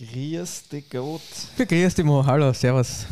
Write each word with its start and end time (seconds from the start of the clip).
Grüß 0.00 0.68
dich 0.68 0.88
Gott. 0.88 1.20
Grüß 1.58 1.94
dich 1.94 2.04
Mo, 2.06 2.24
hallo, 2.24 2.54
servus. 2.54 3.04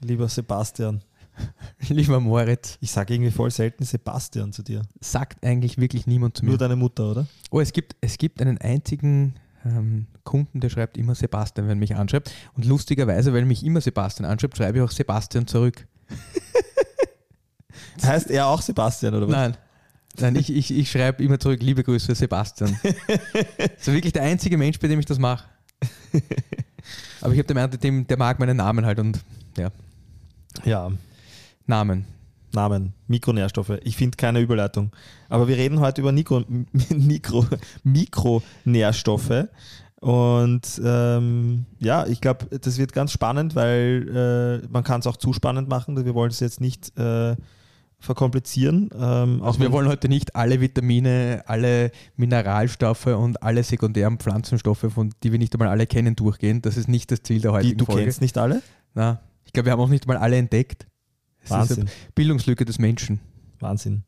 Lieber 0.00 0.28
Sebastian. 0.28 1.02
Lieber 1.88 2.20
Moritz. 2.20 2.78
Ich 2.80 2.92
sage 2.92 3.14
irgendwie 3.14 3.32
voll 3.32 3.50
selten 3.50 3.82
Sebastian 3.82 4.52
zu 4.52 4.62
dir. 4.62 4.82
Sagt 5.00 5.44
eigentlich 5.44 5.76
wirklich 5.76 6.06
niemand 6.06 6.36
zu 6.36 6.44
mir. 6.44 6.50
Nur 6.50 6.58
deine 6.58 6.76
Mutter, 6.76 7.10
oder? 7.10 7.26
Oh, 7.50 7.58
es 7.58 7.72
gibt, 7.72 7.96
es 8.00 8.16
gibt 8.16 8.40
einen 8.40 8.58
einzigen 8.58 9.34
ähm, 9.64 10.06
Kunden, 10.22 10.60
der 10.60 10.68
schreibt 10.68 10.96
immer 10.98 11.16
Sebastian, 11.16 11.66
wenn 11.66 11.78
er 11.78 11.80
mich 11.80 11.96
anschreibt. 11.96 12.32
Und 12.54 12.64
lustigerweise, 12.64 13.32
weil 13.32 13.44
mich 13.44 13.64
immer 13.64 13.80
Sebastian 13.80 14.30
anschreibt, 14.30 14.56
schreibe 14.56 14.78
ich 14.78 14.84
auch 14.84 14.92
Sebastian 14.92 15.48
zurück. 15.48 15.88
heißt 18.04 18.30
er 18.30 18.46
auch 18.46 18.62
Sebastian, 18.62 19.14
oder 19.16 19.26
was? 19.26 19.34
Nein. 19.34 19.56
Nein, 20.20 20.36
ich, 20.36 20.48
ich, 20.48 20.70
ich 20.70 20.90
schreibe 20.90 21.24
immer 21.24 21.40
zurück, 21.40 21.60
liebe 21.60 21.82
Grüße, 21.82 22.14
Sebastian. 22.14 22.78
so 23.78 23.92
wirklich 23.92 24.12
der 24.12 24.22
einzige 24.22 24.56
Mensch, 24.56 24.78
bei 24.78 24.86
dem 24.86 25.00
ich 25.00 25.06
das 25.06 25.18
mache. 25.18 25.55
Aber 27.20 27.32
ich 27.32 27.38
habe 27.38 27.46
den 27.46 27.58
anderen, 27.58 28.06
der 28.06 28.16
mag 28.16 28.38
meinen 28.38 28.56
Namen 28.56 28.84
halt 28.84 28.98
und 28.98 29.20
ja. 29.56 29.70
Ja. 30.64 30.90
Namen. 31.66 32.04
Namen, 32.52 32.94
Mikronährstoffe. 33.06 33.78
Ich 33.84 33.96
finde 33.96 34.16
keine 34.16 34.40
Überleitung. 34.40 34.90
Aber 35.28 35.46
wir 35.46 35.56
reden 35.56 35.80
heute 35.80 36.00
über 36.00 36.10
Mikro, 36.10 36.44
Mikro, 36.88 37.46
Mikronährstoffe. 37.84 39.48
Und 40.00 40.80
ähm, 40.84 41.66
ja, 41.78 42.06
ich 42.06 42.20
glaube, 42.20 42.58
das 42.58 42.78
wird 42.78 42.92
ganz 42.92 43.12
spannend, 43.12 43.54
weil 43.54 44.62
äh, 44.64 44.68
man 44.68 44.84
kann 44.84 45.00
es 45.00 45.06
auch 45.06 45.16
zu 45.16 45.32
spannend 45.32 45.68
machen. 45.68 46.04
Wir 46.04 46.14
wollen 46.14 46.30
es 46.30 46.40
jetzt 46.40 46.60
nicht 46.60 46.96
äh, 46.98 47.36
verkomplizieren. 48.06 48.90
Ähm, 48.98 49.42
also 49.42 49.60
wir 49.60 49.70
wollen 49.72 49.88
heute 49.88 50.08
nicht 50.08 50.34
alle 50.34 50.60
Vitamine, 50.60 51.42
alle 51.46 51.90
Mineralstoffe 52.16 53.06
und 53.06 53.42
alle 53.42 53.62
sekundären 53.62 54.18
Pflanzenstoffe, 54.18 54.86
von 54.88 55.12
die 55.22 55.32
wir 55.32 55.38
nicht 55.38 55.54
einmal 55.54 55.68
alle 55.68 55.86
kennen, 55.86 56.16
durchgehen. 56.16 56.62
Das 56.62 56.76
ist 56.76 56.88
nicht 56.88 57.10
das 57.10 57.22
Ziel 57.22 57.40
der 57.40 57.52
heutigen 57.52 57.72
die, 57.72 57.76
du 57.76 57.84
Folge. 57.84 58.00
Du 58.00 58.06
kennst 58.06 58.20
nicht 58.22 58.38
alle? 58.38 58.62
Na, 58.94 59.20
ich 59.44 59.52
glaube, 59.52 59.66
wir 59.66 59.72
haben 59.72 59.80
auch 59.80 59.88
nicht 59.88 60.06
mal 60.06 60.16
alle 60.16 60.36
entdeckt. 60.36 60.86
Es 61.42 61.50
Wahnsinn. 61.50 61.88
Bildungslücke 62.14 62.64
des 62.64 62.78
Menschen. 62.78 63.20
Wahnsinn. 63.60 64.04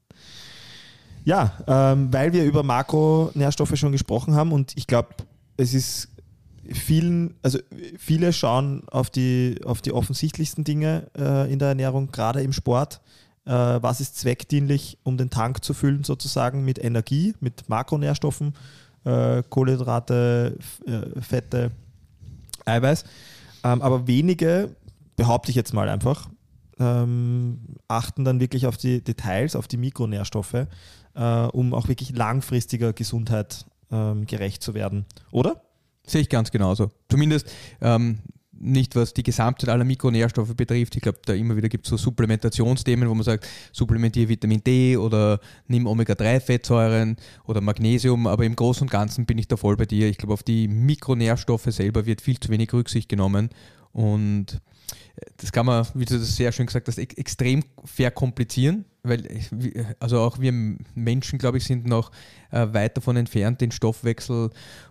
Ja, 1.25 1.53
ähm, 1.67 2.13
weil 2.13 2.33
wir 2.33 2.45
über 2.45 2.63
Makronährstoffe 2.63 3.77
schon 3.77 3.93
gesprochen 3.93 4.35
haben 4.35 4.53
und 4.53 4.73
ich 4.77 4.87
glaube, 4.87 5.11
es 5.57 5.75
ist 5.75 6.09
vielen, 6.73 7.35
also 7.43 7.59
viele 7.99 8.33
schauen 8.33 8.83
auf 8.89 9.11
die, 9.11 9.61
auf 9.65 9.83
die 9.83 9.93
offensichtlichsten 9.93 10.65
Dinge 10.65 11.11
äh, 11.17 11.53
in 11.53 11.59
der 11.59 11.69
Ernährung, 11.69 12.11
gerade 12.11 12.43
im 12.43 12.53
Sport. 12.53 13.01
Äh, 13.49 13.83
was 13.83 14.03
ist 14.03 14.19
zweckdienlich, 14.19 14.99
um 15.05 15.17
den 15.17 15.31
Tank 15.31 15.65
zu 15.65 15.73
füllen, 15.73 16.05
sozusagen 16.05 16.67
mit 16.67 16.79
Energie, 16.79 17.35
mit 17.41 17.67
Makronährstoffen, 17.69 18.55
äh, 19.05 19.43
Kohlenhydrate, 19.49 20.59
äh, 20.87 21.21
Fette, 21.23 21.71
Eiweiß. 22.67 23.05
Ähm, 23.65 23.81
aber 23.81 24.07
wenige, 24.07 24.77
behaupte 25.17 25.51
ich 25.51 25.57
jetzt 25.57 25.73
mal 25.73 25.89
einfach, 25.89 26.29
ähm, 26.79 27.61
achten 27.89 28.27
dann 28.27 28.39
wirklich 28.39 28.67
auf 28.67 28.77
die 28.77 29.03
Details, 29.03 29.57
auf 29.57 29.67
die 29.67 29.79
Mikronährstoffe, 29.79 30.67
äh, 31.15 31.23
um 31.47 31.73
auch 31.73 31.89
wirklich 31.89 32.15
langfristiger 32.15 32.93
Gesundheit 32.93 33.65
ähm, 33.91 34.27
gerecht 34.27 34.63
zu 34.63 34.75
werden. 34.75 35.07
Oder? 35.33 35.63
Sehe 36.07 36.21
ich 36.21 36.29
ganz 36.29 36.51
genauso. 36.51 36.91
Zumindest 37.09 37.51
ähm, 37.81 38.19
nicht 38.61 38.97
was 38.97 39.15
die 39.15 39.23
Gesamtheit 39.23 39.69
aller 39.69 39.85
Mikronährstoffe 39.85 40.55
betrifft. 40.55 40.97
Ich 40.97 41.03
glaube, 41.03 41.19
da 41.25 41.35
immer 41.35 41.57
wieder 41.57 41.69
gibt 41.69 41.87
es 41.87 41.91
so 41.91 41.97
Supplementationsthemen, 41.97 43.09
wo 43.09 43.15
man 43.15 43.25
sagt, 43.25 43.49
supplementiere 43.73 44.29
Vitamin 44.29 44.63
D 44.65 44.97
oder 44.97 45.41
nimm 45.67 45.87
Omega-3-Fettsäuren 45.87 47.17
oder 47.45 47.61
Magnesium, 47.61 48.27
aber 48.27 48.45
im 48.45 48.57
Großen 48.57 48.83
und 48.83 48.91
Ganzen 48.91 49.27
bin 49.27 49.39
ich 49.39 49.49
da 49.49 49.57
voll 49.57 49.77
bei 49.77 49.87
dir. 49.87 50.09
Ich 50.09 50.19
glaube, 50.19 50.35
auf 50.35 50.43
die 50.43 50.69
Mikronährstoffe 50.69 51.69
selber 51.69 52.07
wird 52.07 52.21
viel 52.21 52.39
zu 52.39 52.51
wenig 52.51 52.73
Rücksicht 52.73 53.09
genommen 53.09 53.51
und 53.93 54.61
das 55.37 55.53
kann 55.53 55.67
man, 55.67 55.87
wie 55.95 56.05
du 56.05 56.19
das 56.19 56.37
sehr 56.37 56.53
schön 56.53 56.67
gesagt 56.67 56.89
hast, 56.89 56.99
extrem 56.99 57.65
verkomplizieren, 57.85 58.85
weil 59.03 59.27
also 60.01 60.21
auch 60.21 60.39
wir 60.39 60.53
Menschen, 60.95 61.39
glaube 61.39 61.59
ich, 61.59 61.65
sind 61.65 61.87
noch 61.87 62.11
äh, 62.51 62.67
weit 62.73 62.97
davon 62.97 63.17
entfernt, 63.17 63.61
den 63.61 63.71
Stoffwechsel 63.71 64.51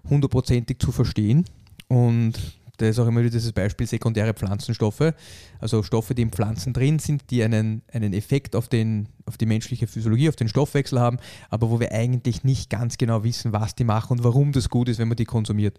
hundertprozentig 0.09 0.79
zu 0.79 0.91
verstehen. 0.91 1.45
Und 1.87 2.56
da 2.77 2.87
ist 2.87 2.99
auch 2.99 3.07
immer 3.07 3.21
wieder 3.21 3.31
dieses 3.31 3.51
Beispiel 3.51 3.87
sekundäre 3.87 4.33
Pflanzenstoffe, 4.33 5.13
also 5.59 5.83
Stoffe, 5.83 6.15
die 6.15 6.21
in 6.21 6.31
Pflanzen 6.31 6.73
drin 6.73 6.99
sind, 6.99 7.29
die 7.31 7.43
einen, 7.43 7.81
einen 7.91 8.13
Effekt 8.13 8.55
auf, 8.55 8.67
den, 8.67 9.09
auf 9.25 9.37
die 9.37 9.45
menschliche 9.45 9.87
Physiologie, 9.87 10.29
auf 10.29 10.35
den 10.35 10.47
Stoffwechsel 10.47 10.99
haben, 10.99 11.17
aber 11.49 11.69
wo 11.69 11.79
wir 11.79 11.91
eigentlich 11.91 12.43
nicht 12.43 12.69
ganz 12.69 12.97
genau 12.97 13.23
wissen, 13.23 13.51
was 13.51 13.75
die 13.75 13.83
machen 13.83 14.17
und 14.17 14.23
warum 14.23 14.51
das 14.51 14.69
gut 14.69 14.89
ist, 14.89 14.99
wenn 14.99 15.07
man 15.07 15.17
die 15.17 15.25
konsumiert. 15.25 15.77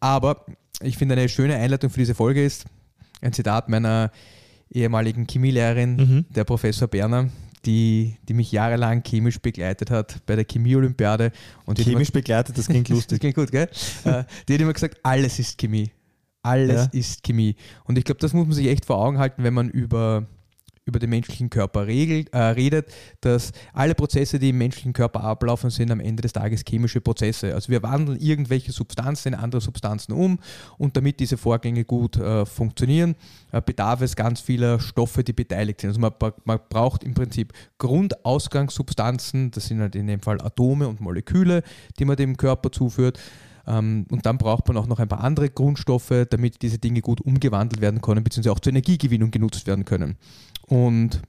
Aber 0.00 0.44
ich 0.82 0.98
finde 0.98 1.14
eine 1.14 1.28
schöne 1.28 1.56
Einleitung 1.56 1.90
für 1.90 2.00
diese 2.00 2.14
Folge 2.14 2.44
ist, 2.44 2.64
ein 3.20 3.32
Zitat 3.32 3.68
meiner 3.68 4.10
ehemaligen 4.70 5.26
Chemielehrerin, 5.26 5.96
mhm. 5.96 6.24
der 6.30 6.44
Professor 6.44 6.88
Berner, 6.88 7.28
die, 7.64 8.16
die 8.28 8.34
mich 8.34 8.50
jahrelang 8.50 9.02
chemisch 9.02 9.38
begleitet 9.40 9.90
hat 9.90 10.24
bei 10.26 10.34
der 10.34 10.44
Chemie-Olympiade. 10.44 11.32
chemisch 11.76 12.08
immer, 12.08 12.20
begleitet, 12.20 12.58
das 12.58 12.66
klingt 12.66 12.88
lustig. 12.88 13.10
das 13.10 13.18
klingt 13.20 13.36
gut, 13.36 13.50
gell? 13.52 13.68
Äh, 14.04 14.24
die 14.48 14.54
hat 14.54 14.60
immer 14.60 14.72
gesagt, 14.72 14.98
alles 15.04 15.38
ist 15.38 15.58
Chemie. 15.58 15.92
Alles 16.42 16.88
ja. 16.92 16.98
ist 16.98 17.22
Chemie. 17.22 17.56
Und 17.84 17.98
ich 17.98 18.04
glaube, 18.04 18.20
das 18.20 18.32
muss 18.32 18.46
man 18.46 18.54
sich 18.54 18.68
echt 18.68 18.84
vor 18.84 18.96
Augen 18.96 19.18
halten, 19.18 19.44
wenn 19.44 19.54
man 19.54 19.70
über 19.70 20.26
über 20.84 20.98
den 20.98 21.10
menschlichen 21.10 21.48
Körper 21.48 21.86
regelt, 21.86 22.32
äh, 22.32 22.38
redet, 22.38 22.92
dass 23.20 23.52
alle 23.72 23.94
Prozesse, 23.94 24.38
die 24.38 24.48
im 24.48 24.58
menschlichen 24.58 24.92
Körper 24.92 25.22
ablaufen, 25.22 25.70
sind 25.70 25.90
am 25.92 26.00
Ende 26.00 26.22
des 26.22 26.32
Tages 26.32 26.64
chemische 26.68 27.00
Prozesse. 27.00 27.54
Also 27.54 27.70
wir 27.70 27.82
wandeln 27.82 28.18
irgendwelche 28.18 28.72
Substanzen 28.72 29.28
in 29.28 29.34
andere 29.34 29.60
Substanzen 29.60 30.12
um 30.12 30.40
und 30.78 30.96
damit 30.96 31.20
diese 31.20 31.36
Vorgänge 31.36 31.84
gut 31.84 32.16
äh, 32.16 32.44
funktionieren, 32.44 33.14
äh, 33.52 33.62
bedarf 33.64 34.00
es 34.00 34.16
ganz 34.16 34.40
vieler 34.40 34.80
Stoffe, 34.80 35.22
die 35.22 35.32
beteiligt 35.32 35.80
sind. 35.80 35.90
Also 35.90 36.00
man, 36.00 36.12
man 36.44 36.58
braucht 36.68 37.04
im 37.04 37.14
Prinzip 37.14 37.52
Grundausgangssubstanzen, 37.78 39.52
das 39.52 39.66
sind 39.66 39.80
halt 39.80 39.94
in 39.94 40.08
dem 40.08 40.20
Fall 40.20 40.40
Atome 40.40 40.88
und 40.88 41.00
Moleküle, 41.00 41.62
die 41.98 42.04
man 42.04 42.16
dem 42.16 42.36
Körper 42.36 42.72
zuführt. 42.72 43.20
Ähm, 43.66 44.06
und 44.10 44.26
dann 44.26 44.38
braucht 44.38 44.66
man 44.68 44.76
auch 44.76 44.86
noch 44.86 44.98
ein 44.98 45.08
paar 45.08 45.22
andere 45.22 45.50
Grundstoffe, 45.50 46.26
damit 46.30 46.62
diese 46.62 46.78
Dinge 46.78 47.00
gut 47.00 47.20
umgewandelt 47.20 47.80
werden 47.80 48.00
können, 48.00 48.24
beziehungsweise 48.24 48.52
auch 48.52 48.60
zur 48.60 48.72
Energiegewinnung 48.72 49.30
genutzt 49.30 49.66
werden 49.66 49.84
können. 49.84 50.16
Und 50.66 51.22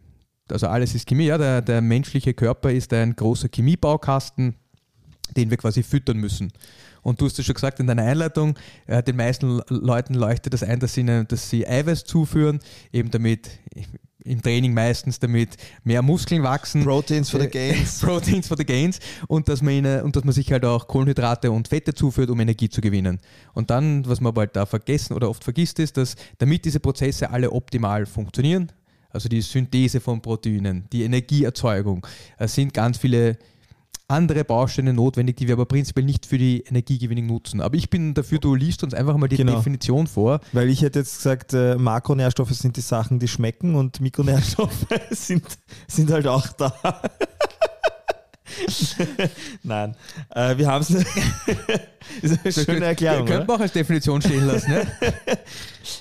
also 0.49 0.67
alles 0.67 0.95
ist 0.95 1.07
Chemie, 1.07 1.25
ja, 1.25 1.37
der, 1.37 1.61
der 1.61 1.81
menschliche 1.81 2.33
Körper 2.33 2.71
ist 2.71 2.93
ein 2.93 3.15
großer 3.15 3.49
Chemiebaukasten, 3.53 4.55
den 5.35 5.49
wir 5.49 5.57
quasi 5.57 5.83
füttern 5.83 6.17
müssen. 6.17 6.51
Und 7.01 7.19
du 7.19 7.25
hast 7.25 7.37
es 7.37 7.45
schon 7.45 7.55
gesagt 7.55 7.79
in 7.79 7.87
deiner 7.87 8.03
Einleitung, 8.03 8.57
äh, 8.87 9.03
den 9.03 9.17
meisten 9.17 9.61
Leuten 9.67 10.13
leuchtet 10.13 10.53
das 10.53 10.63
ein, 10.63 10.79
dass 10.79 10.93
sie, 10.93 11.25
dass 11.27 11.49
sie 11.49 11.67
Eiweiß 11.67 12.05
zuführen, 12.05 12.59
eben 12.91 13.11
damit 13.11 13.49
im 14.25 14.41
Training 14.41 14.73
meistens, 14.73 15.19
damit 15.19 15.57
mehr 15.83 16.01
Muskeln 16.01 16.43
wachsen. 16.43 16.83
Proteins 16.83 17.29
for 17.29 17.39
the 17.39 17.47
Gains. 17.47 17.99
Proteins 18.01 18.47
for 18.47 18.57
the 18.57 18.65
Gains 18.65 18.99
und 19.27 19.47
dass, 19.49 19.61
man 19.61 19.73
ihnen, 19.73 20.01
und 20.01 20.15
dass 20.15 20.23
man 20.23 20.33
sich 20.33 20.51
halt 20.51 20.65
auch 20.65 20.87
Kohlenhydrate 20.87 21.51
und 21.51 21.67
Fette 21.67 21.93
zuführt, 21.93 22.29
um 22.29 22.39
Energie 22.39 22.69
zu 22.69 22.81
gewinnen. 22.81 23.19
Und 23.53 23.69
dann, 23.69 24.07
was 24.07 24.21
man 24.21 24.35
halt 24.35 24.55
da 24.55 24.65
vergessen 24.65 25.13
oder 25.13 25.29
oft 25.29 25.43
vergisst, 25.43 25.79
ist, 25.79 25.97
dass 25.97 26.15
damit 26.37 26.65
diese 26.65 26.79
Prozesse 26.79 27.29
alle 27.29 27.51
optimal 27.51 28.05
funktionieren, 28.05 28.71
also 29.09 29.29
die 29.29 29.41
Synthese 29.41 29.99
von 29.99 30.21
Proteinen, 30.21 30.85
die 30.91 31.03
Energieerzeugung, 31.03 32.05
sind 32.39 32.73
ganz 32.73 32.97
viele 32.97 33.37
andere 34.07 34.43
Bausteine 34.43 34.93
notwendig, 34.93 35.37
die 35.37 35.47
wir 35.47 35.53
aber 35.53 35.65
prinzipiell 35.65 36.05
nicht 36.05 36.25
für 36.25 36.37
die 36.37 36.61
Energiegewinnung 36.61 37.25
nutzen. 37.25 37.61
Aber 37.61 37.75
ich 37.75 37.89
bin 37.89 38.13
dafür, 38.13 38.39
du 38.39 38.55
liest 38.55 38.83
uns 38.83 38.93
einfach 38.93 39.17
mal 39.17 39.27
die 39.27 39.37
genau. 39.37 39.55
Definition 39.55 40.07
vor. 40.07 40.39
Weil 40.51 40.69
ich 40.69 40.81
hätte 40.81 40.99
jetzt 40.99 41.17
gesagt, 41.17 41.53
äh, 41.53 41.75
Makronährstoffe 41.75 42.51
sind 42.51 42.77
die 42.77 42.81
Sachen, 42.81 43.19
die 43.19 43.27
schmecken 43.27 43.75
und 43.75 44.01
Mikronährstoffe 44.01 44.85
sind, 45.11 45.45
sind 45.87 46.11
halt 46.11 46.27
auch 46.27 46.47
da. 46.47 46.73
Nein, 49.63 49.95
äh, 50.29 50.57
wir 50.57 50.67
haben 50.67 50.81
es. 50.81 50.89
ist 52.21 52.39
eine 52.43 52.53
schöne 52.53 52.85
Erklärung. 52.85 53.25
Könnte 53.25 53.47
man 53.47 53.57
auch 53.57 53.61
als 53.61 53.71
Definition 53.71 54.21
stehen 54.21 54.45
lassen, 54.45 54.71
ne? 54.71 54.87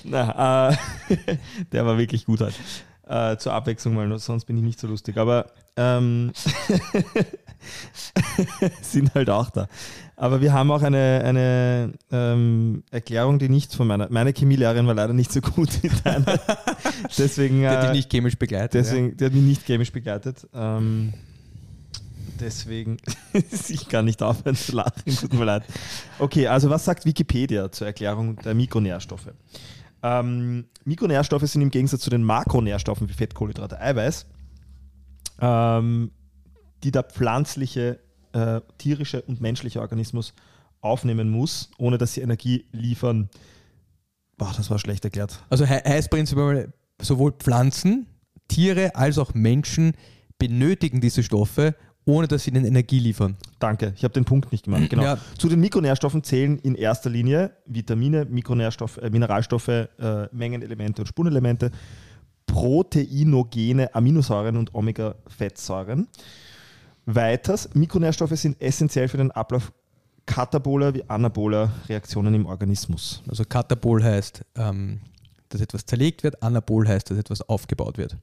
Na, 0.03 0.69
äh, 0.69 0.75
der 1.71 1.85
war 1.85 1.97
wirklich 1.97 2.25
gut 2.25 2.41
halt. 2.41 2.53
Äh, 3.07 3.37
zur 3.37 3.53
Abwechslung 3.53 3.95
mal, 3.95 4.17
sonst 4.17 4.45
bin 4.45 4.57
ich 4.57 4.63
nicht 4.63 4.79
so 4.79 4.87
lustig. 4.87 5.17
Aber 5.17 5.47
ähm, 5.75 6.31
sind 8.81 9.13
halt 9.13 9.29
auch 9.29 9.49
da. 9.49 9.67
Aber 10.15 10.41
wir 10.41 10.53
haben 10.53 10.71
auch 10.71 10.81
eine, 10.81 11.21
eine 11.25 11.93
ähm, 12.11 12.83
Erklärung, 12.91 13.39
die 13.39 13.49
nicht 13.49 13.73
von 13.73 13.87
meiner, 13.87 14.09
meine 14.09 14.31
Chemielehrerin 14.31 14.87
war 14.87 14.93
leider 14.93 15.13
nicht 15.13 15.31
so 15.31 15.41
gut 15.41 15.83
wie 15.83 15.89
deine. 16.03 16.25
deswegen, 17.17 17.59
die 17.59 17.67
hat 17.67 17.83
dich 17.83 17.89
äh, 17.89 17.93
nicht 17.93 18.11
chemisch 18.11 18.37
begleitet. 18.37 18.75
Deswegen, 18.75 19.09
ja. 19.09 19.15
Die 19.15 19.25
hat 19.25 19.33
mich 19.33 19.43
nicht 19.43 19.65
chemisch 19.65 19.91
begleitet. 19.91 20.47
Ähm, 20.53 21.13
deswegen, 22.39 22.97
ich 23.33 23.89
kann 23.89 24.05
nicht 24.05 24.21
aufhören 24.21 24.55
zu 24.55 24.75
lachen, 24.75 25.03
tut 25.05 25.33
mir 25.33 25.45
leid. 25.45 25.63
Okay, 26.19 26.47
also 26.47 26.69
was 26.69 26.85
sagt 26.85 27.05
Wikipedia 27.05 27.71
zur 27.71 27.87
Erklärung 27.87 28.35
der 28.37 28.53
Mikronährstoffe? 28.53 29.31
Ähm, 30.03 30.65
Mikronährstoffe 30.83 31.47
sind 31.47 31.61
im 31.61 31.71
Gegensatz 31.71 32.01
zu 32.01 32.09
den 32.09 32.23
Makronährstoffen 32.23 33.09
wie 33.09 33.13
Fett, 33.13 33.33
Kohlenhydrate, 33.33 33.79
Eiweiß 33.79 34.27
ähm, 35.43 36.11
die 36.83 36.91
der 36.91 37.03
pflanzliche, 37.03 37.99
äh, 38.33 38.61
tierische 38.77 39.21
und 39.21 39.41
menschliche 39.41 39.81
Organismus 39.81 40.33
aufnehmen 40.81 41.29
muss, 41.29 41.71
ohne 41.77 41.97
dass 41.97 42.13
sie 42.13 42.21
Energie 42.21 42.65
liefern. 42.71 43.29
Boah, 44.37 44.53
das 44.55 44.69
war 44.69 44.79
schlecht 44.79 45.05
erklärt. 45.05 45.43
Also 45.49 45.65
he 45.65 45.75
heißt 45.75 46.09
prinzipiell, 46.09 46.73
sowohl 47.01 47.31
Pflanzen, 47.33 48.07
Tiere 48.47 48.95
als 48.95 49.17
auch 49.17 49.33
Menschen 49.33 49.93
benötigen 50.37 50.99
diese 50.99 51.23
Stoffe, 51.23 51.75
ohne 52.05 52.27
dass 52.27 52.43
sie 52.43 52.51
ihnen 52.51 52.65
Energie 52.65 52.99
liefern. 52.99 53.35
Danke, 53.59 53.93
ich 53.95 54.03
habe 54.03 54.13
den 54.13 54.25
Punkt 54.25 54.51
nicht 54.51 54.65
gemacht. 54.65 54.89
Genau. 54.89 55.03
Ja. 55.03 55.17
Zu 55.37 55.49
den 55.49 55.59
Mikronährstoffen 55.59 56.23
zählen 56.23 56.59
in 56.59 56.75
erster 56.75 57.09
Linie 57.09 57.51
Vitamine, 57.65 58.25
Mikronährstoffe, 58.25 58.97
äh, 58.97 59.09
Mineralstoffe, 59.09 59.67
äh, 59.67 59.87
Mengenelemente 60.31 61.01
und 61.01 61.07
Spurenelemente, 61.07 61.71
proteinogene 62.45 63.93
Aminosäuren 63.95 64.57
und 64.57 64.73
Omega-Fettsäuren. 64.75 66.07
Weiters, 67.05 67.69
Mikronährstoffe 67.73 68.37
sind 68.37 68.61
essentiell 68.61 69.07
für 69.07 69.17
den 69.17 69.31
Ablauf 69.31 69.71
kataboler 70.25 70.93
wie 70.93 71.03
anaboler 71.09 71.71
Reaktionen 71.89 72.33
im 72.33 72.45
Organismus. 72.45 73.21
Also 73.27 73.43
Katabol 73.43 74.03
heißt, 74.03 74.45
ähm, 74.55 75.01
dass 75.49 75.61
etwas 75.61 75.85
zerlegt 75.85 76.23
wird, 76.23 76.41
Anabol 76.41 76.87
heißt, 76.87 77.11
dass 77.11 77.17
etwas 77.17 77.41
aufgebaut 77.41 77.97
wird. 77.97 78.17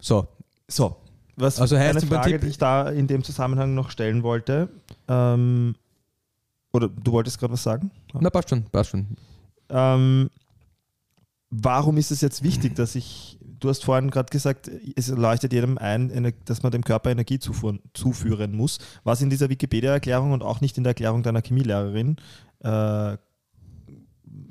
So, 0.00 0.28
So, 0.68 0.96
was 1.36 1.60
Also 1.60 1.76
heißt 1.76 1.98
eine 1.98 2.06
Frage, 2.06 2.38
die 2.38 2.48
ich 2.48 2.58
da 2.58 2.88
in 2.90 3.06
dem 3.06 3.24
Zusammenhang 3.24 3.74
noch 3.74 3.90
stellen 3.90 4.22
wollte, 4.22 4.68
ähm, 5.08 5.74
oder 6.72 6.88
du 6.88 7.12
wolltest 7.12 7.38
gerade 7.38 7.52
was 7.52 7.62
sagen? 7.62 7.90
na 8.12 8.30
passt 8.30 8.50
schon, 8.50 8.64
passt 8.64 8.90
schon. 8.90 9.06
Ähm, 9.68 10.30
warum 11.50 11.96
ist 11.96 12.10
es 12.10 12.20
jetzt 12.20 12.42
wichtig, 12.42 12.74
dass 12.74 12.94
ich, 12.94 13.38
du 13.40 13.68
hast 13.68 13.84
vorhin 13.84 14.10
gerade 14.10 14.30
gesagt, 14.30 14.70
es 14.96 15.08
leuchtet 15.08 15.52
jedem 15.52 15.78
ein, 15.78 16.34
dass 16.44 16.62
man 16.62 16.72
dem 16.72 16.82
Körper 16.82 17.10
Energie 17.10 17.38
zufuhren, 17.38 17.80
zuführen 17.94 18.56
muss, 18.56 18.78
was 19.04 19.22
in 19.22 19.30
dieser 19.30 19.48
Wikipedia-Erklärung 19.48 20.32
und 20.32 20.42
auch 20.42 20.60
nicht 20.60 20.76
in 20.76 20.84
der 20.84 20.90
Erklärung 20.90 21.22
deiner 21.22 21.42
Chemielehrerin 21.42 22.16
äh, 22.60 23.16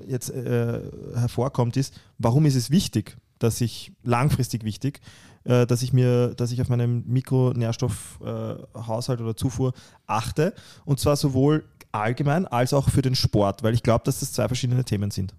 jetzt 0.08 0.30
äh, 0.30 0.82
hervorkommt, 1.16 1.78
ist, 1.78 2.00
warum 2.18 2.46
ist 2.46 2.56
es 2.56 2.72
wichtig, 2.72 3.18
dass 3.40 3.60
ich 3.60 3.92
langfristig 4.04 4.64
wichtig, 4.64 5.02
äh, 5.46 5.66
dass 5.66 5.82
ich 5.82 5.94
mir, 5.94 6.34
dass 6.36 6.52
ich 6.52 6.62
auf 6.62 6.70
meinen 6.70 7.08
Mikronährstoffhaushalt 7.08 9.22
oder 9.22 9.36
Zufuhr 9.36 9.74
achte 10.08 10.54
und 10.86 11.00
zwar 11.00 11.16
sowohl 11.16 11.66
allgemein 11.92 12.48
als 12.48 12.74
auch 12.74 12.90
für 12.90 13.02
den 13.02 13.16
Sport, 13.16 13.64
weil 13.64 13.74
ich 13.74 13.84
glaube, 13.84 14.04
dass 14.06 14.20
das 14.20 14.34
zwei 14.34 14.48
verschiedene 14.48 14.84
Themen 14.84 15.12
sind. 15.12 15.36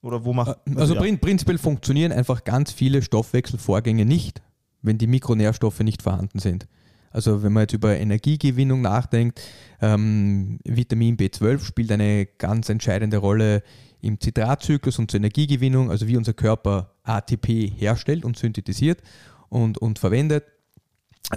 Oder 0.00 0.24
wo 0.24 0.32
macht 0.32 0.56
Also 0.76 0.94
ja. 0.94 1.00
prin 1.00 1.18
prinzipiell 1.18 1.58
funktionieren 1.58 2.12
einfach 2.12 2.44
ganz 2.44 2.72
viele 2.72 3.02
Stoffwechselvorgänge 3.02 4.04
nicht, 4.04 4.42
wenn 4.80 4.96
die 4.96 5.08
Mikronährstoffe 5.08 5.80
nicht 5.80 6.02
vorhanden 6.02 6.38
sind. 6.38 6.68
Also 7.10 7.42
wenn 7.42 7.52
man 7.52 7.62
jetzt 7.62 7.72
über 7.72 7.96
Energiegewinnung 7.96 8.82
nachdenkt, 8.82 9.40
ähm, 9.80 10.58
Vitamin 10.64 11.16
B12 11.16 11.64
spielt 11.64 11.90
eine 11.90 12.26
ganz 12.26 12.68
entscheidende 12.68 13.16
Rolle 13.16 13.62
im 14.00 14.20
Zitratzyklus 14.20 14.98
und 14.98 15.10
zur 15.10 15.18
Energiegewinnung, 15.18 15.90
also 15.90 16.06
wie 16.06 16.16
unser 16.16 16.32
Körper 16.32 16.94
ATP 17.02 17.72
herstellt 17.76 18.24
und 18.24 18.38
synthetisiert 18.38 19.02
und, 19.48 19.78
und 19.78 19.98
verwendet. 19.98 20.44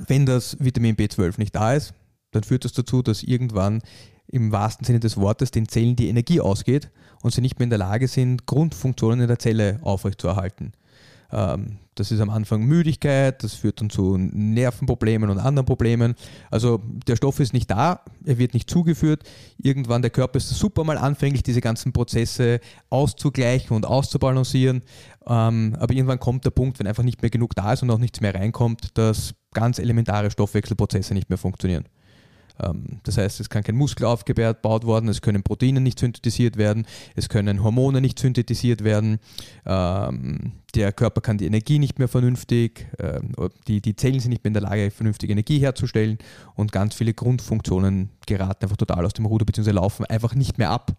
Wenn 0.08 0.26
das 0.26 0.58
Vitamin 0.60 0.96
B12 0.96 1.38
nicht 1.38 1.56
da 1.56 1.74
ist, 1.74 1.94
dann 2.32 2.44
führt 2.44 2.66
das 2.66 2.74
dazu, 2.74 3.02
dass 3.02 3.24
irgendwann 3.24 3.82
im 4.28 4.52
wahrsten 4.52 4.86
Sinne 4.86 5.00
des 5.00 5.18
Wortes 5.18 5.52
den 5.52 5.68
Zellen 5.68 5.96
die 5.96 6.08
Energie 6.08 6.40
ausgeht 6.40 6.90
und 7.22 7.34
sie 7.34 7.42
nicht 7.42 7.60
mehr 7.60 7.66
in 7.66 7.70
der 7.70 7.80
Lage 7.80 8.08
sind, 8.08 8.46
Grundfunktionen 8.46 9.22
in 9.22 9.28
der 9.28 9.40
Zelle 9.40 9.80
aufrechtzuerhalten. 9.82 10.72
Ähm, 11.32 11.78
das 12.02 12.12
ist 12.12 12.20
am 12.20 12.32
Anfang 12.32 12.64
Müdigkeit, 12.64 13.44
das 13.44 13.54
führt 13.54 13.80
dann 13.80 13.92
zu 13.92 14.18
Nervenproblemen 14.18 15.30
und 15.30 15.38
anderen 15.38 15.68
Problemen. 15.68 16.16
Also 16.50 16.82
der 17.08 17.16
Stoff 17.16 17.40
ist 17.40 17.54
nicht 17.54 17.70
da, 17.70 18.02
er 18.26 18.40
wird 18.40 18.56
nicht 18.56 18.68
zugeführt. 18.70 19.22
Irgendwann 19.60 20.02
der 20.02 20.10
Körper 20.10 20.38
ist 20.38 20.50
super 20.50 20.84
mal 20.84 20.98
anfänglich, 20.98 21.44
diese 21.44 21.62
ganzen 21.62 21.94
Prozesse 21.94 22.60
auszugleichen 22.90 23.76
und 23.76 23.86
auszubalancieren. 23.86 24.82
Ähm, 25.28 25.76
aber 25.80 25.94
irgendwann 25.94 26.20
kommt 26.20 26.44
der 26.44 26.50
Punkt, 26.50 26.80
wenn 26.80 26.88
einfach 26.88 27.04
nicht 27.04 27.22
mehr 27.22 27.30
genug 27.30 27.54
da 27.54 27.74
ist 27.74 27.84
und 27.84 27.92
auch 27.92 28.00
nichts 28.00 28.20
mehr 28.20 28.34
reinkommt, 28.34 28.98
dass 28.98 29.36
ganz 29.54 29.78
elementare 29.78 30.32
Stoffwechselprozesse 30.32 31.14
nicht 31.14 31.30
mehr 31.30 31.38
funktionieren. 31.38 31.86
Ähm, 32.62 33.00
Das 33.04 33.18
heißt, 33.18 33.40
es 33.40 33.50
kann 33.50 33.64
kein 33.64 33.76
Muskel 33.76 34.06
aufgebaut 34.06 34.86
worden, 34.86 35.10
es 35.10 35.22
können 35.22 35.44
Proteine 35.44 35.82
nicht 35.82 36.00
synthetisiert 36.00 36.58
werden, 36.58 36.86
es 37.16 37.30
können 37.30 37.64
Hormone 37.64 38.02
nicht 38.02 38.20
synthetisiert 38.20 38.84
werden, 38.84 39.20
ähm, 39.66 40.54
der 40.76 40.94
Körper 40.94 41.22
kann 41.22 41.38
die 41.38 41.46
Energie 41.46 41.80
nicht 41.80 42.00
mehr 42.00 42.08
vernünftig, 42.08 42.88
ähm, 43.00 43.32
die, 43.68 43.82
die 43.82 43.96
Zellen 43.96 44.20
sind 44.20 44.32
nicht 44.32 44.44
mehr 44.44 44.50
in 44.50 44.54
der 44.54 44.64
Lage, 44.64 44.92
vernünftige 44.92 45.34
Energie 45.34 45.60
herzustellen 45.60 46.18
und 46.56 46.72
ganz 46.72 46.96
viele 46.96 47.14
Grundfunktionen 47.14 48.10
geraten 48.26 48.66
einfach 48.66 48.78
total 48.78 49.06
aus 49.06 49.14
dem 49.14 49.26
Ruder 49.26 49.46
bzw. 49.46 49.72
laufen 49.72 50.06
einfach 50.06 50.36
nicht 50.36 50.58
mehr 50.58 50.70
ab. 50.70 50.96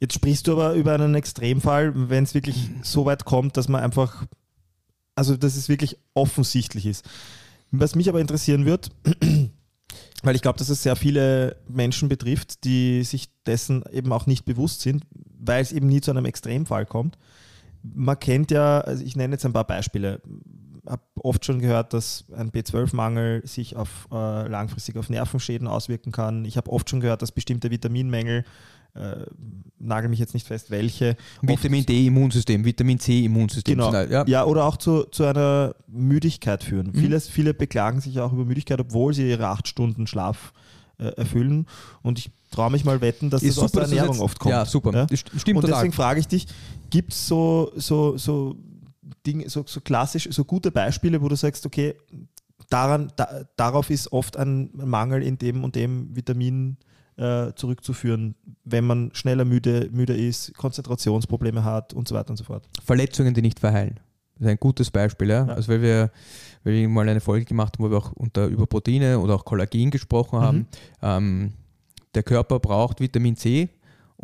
Jetzt 0.00 0.14
sprichst 0.14 0.46
du 0.46 0.52
aber 0.52 0.74
über 0.74 0.92
einen 0.92 1.14
Extremfall, 1.14 1.92
wenn 2.10 2.24
es 2.24 2.34
wirklich 2.34 2.70
so 2.82 3.06
weit 3.06 3.24
kommt, 3.24 3.56
dass 3.56 3.68
man 3.68 3.82
einfach, 3.82 4.26
also 5.14 5.36
dass 5.36 5.56
es 5.56 5.68
wirklich 5.68 5.96
offensichtlich 6.14 6.86
ist. 6.86 7.08
Was 7.70 7.94
mich 7.94 8.08
aber 8.08 8.20
interessieren 8.20 8.66
wird, 8.66 8.90
weil 10.24 10.34
ich 10.34 10.42
glaube, 10.42 10.58
dass 10.58 10.68
es 10.68 10.82
sehr 10.82 10.96
viele 10.96 11.56
Menschen 11.68 12.08
betrifft, 12.08 12.64
die 12.64 13.02
sich 13.04 13.28
dessen 13.44 13.84
eben 13.92 14.12
auch 14.12 14.26
nicht 14.26 14.44
bewusst 14.44 14.80
sind, 14.80 15.04
weil 15.38 15.62
es 15.62 15.72
eben 15.72 15.86
nie 15.86 16.00
zu 16.00 16.10
einem 16.10 16.24
Extremfall 16.24 16.86
kommt. 16.86 17.18
Man 17.82 18.18
kennt 18.18 18.50
ja, 18.50 18.80
also 18.80 19.04
ich 19.04 19.16
nenne 19.16 19.34
jetzt 19.34 19.44
ein 19.44 19.52
paar 19.52 19.66
Beispiele. 19.66 20.22
Ich 20.84 20.90
habe 20.90 21.02
oft 21.16 21.44
schon 21.44 21.60
gehört, 21.60 21.92
dass 21.92 22.24
ein 22.34 22.50
B12-Mangel 22.50 23.46
sich 23.46 23.76
auf, 23.76 24.08
äh, 24.10 24.48
langfristig 24.48 24.96
auf 24.96 25.10
Nervenschäden 25.10 25.68
auswirken 25.68 26.12
kann. 26.12 26.44
Ich 26.44 26.56
habe 26.56 26.70
oft 26.70 26.88
schon 26.88 27.00
gehört, 27.00 27.22
dass 27.22 27.32
bestimmte 27.32 27.70
Vitaminmängel, 27.70 28.44
äh, 28.94 29.26
nagel 29.78 30.08
mich 30.08 30.18
jetzt 30.18 30.34
nicht 30.34 30.46
fest, 30.46 30.70
welche, 30.70 31.16
Vitamin 31.42 31.84
D 31.84 32.06
Immunsystem, 32.06 32.64
Vitamin 32.64 32.98
C 32.98 33.24
Immunsystem. 33.24 33.76
Genau. 33.76 33.92
Ja. 33.92 34.24
Ja. 34.26 34.44
oder 34.44 34.64
auch 34.64 34.76
zu, 34.76 35.04
zu 35.04 35.24
einer 35.24 35.74
Müdigkeit 35.88 36.62
führen. 36.62 36.88
Mhm. 36.88 36.98
Vieles, 36.98 37.28
viele 37.28 37.54
beklagen 37.54 38.00
sich 38.00 38.18
auch 38.20 38.32
über 38.32 38.44
Müdigkeit, 38.44 38.80
obwohl 38.80 39.12
sie 39.12 39.28
ihre 39.28 39.48
acht 39.48 39.68
Stunden 39.68 40.06
Schlaf 40.06 40.52
äh, 40.98 41.06
erfüllen. 41.16 41.66
Und 42.02 42.18
ich 42.18 42.30
traue 42.50 42.70
mich 42.70 42.84
mal 42.84 43.00
wetten, 43.00 43.30
dass 43.30 43.42
Ist 43.42 43.56
das 43.58 43.64
aus 43.64 43.72
der 43.72 43.82
Ernährung 43.82 44.12
jetzt- 44.12 44.20
oft 44.20 44.38
kommt. 44.38 44.52
Ja, 44.52 44.64
super. 44.64 44.92
Ja? 44.92 45.06
Stimmt 45.16 45.58
Und 45.58 45.68
deswegen 45.68 45.92
frage 45.92 46.20
ich 46.20 46.28
dich, 46.28 46.46
gibt 46.90 47.12
es 47.12 47.26
so, 47.26 47.72
so, 47.74 48.16
so 48.16 48.56
Dinge, 49.26 49.48
so, 49.50 49.64
so 49.66 49.80
klassisch, 49.80 50.28
so 50.30 50.44
gute 50.44 50.70
Beispiele, 50.70 51.20
wo 51.20 51.28
du 51.28 51.36
sagst, 51.36 51.66
okay, 51.66 51.94
daran, 52.70 53.12
da, 53.16 53.42
darauf 53.56 53.90
ist 53.90 54.12
oft 54.12 54.36
ein 54.36 54.70
Mangel 54.72 55.22
in 55.22 55.36
dem 55.38 55.64
und 55.64 55.74
dem 55.74 56.14
Vitamin 56.14 56.76
äh, 57.16 57.52
zurückzuführen, 57.54 58.34
wenn 58.64 58.84
man 58.84 59.10
schneller 59.14 59.44
müde, 59.44 59.88
müde 59.92 60.14
ist, 60.16 60.54
Konzentrationsprobleme 60.54 61.64
hat 61.64 61.92
und 61.94 62.08
so 62.08 62.14
weiter 62.14 62.30
und 62.30 62.36
so 62.36 62.44
fort. 62.44 62.68
Verletzungen, 62.84 63.34
die 63.34 63.42
nicht 63.42 63.60
verheilen. 63.60 64.00
Das 64.34 64.46
ist 64.46 64.50
ein 64.50 64.58
gutes 64.58 64.90
Beispiel. 64.90 65.30
Ja? 65.30 65.46
Ja. 65.46 65.54
Also 65.54 65.72
weil 65.72 65.82
wir, 65.82 66.10
weil 66.64 66.74
wir 66.74 66.88
mal 66.88 67.08
eine 67.08 67.20
Folge 67.20 67.44
gemacht 67.44 67.74
haben, 67.74 67.84
wo 67.84 67.90
wir 67.90 67.98
auch 67.98 68.12
unter, 68.12 68.46
über 68.46 68.66
Proteine 68.66 69.18
oder 69.18 69.36
auch 69.36 69.44
Kollagen 69.44 69.90
gesprochen 69.90 70.40
haben. 70.40 70.58
Mhm. 70.58 70.66
Ähm, 71.02 71.52
der 72.14 72.22
Körper 72.22 72.60
braucht 72.60 73.00
Vitamin 73.00 73.36
C, 73.36 73.68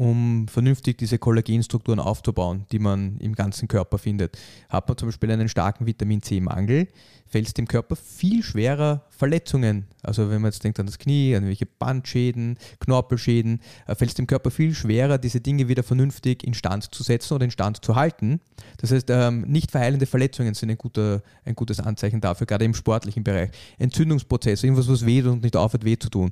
um 0.01 0.49
vernünftig 0.49 0.97
diese 0.97 1.19
Kollagenstrukturen 1.19 2.01
aufzubauen, 2.01 2.65
die 2.73 2.79
man 2.79 3.19
im 3.19 3.35
ganzen 3.35 3.69
Körper 3.69 3.99
findet. 3.99 4.39
Hat 4.71 4.89
man 4.89 4.97
zum 4.97 5.09
Beispiel 5.09 5.31
einen 5.31 5.51
starken 5.51 5.85
Vitamin 5.85 6.23
C-Mangel, 6.23 6.89
fällt 7.27 7.47
es 7.47 7.53
dem 7.53 7.69
Körper 7.69 7.97
viel 7.97 8.43
schwerer, 8.43 9.05
Verletzungen, 9.11 9.85
also 10.03 10.31
wenn 10.31 10.41
man 10.41 10.51
jetzt 10.51 10.65
denkt 10.65 10.81
an 10.81 10.87
das 10.87 10.99
Knie, 10.99 11.37
an 11.37 11.47
welche 11.47 11.67
Bandschäden, 11.67 12.57
Knorpelschäden, 12.81 13.61
äh, 13.87 13.95
fällt 13.95 14.11
es 14.11 14.15
dem 14.15 14.27
Körper 14.27 14.51
viel 14.51 14.75
schwerer, 14.75 15.19
diese 15.19 15.41
Dinge 15.41 15.69
wieder 15.69 15.83
vernünftig 15.83 16.43
instand 16.43 16.95
zu 16.95 17.03
setzen 17.03 17.35
oder 17.35 17.45
instand 17.45 17.85
zu 17.85 17.95
halten. 17.95 18.41
Das 18.79 18.91
heißt, 18.91 19.11
ähm, 19.11 19.43
nicht 19.43 19.71
verheilende 19.71 20.07
Verletzungen 20.07 20.55
sind 20.55 20.71
ein, 20.71 20.79
guter, 20.79 21.23
ein 21.45 21.55
gutes 21.55 21.79
Anzeichen 21.81 22.21
dafür, 22.21 22.47
gerade 22.47 22.65
im 22.65 22.75
sportlichen 22.75 23.23
Bereich. 23.23 23.51
Entzündungsprozesse, 23.79 24.67
irgendwas, 24.67 24.89
was 24.89 25.05
weh 25.05 25.21
tut 25.21 25.33
und 25.33 25.43
nicht 25.43 25.57
aufhört, 25.57 25.85
weh 25.85 25.99
zu 25.99 26.09
tun, 26.09 26.31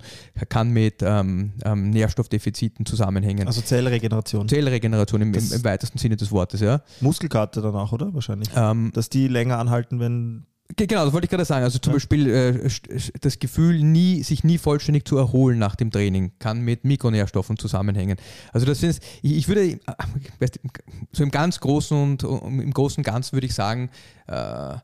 kann 0.48 0.70
mit 0.70 1.02
ähm, 1.02 1.52
ähm, 1.64 1.90
Nährstoffdefiziten 1.90 2.86
zusammenhängen. 2.86 3.46
Also 3.46 3.57
Zellregeneration. 3.64 4.48
Zellregeneration 4.48 5.22
im, 5.22 5.34
im, 5.34 5.52
im 5.52 5.64
weitesten 5.64 5.98
Sinne 5.98 6.16
des 6.16 6.30
Wortes, 6.30 6.60
ja. 6.60 6.82
Muskelkater 7.00 7.62
dann 7.62 7.74
auch, 7.74 7.92
oder? 7.92 8.12
Wahrscheinlich. 8.14 8.48
Ähm, 8.54 8.90
Dass 8.94 9.08
die 9.08 9.28
länger 9.28 9.58
anhalten, 9.58 10.00
wenn. 10.00 10.46
Ge- 10.76 10.86
Genau, 10.86 11.04
das 11.04 11.14
wollte 11.14 11.24
ich 11.24 11.30
gerade 11.30 11.46
sagen. 11.46 11.64
Also 11.64 11.78
zum 11.78 11.92
Ja. 11.92 11.96
Beispiel 11.96 12.28
äh, 12.28 12.68
das 13.22 13.38
Gefühl, 13.38 13.82
nie, 13.82 14.22
sich 14.22 14.44
nie 14.44 14.58
vollständig 14.58 15.06
zu 15.08 15.16
erholen 15.16 15.58
nach 15.58 15.76
dem 15.76 15.90
Training, 15.90 16.32
kann 16.38 16.60
mit 16.60 16.84
Mikronährstoffen 16.84 17.56
zusammenhängen. 17.56 18.18
Also 18.52 18.66
das 18.66 18.80
sind, 18.80 18.98
ich, 19.22 19.32
ich 19.32 19.48
würde, 19.48 19.62
äh, 19.64 19.78
so 21.12 21.22
im 21.22 21.30
ganz 21.30 21.60
Großen 21.60 21.96
und 21.96 22.22
um, 22.24 22.60
im 22.60 22.70
Großen 22.74 22.98
und 23.00 23.04
Ganzen 23.04 23.32
würde 23.32 23.46
ich 23.46 23.54
sagen, 23.54 23.88
äh, 24.26 24.74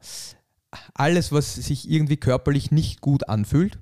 alles, 0.94 1.32
was 1.32 1.54
sich 1.54 1.88
irgendwie 1.90 2.16
körperlich 2.16 2.70
nicht 2.70 3.00
gut 3.00 3.28
anfühlt, 3.28 3.78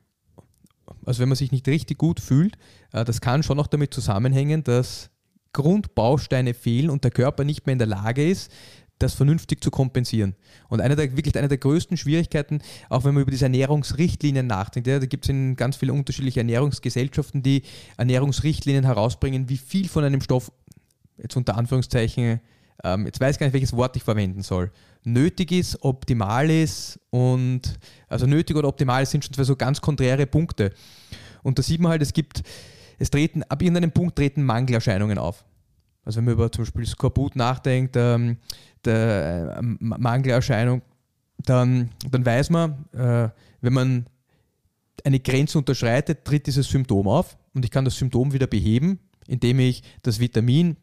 also 1.04 1.20
wenn 1.20 1.28
man 1.28 1.36
sich 1.36 1.52
nicht 1.52 1.66
richtig 1.68 1.98
gut 1.98 2.20
fühlt, 2.20 2.56
äh, 2.92 3.04
das 3.04 3.20
kann 3.20 3.42
schon 3.42 3.58
auch 3.60 3.66
damit 3.66 3.94
zusammenhängen, 3.94 4.64
dass 4.64 5.10
Grundbausteine 5.52 6.54
fehlen 6.54 6.90
und 6.90 7.04
der 7.04 7.10
Körper 7.10 7.44
nicht 7.44 7.66
mehr 7.66 7.74
in 7.74 7.78
der 7.78 7.88
Lage 7.88 8.26
ist, 8.26 8.50
das 8.98 9.14
vernünftig 9.14 9.62
zu 9.62 9.70
kompensieren. 9.70 10.34
Und 10.68 10.80
eine 10.80 10.96
der, 10.96 11.16
wirklich 11.16 11.36
eine 11.36 11.48
der 11.48 11.58
größten 11.58 11.96
Schwierigkeiten, 11.96 12.62
auch 12.88 13.04
wenn 13.04 13.14
man 13.14 13.22
über 13.22 13.30
diese 13.30 13.46
Ernährungsrichtlinien 13.46 14.46
nachdenkt, 14.46 14.86
ja, 14.86 14.98
da 14.98 15.06
gibt 15.06 15.28
es 15.28 15.56
ganz 15.56 15.76
viele 15.76 15.92
unterschiedliche 15.92 16.40
Ernährungsgesellschaften, 16.40 17.42
die 17.42 17.62
Ernährungsrichtlinien 17.96 18.84
herausbringen, 18.84 19.48
wie 19.48 19.56
viel 19.56 19.88
von 19.88 20.04
einem 20.04 20.20
Stoff, 20.20 20.52
jetzt 21.18 21.36
unter 21.36 21.56
Anführungszeichen, 21.56 22.40
ähm, 22.84 23.06
jetzt 23.06 23.20
weiß 23.20 23.36
ich 23.36 23.40
gar 23.40 23.46
nicht, 23.46 23.54
welches 23.54 23.76
Wort 23.76 23.96
ich 23.96 24.02
verwenden 24.02 24.42
soll, 24.42 24.70
nötig 25.04 25.52
ist, 25.52 25.82
optimal 25.82 26.50
ist 26.50 26.98
und 27.10 27.78
also 28.08 28.26
nötig 28.26 28.56
oder 28.56 28.68
optimal 28.68 29.04
sind 29.06 29.24
schon 29.24 29.34
zwei 29.34 29.44
so 29.44 29.56
ganz 29.56 29.80
konträre 29.80 30.26
Punkte. 30.26 30.72
Und 31.42 31.58
da 31.58 31.62
sieht 31.62 31.80
man 31.80 31.90
halt, 31.90 32.02
es 32.02 32.12
gibt, 32.12 32.42
es 32.98 33.10
treten, 33.10 33.42
ab 33.44 33.62
irgendeinem 33.62 33.92
Punkt 33.92 34.16
treten 34.16 34.42
Mangelerscheinungen 34.42 35.18
auf. 35.18 35.44
Also 36.04 36.18
wenn 36.18 36.24
man 36.24 36.34
über 36.34 36.50
zum 36.50 36.64
Beispiel 36.64 36.86
Skorbut 36.86 37.36
nachdenkt, 37.36 37.96
ähm, 37.96 38.38
der 38.84 39.56
äh, 39.58 39.62
Mangelerscheinung, 39.62 40.82
dann, 41.38 41.90
dann 42.10 42.24
weiß 42.24 42.50
man, 42.50 42.84
äh, 42.92 43.28
wenn 43.60 43.72
man 43.72 44.06
eine 45.04 45.20
Grenze 45.20 45.58
unterschreitet, 45.58 46.24
tritt 46.24 46.46
dieses 46.46 46.68
Symptom 46.68 47.08
auf 47.08 47.36
und 47.54 47.64
ich 47.64 47.70
kann 47.70 47.84
das 47.84 47.96
Symptom 47.96 48.32
wieder 48.32 48.46
beheben, 48.46 48.98
indem 49.26 49.60
ich 49.60 49.82
das 50.02 50.20
Vitamin 50.20 50.76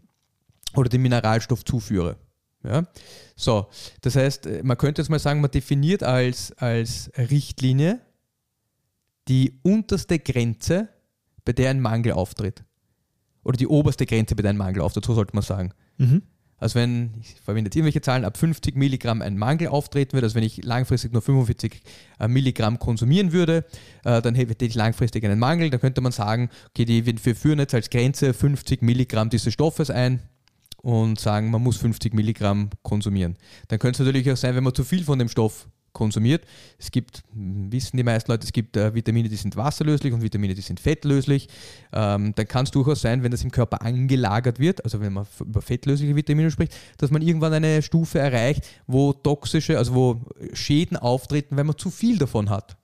oder 0.75 0.89
den 0.89 1.01
Mineralstoff 1.01 1.65
zuführe. 1.65 2.17
Ja? 2.63 2.83
So, 3.35 3.67
das 4.01 4.15
heißt, 4.15 4.45
äh, 4.45 4.63
man 4.63 4.77
könnte 4.77 5.01
jetzt 5.01 5.09
mal 5.09 5.19
sagen, 5.19 5.41
man 5.41 5.51
definiert 5.51 6.03
als, 6.03 6.51
als 6.57 7.11
Richtlinie 7.17 8.01
die 9.27 9.59
unterste 9.63 10.19
Grenze, 10.19 10.89
bei 11.45 11.53
der 11.53 11.69
ein 11.69 11.79
Mangel 11.79 12.13
auftritt. 12.13 12.63
Oder 13.43 13.57
die 13.57 13.67
oberste 13.67 14.05
Grenze, 14.05 14.35
bei 14.35 14.41
der 14.41 14.51
ein 14.51 14.57
Mangel 14.57 14.81
auftritt, 14.81 15.05
so 15.05 15.13
sollte 15.13 15.35
man 15.35 15.43
sagen. 15.43 15.73
Mhm. 15.97 16.23
Also 16.59 16.75
wenn, 16.75 17.13
ich 17.21 17.35
verwende 17.41 17.69
jetzt 17.69 17.75
irgendwelche 17.77 18.01
Zahlen, 18.01 18.25
ab 18.25 18.35
50 18.35 18.75
Milligramm 18.75 19.21
ein 19.21 19.37
Mangel 19.37 19.69
auftreten 19.69 20.13
würde, 20.13 20.25
also 20.25 20.35
wenn 20.35 20.43
ich 20.43 20.63
langfristig 20.63 21.13
nur 21.13 21.21
45 21.21 21.81
äh, 22.19 22.27
Milligramm 22.27 22.79
konsumieren 22.79 23.31
würde, 23.31 23.65
äh, 24.03 24.21
dann 24.21 24.35
hätte 24.35 24.65
ich 24.65 24.75
langfristig 24.75 25.23
einen 25.23 25.39
Mangel, 25.39 25.69
dann 25.69 25.79
könnte 25.79 26.01
man 26.01 26.11
sagen, 26.11 26.49
okay, 26.69 26.83
die, 26.83 27.05
wir 27.05 27.35
führen 27.35 27.59
jetzt 27.59 27.73
als 27.73 27.89
Grenze 27.89 28.33
50 28.33 28.81
Milligramm 28.81 29.29
dieses 29.29 29.53
Stoffes 29.53 29.89
ein, 29.89 30.21
und 30.81 31.19
sagen, 31.19 31.51
man 31.51 31.61
muss 31.61 31.77
50 31.77 32.13
Milligramm 32.13 32.69
konsumieren. 32.83 33.37
Dann 33.67 33.79
könnte 33.79 34.01
es 34.01 34.05
natürlich 34.05 34.31
auch 34.31 34.37
sein, 34.37 34.55
wenn 34.55 34.63
man 34.63 34.73
zu 34.73 34.83
viel 34.83 35.03
von 35.03 35.19
dem 35.19 35.29
Stoff 35.29 35.67
konsumiert. 35.93 36.45
Es 36.77 36.91
gibt, 36.91 37.23
wissen 37.33 37.97
die 37.97 38.03
meisten 38.03 38.31
Leute, 38.31 38.45
es 38.45 38.53
gibt 38.53 38.77
äh, 38.77 38.93
Vitamine, 38.93 39.27
die 39.27 39.35
sind 39.35 39.55
wasserlöslich 39.55 40.13
und 40.13 40.21
Vitamine, 40.21 40.53
die 40.53 40.61
sind 40.61 40.79
fettlöslich. 40.79 41.47
Ähm, 41.91 42.33
dann 42.35 42.47
kann 42.47 42.65
es 42.65 42.71
durchaus 42.71 43.01
sein, 43.01 43.23
wenn 43.23 43.31
das 43.31 43.43
im 43.43 43.51
Körper 43.51 43.81
angelagert 43.81 44.59
wird, 44.59 44.83
also 44.83 45.01
wenn 45.01 45.13
man 45.13 45.27
über 45.39 45.61
fettlösliche 45.61 46.15
Vitamine 46.15 46.51
spricht, 46.51 46.75
dass 46.97 47.11
man 47.11 47.21
irgendwann 47.21 47.53
eine 47.53 47.81
Stufe 47.81 48.19
erreicht, 48.19 48.65
wo 48.87 49.13
toxische, 49.13 49.77
also 49.77 49.93
wo 49.93 50.21
Schäden 50.53 50.97
auftreten, 50.97 51.57
wenn 51.57 51.65
man 51.65 51.77
zu 51.77 51.89
viel 51.89 52.17
davon 52.17 52.49
hat. 52.49 52.77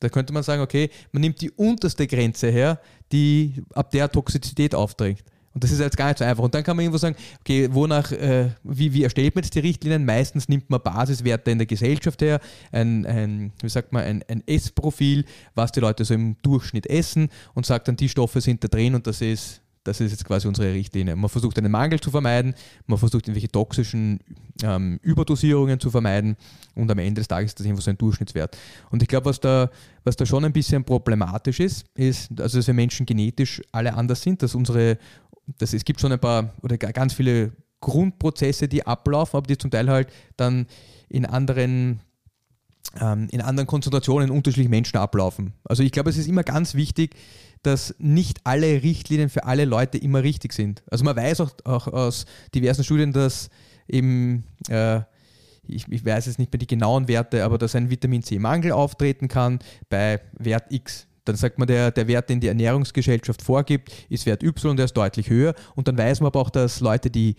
Da 0.00 0.08
könnte 0.08 0.32
man 0.32 0.42
sagen, 0.42 0.62
okay, 0.62 0.90
man 1.12 1.20
nimmt 1.20 1.40
die 1.40 1.50
unterste 1.50 2.06
Grenze 2.06 2.50
her, 2.50 2.80
die 3.10 3.62
ab 3.74 3.90
der 3.90 4.10
Toxizität 4.10 4.74
auftritt. 4.74 5.24
Und 5.54 5.62
das 5.62 5.70
ist 5.70 5.80
jetzt 5.80 5.96
gar 5.96 6.08
nicht 6.08 6.18
so 6.18 6.24
einfach. 6.24 6.42
Und 6.42 6.54
dann 6.54 6.62
kann 6.62 6.76
man 6.76 6.84
irgendwo 6.84 6.98
sagen, 6.98 7.16
okay, 7.40 7.68
wonach, 7.70 8.10
äh, 8.12 8.50
wie, 8.62 8.92
wie 8.92 9.02
erstellt 9.02 9.34
man 9.34 9.44
jetzt 9.44 9.54
die 9.54 9.60
Richtlinien? 9.60 10.04
Meistens 10.04 10.48
nimmt 10.48 10.70
man 10.70 10.82
Basiswerte 10.82 11.50
in 11.50 11.58
der 11.58 11.66
Gesellschaft 11.66 12.22
her, 12.22 12.40
ein, 12.70 13.06
ein 13.06 13.52
wie 13.60 13.68
sagt 13.68 13.92
man, 13.92 14.04
ein, 14.04 14.24
ein 14.28 14.42
Essprofil, 14.46 15.24
was 15.54 15.72
die 15.72 15.80
Leute 15.80 16.04
so 16.04 16.14
im 16.14 16.36
Durchschnitt 16.42 16.86
essen 16.86 17.28
und 17.54 17.66
sagt 17.66 17.88
dann, 17.88 17.96
die 17.96 18.08
Stoffe 18.08 18.40
sind 18.40 18.64
da 18.64 18.68
drin 18.68 18.94
und 18.94 19.06
das 19.06 19.20
ist 19.20 19.62
das 19.84 20.00
ist 20.00 20.12
jetzt 20.12 20.24
quasi 20.24 20.46
unsere 20.46 20.72
Richtlinie. 20.72 21.16
Man 21.16 21.28
versucht 21.28 21.58
einen 21.58 21.72
Mangel 21.72 22.00
zu 22.00 22.10
vermeiden, 22.10 22.54
man 22.86 22.98
versucht 22.98 23.26
irgendwelche 23.26 23.50
toxischen 23.50 24.20
ähm, 24.62 25.00
Überdosierungen 25.02 25.80
zu 25.80 25.90
vermeiden 25.90 26.36
und 26.74 26.90
am 26.90 26.98
Ende 26.98 27.20
des 27.20 27.28
Tages 27.28 27.50
ist 27.50 27.60
das 27.60 27.66
irgendwo 27.66 27.82
so 27.82 27.90
ein 27.90 27.98
Durchschnittswert. 27.98 28.56
Und 28.90 29.02
ich 29.02 29.08
glaube, 29.08 29.26
was 29.26 29.40
da, 29.40 29.70
was 30.04 30.16
da 30.16 30.24
schon 30.24 30.44
ein 30.44 30.52
bisschen 30.52 30.84
problematisch 30.84 31.60
ist, 31.60 31.86
ist, 31.94 32.40
also 32.40 32.58
dass 32.58 32.66
wir 32.66 32.74
Menschen 32.74 33.06
genetisch 33.06 33.60
alle 33.72 33.94
anders 33.94 34.22
sind, 34.22 34.42
dass 34.42 34.54
unsere, 34.54 34.98
dass 35.58 35.72
es 35.72 35.84
gibt 35.84 36.00
schon 36.00 36.12
ein 36.12 36.20
paar 36.20 36.54
oder 36.62 36.76
ganz 36.76 37.14
viele 37.14 37.52
Grundprozesse, 37.80 38.68
die 38.68 38.86
ablaufen, 38.86 39.36
aber 39.36 39.46
die 39.46 39.58
zum 39.58 39.70
Teil 39.70 39.88
halt 39.88 40.08
dann 40.36 40.66
in 41.08 41.26
anderen 41.26 42.00
ähm, 43.00 43.28
in 43.30 43.40
anderen 43.40 43.66
Konzentrationen 43.66 44.30
unterschiedlich 44.30 44.68
Menschen 44.68 44.98
ablaufen. 44.98 45.54
Also 45.64 45.82
ich 45.82 45.92
glaube, 45.92 46.10
es 46.10 46.18
ist 46.18 46.28
immer 46.28 46.42
ganz 46.42 46.74
wichtig, 46.74 47.14
dass 47.62 47.94
nicht 47.98 48.40
alle 48.44 48.82
Richtlinien 48.82 49.28
für 49.28 49.44
alle 49.44 49.64
Leute 49.64 49.98
immer 49.98 50.22
richtig 50.22 50.52
sind. 50.52 50.82
Also 50.90 51.04
man 51.04 51.16
weiß 51.16 51.40
auch, 51.40 51.52
auch 51.64 51.86
aus 51.86 52.26
diversen 52.54 52.84
Studien, 52.84 53.12
dass 53.12 53.50
eben, 53.88 54.44
äh, 54.68 55.00
ich, 55.66 55.86
ich, 55.88 56.04
weiß 56.04 56.26
jetzt 56.26 56.38
nicht 56.38 56.52
mehr 56.52 56.58
die 56.58 56.66
genauen 56.66 57.08
Werte, 57.08 57.44
aber 57.44 57.56
dass 57.56 57.76
ein 57.76 57.88
Vitamin 57.88 58.22
C-Mangel 58.22 58.72
auftreten 58.72 59.28
kann 59.28 59.60
bei 59.88 60.20
Wert 60.32 60.66
X. 60.70 61.06
Dann 61.24 61.36
sagt 61.36 61.58
man, 61.58 61.68
der, 61.68 61.90
der 61.90 62.08
Wert, 62.08 62.28
den 62.28 62.40
die 62.40 62.48
Ernährungsgesellschaft 62.48 63.42
vorgibt, 63.42 63.92
ist 64.08 64.26
Wert 64.26 64.42
Y, 64.42 64.76
der 64.76 64.86
ist 64.86 64.96
deutlich 64.96 65.30
höher. 65.30 65.54
Und 65.74 65.88
dann 65.88 65.96
weiß 65.96 66.20
man 66.20 66.28
aber 66.28 66.40
auch, 66.40 66.50
dass 66.50 66.80
Leute, 66.80 67.10
die 67.10 67.36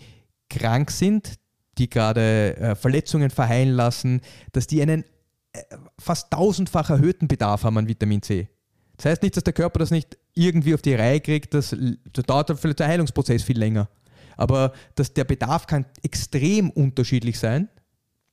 krank 0.48 0.90
sind, 0.90 1.34
die 1.78 1.90
gerade 1.90 2.56
äh, 2.56 2.74
Verletzungen 2.74 3.30
verheilen 3.30 3.74
lassen, 3.74 4.20
dass 4.52 4.66
die 4.66 4.80
einen 4.80 5.04
äh, 5.52 5.62
fast 5.98 6.30
tausendfach 6.30 6.90
erhöhten 6.90 7.28
Bedarf 7.28 7.64
haben 7.64 7.78
an 7.78 7.88
Vitamin 7.88 8.22
C. 8.22 8.48
Das 8.96 9.06
heißt 9.06 9.22
nicht, 9.22 9.36
dass 9.36 9.44
der 9.44 9.52
Körper 9.52 9.80
das 9.80 9.90
nicht 9.90 10.16
irgendwie 10.34 10.74
auf 10.74 10.82
die 10.82 10.94
Reihe 10.94 11.20
kriegt, 11.20 11.54
das, 11.54 11.76
das 12.12 12.24
dauert 12.24 12.58
vielleicht 12.58 12.78
der 12.78 12.88
Heilungsprozess 12.88 13.42
viel 13.42 13.58
länger. 13.58 13.88
Aber 14.36 14.72
dass 14.94 15.12
der 15.12 15.24
Bedarf 15.24 15.66
kann 15.66 15.86
extrem 16.02 16.70
unterschiedlich 16.70 17.38
sein, 17.38 17.68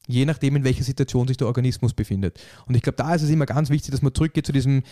je 0.07 0.25
nachdem, 0.25 0.55
in 0.55 0.63
welcher 0.63 0.83
Situation 0.83 1.27
sich 1.27 1.37
der 1.37 1.47
Organismus 1.47 1.93
befindet. 1.93 2.39
Und 2.65 2.75
ich 2.75 2.81
glaube, 2.81 2.97
da 2.97 3.13
ist 3.15 3.21
es 3.21 3.29
immer 3.29 3.45
ganz 3.45 3.69
wichtig, 3.69 3.91
dass 3.91 4.01
man 4.01 4.13
zurückgeht 4.13 4.45
zu 4.45 4.51
diesem, 4.51 4.83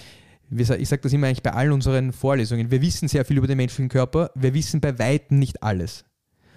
ich 0.51 0.89
sage 0.89 1.01
das 1.01 1.13
immer 1.13 1.27
eigentlich 1.27 1.43
bei 1.43 1.53
allen 1.53 1.71
unseren 1.71 2.11
Vorlesungen, 2.11 2.71
wir 2.71 2.81
wissen 2.81 3.07
sehr 3.07 3.25
viel 3.25 3.37
über 3.37 3.47
den 3.47 3.57
menschlichen 3.57 3.89
Körper, 3.89 4.31
wir 4.35 4.53
wissen 4.53 4.81
bei 4.81 4.97
Weitem 4.97 5.39
nicht 5.39 5.61
alles. 5.61 6.05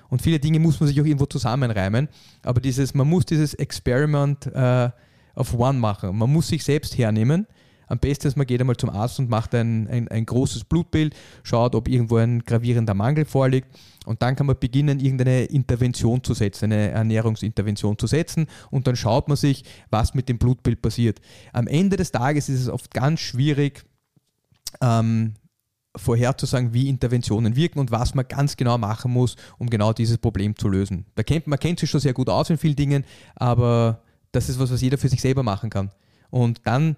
Und 0.08 0.22
viele 0.22 0.38
Dinge 0.38 0.58
muss 0.58 0.78
man 0.80 0.88
sich 0.88 1.00
auch 1.00 1.04
irgendwo 1.04 1.26
zusammenreimen, 1.26 2.08
aber 2.42 2.60
dieses, 2.60 2.94
man 2.94 3.08
muss 3.08 3.24
dieses 3.26 3.54
Experiment 3.54 4.46
äh, 4.46 4.90
of 5.34 5.54
One 5.54 5.78
machen. 5.78 6.16
Man 6.16 6.30
muss 6.30 6.48
sich 6.48 6.64
selbst 6.64 6.98
hernehmen 6.98 7.46
am 7.92 7.98
besten 7.98 8.26
ist, 8.26 8.36
man 8.36 8.46
geht 8.46 8.58
einmal 8.58 8.78
zum 8.78 8.88
Arzt 8.88 9.18
und 9.18 9.28
macht 9.28 9.54
ein, 9.54 9.86
ein, 9.86 10.08
ein 10.08 10.24
großes 10.24 10.64
Blutbild, 10.64 11.14
schaut, 11.42 11.74
ob 11.74 11.88
irgendwo 11.88 12.16
ein 12.16 12.42
gravierender 12.42 12.94
Mangel 12.94 13.26
vorliegt 13.26 13.68
und 14.06 14.22
dann 14.22 14.34
kann 14.34 14.46
man 14.46 14.58
beginnen, 14.58 14.98
irgendeine 14.98 15.44
Intervention 15.44 16.24
zu 16.24 16.32
setzen, 16.32 16.72
eine 16.72 16.88
Ernährungsintervention 16.88 17.98
zu 17.98 18.06
setzen 18.06 18.46
und 18.70 18.86
dann 18.86 18.96
schaut 18.96 19.28
man 19.28 19.36
sich, 19.36 19.64
was 19.90 20.14
mit 20.14 20.30
dem 20.30 20.38
Blutbild 20.38 20.80
passiert. 20.80 21.20
Am 21.52 21.66
Ende 21.66 21.98
des 21.98 22.10
Tages 22.10 22.48
ist 22.48 22.62
es 22.62 22.68
oft 22.70 22.90
ganz 22.94 23.20
schwierig, 23.20 23.84
ähm, 24.80 25.34
vorherzusagen, 25.94 26.72
wie 26.72 26.88
Interventionen 26.88 27.56
wirken 27.56 27.78
und 27.78 27.90
was 27.90 28.14
man 28.14 28.26
ganz 28.26 28.56
genau 28.56 28.78
machen 28.78 29.12
muss, 29.12 29.36
um 29.58 29.68
genau 29.68 29.92
dieses 29.92 30.16
Problem 30.16 30.56
zu 30.56 30.70
lösen. 30.70 31.04
Man 31.14 31.26
kennt, 31.26 31.46
man 31.46 31.58
kennt 31.58 31.78
sich 31.78 31.90
schon 31.90 32.00
sehr 32.00 32.14
gut 32.14 32.30
aus 32.30 32.48
in 32.48 32.56
vielen 32.56 32.76
Dingen, 32.76 33.04
aber 33.34 34.00
das 34.32 34.48
ist 34.48 34.58
was, 34.58 34.72
was 34.72 34.80
jeder 34.80 34.96
für 34.96 35.10
sich 35.10 35.20
selber 35.20 35.42
machen 35.42 35.68
kann. 35.68 35.90
Und 36.30 36.62
dann 36.64 36.96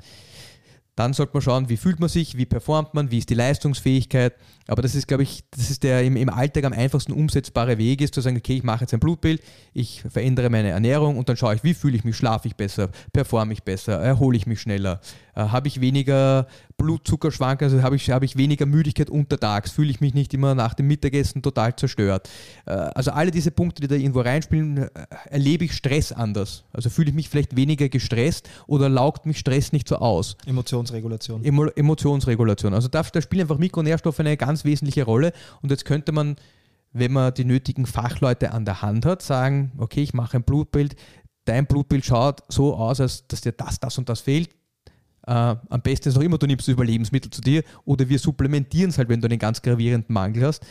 dann 0.97 1.13
sollte 1.13 1.33
man 1.35 1.43
schauen, 1.43 1.69
wie 1.69 1.77
fühlt 1.77 1.99
man 1.99 2.09
sich, 2.09 2.37
wie 2.37 2.47
performt 2.47 2.95
man, 2.95 3.11
wie 3.11 3.19
ist 3.19 3.29
die 3.29 3.35
Leistungsfähigkeit. 3.35 4.35
Aber 4.69 4.81
das 4.81 4.95
ist, 4.95 5.09
glaube 5.09 5.25
ich, 5.25 5.43
das 5.51 5.71
ist 5.71 5.83
der 5.83 6.05
im, 6.05 6.17
im 6.17 6.29
Alltag 6.29 6.65
am 6.65 6.73
einfachsten 6.73 7.13
umsetzbare 7.13 7.79
Weg, 7.79 8.01
ist 8.01 8.15
zu 8.15 8.21
sagen, 8.21 8.37
okay, 8.37 8.57
ich 8.57 8.63
mache 8.63 8.83
jetzt 8.83 8.95
ein 8.95 9.01
Blutbild, 9.01 9.43
ich 9.73 10.03
verändere 10.03 10.51
meine 10.51 10.71
Ernährung 10.71 11.19
und 11.19 11.29
dann 11.29 11.37
schaue 11.37 11.57
ich, 11.57 11.65
wie 11.65 11.75
fühle 11.75 11.97
ich 11.97 12.05
mich, 12.05 12.17
schlafe 12.17 12.47
ich 12.49 12.55
besser, 12.55 12.91
performe 13.13 13.53
ich 13.53 13.65
besser, 13.65 13.99
erhole 14.01 14.37
ich 14.37 14.47
mich 14.47 14.61
schneller, 14.61 15.01
äh, 15.35 15.41
habe 15.41 15.69
ich 15.69 15.81
weniger 15.81 16.47
Blutzuckerschwankungen, 16.77 17.73
also 17.73 17.85
habe 17.85 17.97
ich, 17.97 18.11
habe 18.11 18.25
ich 18.25 18.37
weniger 18.37 18.67
Müdigkeit 18.67 19.11
untertags, 19.11 19.71
fühle 19.71 19.91
ich 19.91 20.01
mich 20.01 20.15
nicht 20.15 20.35
immer 20.35 20.55
nach 20.55 20.75
dem 20.75 20.87
Mittagessen 20.87 21.43
total 21.43 21.77
zerstört. 21.77 22.29
Äh, 22.67 22.73
also 22.73 23.13
alle 23.13 23.31
diese 23.31 23.51
Punkte, 23.51 23.83
die 23.83 23.89
da 23.89 23.95
irgendwo 23.95 24.21
reinspielen, 24.21 24.79
äh, 24.79 24.89
erlebe 25.31 25.65
ich 25.65 25.73
Stress 25.73 26.13
anders. 26.13 26.65
Also 26.73 26.91
fühle 26.91 27.11
ich 27.11 27.15
mich 27.15 27.29
vielleicht 27.29 27.57
weniger 27.57 27.89
gestresst 27.89 28.49
oder 28.67 28.89
laugt 28.89 29.27
mich 29.27 29.39
Stress 29.39 29.73
nicht 29.73 29.89
so 29.89 29.97
aus. 29.97 30.37
Emotionsregulation. 30.47 31.45
Emo 31.45 31.67
Emotionsregulation. 31.67 32.75
Also 32.75 32.89
da, 32.89 33.03
da 33.03 33.21
spielen 33.21 33.43
einfach 33.43 33.59
Mikronährstoffe 33.59 34.21
eine 34.21 34.37
ganz 34.37 34.65
wesentliche 34.65 35.05
Rolle 35.05 35.33
und 35.63 35.71
jetzt 35.71 35.85
könnte 35.85 36.13
man 36.13 36.37
wenn 36.95 37.13
man 37.13 37.35
die 37.35 37.45
nötigen 37.45 37.87
Fachleute 37.87 38.53
an 38.53 38.65
der 38.65 38.81
Hand 38.81 39.05
hat, 39.05 39.21
sagen, 39.21 39.73
okay, 39.79 40.01
ich 40.01 40.15
mache 40.15 40.37
ein 40.37 40.45
Blutbild, 40.45 40.95
dein 41.45 41.67
Blutbild 41.67 42.05
schaut 42.05 42.43
so 42.49 42.75
aus, 42.75 43.01
als 43.01 43.27
dass 43.27 43.43
dir 43.43 43.53
das, 43.53 43.81
das 43.81 43.99
und 43.99 44.09
das 44.09 44.21
fehlt, 44.21 44.51
Uh, 45.27 45.57
am 45.71 45.81
besten 45.83 46.11
ist 46.11 46.17
noch 46.17 46.23
immer, 46.23 46.37
du 46.37 46.47
nimmst 46.47 46.69
Überlebensmittel 46.69 47.31
zu 47.31 47.41
dir 47.41 47.63
oder 47.87 48.07
wir 48.09 48.19
supplementieren 48.19 48.91
es 48.91 48.99
halt, 48.99 49.09
wenn 49.09 49.23
du 49.23 49.27
einen 49.27 49.39
ganz 49.39 49.63
gravierenden 49.63 50.13
Mangel 50.13 50.45
hast. 50.45 50.63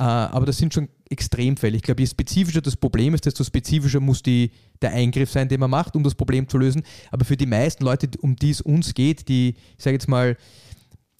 Uh, 0.00 0.04
aber 0.04 0.46
das 0.46 0.56
sind 0.56 0.72
schon 0.72 0.88
Extremfälle. 1.10 1.76
Ich 1.76 1.82
glaube, 1.82 2.00
je 2.00 2.06
spezifischer 2.06 2.62
das 2.62 2.76
Problem 2.76 3.14
ist, 3.14 3.26
desto 3.26 3.44
spezifischer 3.44 4.00
muss 4.00 4.22
die, 4.22 4.50
der 4.80 4.92
Eingriff 4.92 5.30
sein, 5.30 5.48
den 5.48 5.60
man 5.60 5.70
macht, 5.70 5.96
um 5.96 6.04
das 6.04 6.14
Problem 6.14 6.48
zu 6.48 6.56
lösen. 6.56 6.82
Aber 7.10 7.24
für 7.24 7.36
die 7.36 7.46
meisten 7.46 7.84
Leute, 7.84 8.08
um 8.20 8.36
die 8.36 8.50
es 8.50 8.60
uns 8.60 8.94
geht, 8.94 9.28
die, 9.28 9.56
ich 9.76 9.84
sage 9.84 9.94
jetzt 9.94 10.08
mal, 10.08 10.36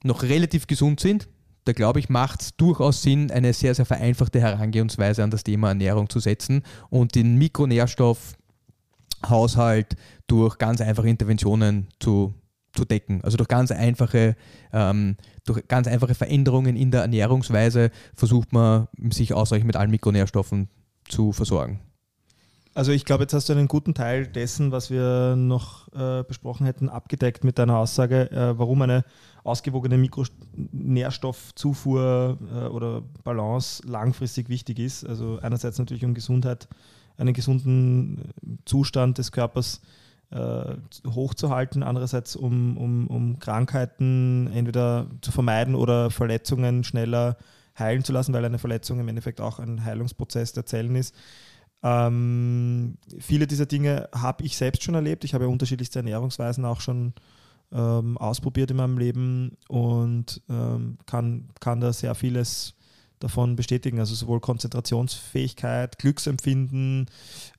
noch 0.05 0.23
relativ 0.23 0.67
gesund 0.67 1.01
sind, 1.01 1.29
da 1.65 1.73
glaube 1.73 1.99
ich, 1.99 2.09
macht 2.09 2.41
es 2.41 2.57
durchaus 2.57 3.03
Sinn, 3.03 3.31
eine 3.31 3.53
sehr, 3.53 3.75
sehr 3.75 3.85
vereinfachte 3.85 4.41
Herangehensweise 4.41 5.23
an 5.23 5.31
das 5.31 5.45
Thema 5.45 5.69
Ernährung 5.69 6.09
zu 6.09 6.21
setzen 6.21 6.63
und 6.89 7.15
den 7.15 7.37
Mikronährstoffhaushalt 7.37 9.97
durch 10.27 10.57
ganz 10.57 10.81
einfache 10.81 11.11
Interventionen 11.11 11.89
zu, 12.01 12.33
zu 12.75 12.85
decken. 12.85 13.23
Also 13.23 13.37
durch 13.37 13.49
ganz 13.49 13.71
einfache, 13.71 14.37
ähm, 14.73 15.17
durch 15.45 15.67
ganz 15.69 15.87
einfache 15.89 16.15
Veränderungen 16.15 16.77
in 16.77 16.91
der 16.91 17.03
Ernährungsweise 17.03 17.91
versucht 18.15 18.53
man, 18.53 18.89
sich 19.11 19.35
ausreichend 19.35 19.67
mit 19.67 19.77
allen 19.77 19.91
Mikronährstoffen 19.91 20.69
zu 21.09 21.33
versorgen. 21.33 21.81
Also 22.75 22.93
ich 22.93 23.05
glaube, 23.05 23.25
jetzt 23.25 23.33
hast 23.33 23.49
du 23.49 23.55
einen 23.55 23.67
guten 23.67 23.93
Teil 23.93 24.29
dessen, 24.29 24.71
was 24.71 24.89
wir 24.89 25.35
noch 25.35 25.93
äh, 25.95 26.23
besprochen 26.23 26.65
hätten, 26.65 26.89
abgedeckt 26.89 27.43
mit 27.43 27.59
deiner 27.59 27.77
Aussage, 27.77 28.31
äh, 28.31 28.57
warum 28.57 28.83
eine 28.83 29.05
ausgewogene 29.43 29.99
Mikronährstoffzufuhr 29.99 32.39
äh, 32.55 32.69
oder 32.69 33.03
Balance 33.25 33.83
langfristig 33.85 34.49
wichtig 34.49 34.79
ist. 34.79 35.05
Also 35.05 35.41
einerseits 35.43 35.81
natürlich 35.81 36.05
um 36.05 36.15
Gesundheit, 36.15 36.69
einen 37.17 37.35
gesunden 37.35 38.31
Zustand 38.65 39.19
des 39.19 39.33
Körpers 39.33 39.81
äh, 40.31 40.75
hochzuhalten, 41.07 41.83
andererseits 41.83 42.37
um, 42.37 42.77
um, 42.77 43.07
um 43.07 43.39
Krankheiten 43.39 44.51
entweder 44.53 45.07
zu 45.23 45.33
vermeiden 45.33 45.75
oder 45.75 46.11
Verletzungen 46.11 46.85
schneller 46.85 47.37
heilen 47.79 48.05
zu 48.05 48.13
lassen, 48.13 48.33
weil 48.33 48.45
eine 48.45 48.59
Verletzung 48.59 49.01
im 49.01 49.09
Endeffekt 49.09 49.41
auch 49.41 49.59
ein 49.59 49.85
Heilungsprozess 49.85 50.53
der 50.53 50.67
Zellen 50.67 50.97
ist. 50.97 51.15
Ähm, 51.83 52.99
viele 53.19 53.47
dieser 53.47 53.67
Dinge 53.67 54.09
habe 54.13 54.45
ich 54.45 54.57
selbst 54.57 54.83
schon 54.83 54.95
erlebt. 54.95 55.25
Ich 55.25 55.35
habe 55.35 55.45
ja 55.45 55.51
unterschiedlichste 55.51 56.01
Ernährungsweisen 56.01 56.65
auch 56.65 56.81
schon 56.81 57.15
ähm, 57.73 58.19
ausprobiert 58.19 58.71
in 58.71 58.79
meinem 58.79 58.99
Leben 58.99 59.57
und 59.69 60.43
ähm, 60.49 60.99
kann, 61.07 61.51
kann 61.61 61.81
da 61.81 61.93
sehr 61.93 62.15
vieles 62.15 62.75
davon 63.21 63.57
bestätigen. 63.57 63.99
Also 63.99 64.15
sowohl 64.15 64.41
Konzentrationsfähigkeit, 64.41 65.99
Glücksempfinden, 65.99 67.07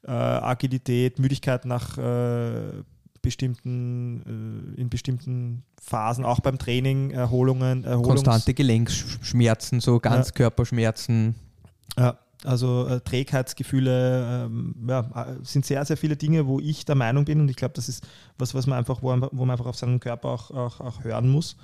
äh, 0.04 0.12
Agilität, 0.12 1.20
Müdigkeit 1.20 1.66
nach 1.66 1.98
äh, 1.98 2.84
bestimmten, 3.22 4.76
äh, 4.78 4.82
in 4.82 4.90
bestimmten 4.90 5.64
Phasen, 5.82 6.26
auch 6.26 6.40
beim 6.40 6.58
Training, 6.58 7.12
Erholungen. 7.12 7.84
Erholungs 7.84 8.08
Konstante 8.08 8.54
Gelenkschmerzen, 8.54 9.80
so 9.80 10.00
Ganzkörperschmerzen. 10.00 11.36
Ja. 11.98 12.18
Also 12.46 12.88
äh, 12.88 13.02
Trägheitsgefühle 13.02 14.46
ähm, 14.46 14.74
ja, 14.88 15.00
äh, 15.14 15.36
sind 15.44 15.66
sehr, 15.66 15.84
sehr 15.84 15.98
viele 15.98 16.16
Dinge, 16.16 16.48
wo 16.48 16.62
ich 16.62 16.86
der 16.86 16.96
Meinung 16.96 17.26
bin 17.26 17.42
und 17.42 17.50
ich 17.50 17.58
glaube, 17.58 17.74
das 17.74 17.90
ist 17.90 18.08
was, 18.38 18.54
was 18.56 18.66
man 18.66 18.78
einfach, 18.78 19.02
wo, 19.02 19.10
wo 19.10 19.46
man 19.46 19.52
einfach 19.52 19.66
auf 19.66 19.76
seinen 19.76 20.00
Körper 20.00 20.30
auch, 20.30 20.52
auch, 20.52 20.80
auch 20.80 21.04
hören 21.04 21.28
muss, 21.28 21.58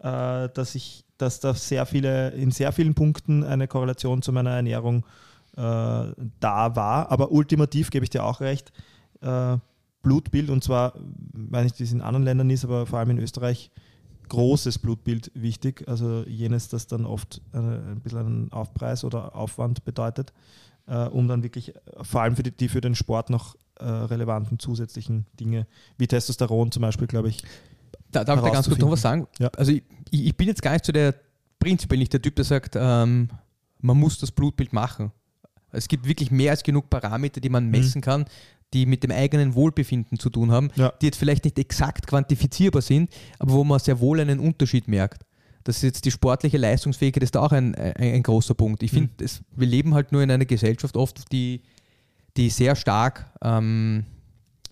äh, 0.00 0.48
dass 0.48 0.74
ich, 0.74 1.04
dass 1.16 1.40
da 1.40 1.54
sehr 1.54 1.86
viele, 1.86 2.30
in 2.30 2.50
sehr 2.50 2.72
vielen 2.72 2.94
Punkten 2.94 3.44
eine 3.44 3.68
Korrelation 3.68 4.22
zu 4.22 4.32
meiner 4.32 4.50
Ernährung 4.50 5.04
äh, 5.56 5.60
da 5.60 6.76
war. 6.76 7.10
Aber 7.10 7.32
ultimativ 7.32 7.90
gebe 7.90 8.04
ich 8.04 8.10
dir 8.10 8.24
auch 8.24 8.40
recht, 8.40 8.72
äh, 9.20 9.56
Blutbild 10.02 10.50
und 10.50 10.62
zwar, 10.62 10.94
weiß 11.32 11.78
wie 11.78 11.84
es 11.84 11.92
in 11.92 12.00
anderen 12.00 12.24
Ländern 12.24 12.50
ist, 12.50 12.64
aber 12.64 12.86
vor 12.86 12.98
allem 12.98 13.10
in 13.10 13.18
Österreich 13.18 13.70
großes 14.28 14.78
Blutbild 14.78 15.30
wichtig, 15.34 15.84
also 15.88 16.22
jenes, 16.26 16.68
das 16.68 16.86
dann 16.86 17.04
oft 17.04 17.40
äh, 17.52 17.58
ein 17.58 18.00
bisschen 18.02 18.18
einen 18.18 18.52
Aufpreis 18.52 19.04
oder 19.04 19.34
Aufwand 19.34 19.84
bedeutet, 19.84 20.32
äh, 20.86 21.06
um 21.06 21.28
dann 21.28 21.42
wirklich 21.42 21.72
vor 22.02 22.22
allem 22.22 22.36
für 22.36 22.42
die, 22.42 22.52
die 22.52 22.68
für 22.68 22.80
den 22.80 22.94
Sport 22.94 23.30
noch 23.30 23.56
äh, 23.80 23.84
relevanten 23.84 24.58
zusätzlichen 24.58 25.26
Dinge, 25.40 25.66
wie 25.96 26.06
Testosteron 26.06 26.70
zum 26.70 26.82
Beispiel, 26.82 27.06
glaube 27.06 27.28
ich. 27.28 27.42
Da, 28.10 28.24
darf 28.24 28.38
ich 28.38 28.44
da 28.44 28.50
ganz 28.50 28.68
kurz 28.68 28.80
noch 28.80 28.90
was 28.90 29.02
sagen? 29.02 29.26
Ja. 29.38 29.48
Also 29.56 29.72
ich, 29.72 29.82
ich, 30.10 30.36
bin 30.36 30.48
jetzt 30.48 30.62
gar 30.62 30.72
nicht 30.72 30.84
so 30.84 30.92
der, 30.92 31.14
prinzipiell 31.58 31.98
nicht 31.98 32.12
der 32.12 32.22
Typ, 32.22 32.36
der 32.36 32.44
sagt, 32.44 32.74
ähm, 32.76 33.28
man 33.80 33.98
muss 33.98 34.18
das 34.18 34.30
Blutbild 34.30 34.72
machen. 34.72 35.12
Es 35.70 35.88
gibt 35.88 36.06
wirklich 36.06 36.30
mehr 36.30 36.52
als 36.52 36.62
genug 36.62 36.88
Parameter, 36.88 37.40
die 37.40 37.50
man 37.50 37.66
mhm. 37.66 37.70
messen 37.70 37.98
mhm. 37.98 38.02
kann, 38.02 38.24
die 38.72 38.86
mit 38.86 39.02
dem 39.02 39.10
eigenen 39.10 39.54
Wohlbefinden 39.54 40.18
zu 40.18 40.30
tun 40.30 40.50
haben, 40.50 40.70
ja. 40.76 40.92
die 41.00 41.06
jetzt 41.06 41.18
vielleicht 41.18 41.44
nicht 41.44 41.58
exakt 41.58 42.06
quantifizierbar 42.06 42.82
sind, 42.82 43.10
aber 43.38 43.52
wo 43.52 43.64
man 43.64 43.78
sehr 43.78 44.00
wohl 44.00 44.20
einen 44.20 44.38
Unterschied 44.40 44.88
merkt. 44.88 45.22
Das 45.64 45.76
ist 45.76 45.82
jetzt 45.82 46.04
die 46.04 46.10
sportliche 46.10 46.56
Leistungsfähigkeit 46.56 47.22
ist 47.22 47.34
da 47.34 47.40
auch 47.40 47.52
ein, 47.52 47.74
ein, 47.74 47.94
ein 47.96 48.22
großer 48.22 48.54
Punkt. 48.54 48.82
Ich 48.82 48.90
finde, 48.90 49.10
mhm. 49.20 49.28
wir 49.54 49.66
leben 49.66 49.94
halt 49.94 50.12
nur 50.12 50.22
in 50.22 50.30
einer 50.30 50.46
Gesellschaft 50.46 50.96
oft, 50.96 51.30
die, 51.32 51.62
die 52.36 52.48
sehr 52.48 52.74
stark 52.74 53.30
ähm, 53.42 54.06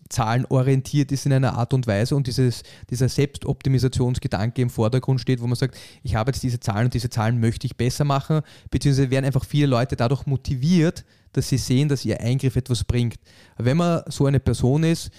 zahlenorientiert 0.08 1.12
ist 1.12 1.26
in 1.26 1.32
einer 1.32 1.54
Art 1.54 1.74
und 1.74 1.86
Weise 1.86 2.16
und 2.16 2.26
dieses, 2.26 2.62
dieser 2.90 3.08
Selbstoptimisationsgedanke 3.08 4.62
im 4.62 4.70
Vordergrund 4.70 5.20
steht, 5.20 5.40
wo 5.40 5.46
man 5.46 5.56
sagt, 5.56 5.76
ich 6.02 6.14
habe 6.14 6.30
jetzt 6.30 6.42
diese 6.42 6.60
Zahlen 6.60 6.86
und 6.86 6.94
diese 6.94 7.10
Zahlen 7.10 7.40
möchte 7.40 7.66
ich 7.66 7.76
besser 7.76 8.04
machen, 8.04 8.40
beziehungsweise 8.70 9.10
werden 9.10 9.24
einfach 9.24 9.44
viele 9.44 9.66
Leute 9.66 9.96
dadurch 9.96 10.26
motiviert, 10.26 11.04
dass 11.32 11.48
sie 11.48 11.58
sehen, 11.58 11.88
dass 11.88 12.04
ihr 12.04 12.20
Eingriff 12.20 12.56
etwas 12.56 12.84
bringt. 12.84 13.18
Wenn 13.58 13.76
man 13.76 14.02
so 14.08 14.26
eine 14.26 14.40
Person 14.40 14.84
ist, 14.84 15.10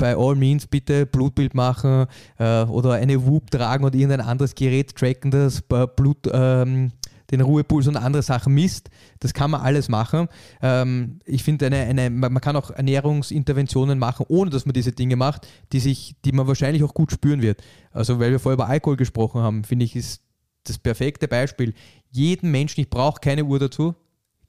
bei 0.00 0.16
all 0.16 0.34
means 0.34 0.66
bitte 0.66 1.04
Blutbild 1.06 1.54
machen 1.54 2.06
äh, 2.38 2.62
oder 2.64 2.92
eine 2.92 3.24
Whoop 3.24 3.50
tragen 3.50 3.84
oder 3.84 3.94
irgendein 3.94 4.26
anderes 4.26 4.54
Gerät 4.54 4.96
tracken, 4.96 5.30
das 5.30 5.62
Blut, 5.62 6.28
ähm, 6.32 6.92
den 7.30 7.40
Ruhepuls 7.40 7.86
und 7.86 7.96
andere 7.96 8.22
Sachen 8.22 8.54
misst. 8.54 8.90
Das 9.20 9.34
kann 9.34 9.50
man 9.50 9.60
alles 9.60 9.88
machen. 9.88 10.28
Ähm, 10.62 11.20
ich 11.24 11.42
finde, 11.42 11.66
eine, 11.66 11.78
eine, 11.78 12.10
man 12.10 12.40
kann 12.40 12.56
auch 12.56 12.70
Ernährungsinterventionen 12.70 13.98
machen, 13.98 14.26
ohne 14.28 14.50
dass 14.50 14.66
man 14.66 14.72
diese 14.72 14.92
Dinge 14.92 15.16
macht, 15.16 15.46
die, 15.72 15.80
sich, 15.80 16.16
die 16.24 16.32
man 16.32 16.46
wahrscheinlich 16.46 16.82
auch 16.82 16.94
gut 16.94 17.12
spüren 17.12 17.42
wird. 17.42 17.62
Also, 17.92 18.18
weil 18.18 18.30
wir 18.30 18.40
vorher 18.40 18.54
über 18.54 18.68
Alkohol 18.68 18.96
gesprochen 18.96 19.40
haben, 19.40 19.64
finde 19.64 19.84
ich, 19.84 19.96
ist 19.96 20.22
das 20.64 20.78
perfekte 20.78 21.28
Beispiel. 21.28 21.74
Jeden 22.10 22.50
Menschen, 22.50 22.80
ich 22.80 22.90
brauche 22.90 23.20
keine 23.20 23.44
Uhr 23.44 23.58
dazu, 23.58 23.94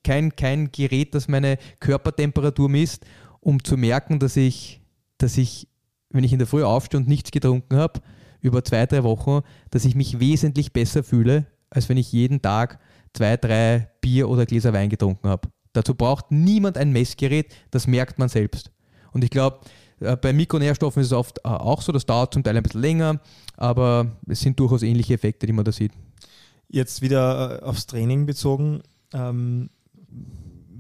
kein, 0.04 0.36
kein 0.36 0.72
Gerät, 0.72 1.14
das 1.16 1.28
meine 1.28 1.58
Körpertemperatur 1.80 2.70
misst, 2.70 3.06
um 3.40 3.64
zu 3.64 3.78
merken, 3.78 4.20
dass 4.20 4.36
ich, 4.36 4.82
dass 5.18 5.38
ich, 5.38 5.68
wenn 6.10 6.24
ich 6.24 6.34
in 6.34 6.40
der 6.40 6.48
Früh 6.48 6.64
aufstehe 6.64 7.00
und 7.00 7.08
nichts 7.08 7.32
getrunken 7.32 7.78
habe, 7.78 8.02
über 8.42 8.64
zwei, 8.64 8.86
drei 8.88 9.04
Wochen, 9.04 9.42
dass 9.70 9.86
ich 9.86 9.96
mich 9.96 10.20
wesentlich 10.20 10.74
besser 10.74 11.04
fühle, 11.04 11.46
als 11.72 11.90
wenn 11.90 11.98
ich 11.98 12.12
jeden 12.12 12.42
Tag 12.42 12.80
zwei, 13.14 13.38
drei 13.38 13.90
Bier 14.02 14.30
oder 14.30 14.46
Gläser 14.46 14.74
Wein 14.74 14.90
getrunken 14.90 15.28
habe. 15.28 15.50
Dazu 15.74 15.96
braucht 15.96 16.32
niemand 16.32 16.78
ein 16.78 16.92
Messgerät, 16.92 17.54
das 17.72 17.88
merkt 17.88 18.20
man 18.20 18.30
selbst. 18.30 18.72
Und 19.14 19.24
ich 19.24 19.30
glaube, 19.30 19.62
äh, 20.00 20.18
bei 20.18 20.34
Mikronährstoffen 20.34 21.02
ist 21.02 21.08
es 21.08 21.14
oft 21.14 21.40
äh, 21.40 21.48
auch 21.48 21.82
so, 21.82 21.92
das 21.92 22.06
dauert 22.06 22.34
zum 22.34 22.44
Teil 22.44 22.58
ein 22.58 22.64
bisschen 22.64 22.82
länger, 22.82 23.20
aber 23.58 24.18
es 24.28 24.42
sind 24.42 24.60
durchaus 24.60 24.84
ähnliche 24.84 25.14
Effekte, 25.14 25.48
die 25.48 25.54
man 25.54 25.66
da 25.66 25.72
sieht. 25.72 25.94
Jetzt 26.68 27.02
wieder 27.02 27.62
äh, 27.62 27.64
aufs 27.64 27.88
Training 27.88 28.26
bezogen. 28.26 28.82
Ähm, 29.14 29.70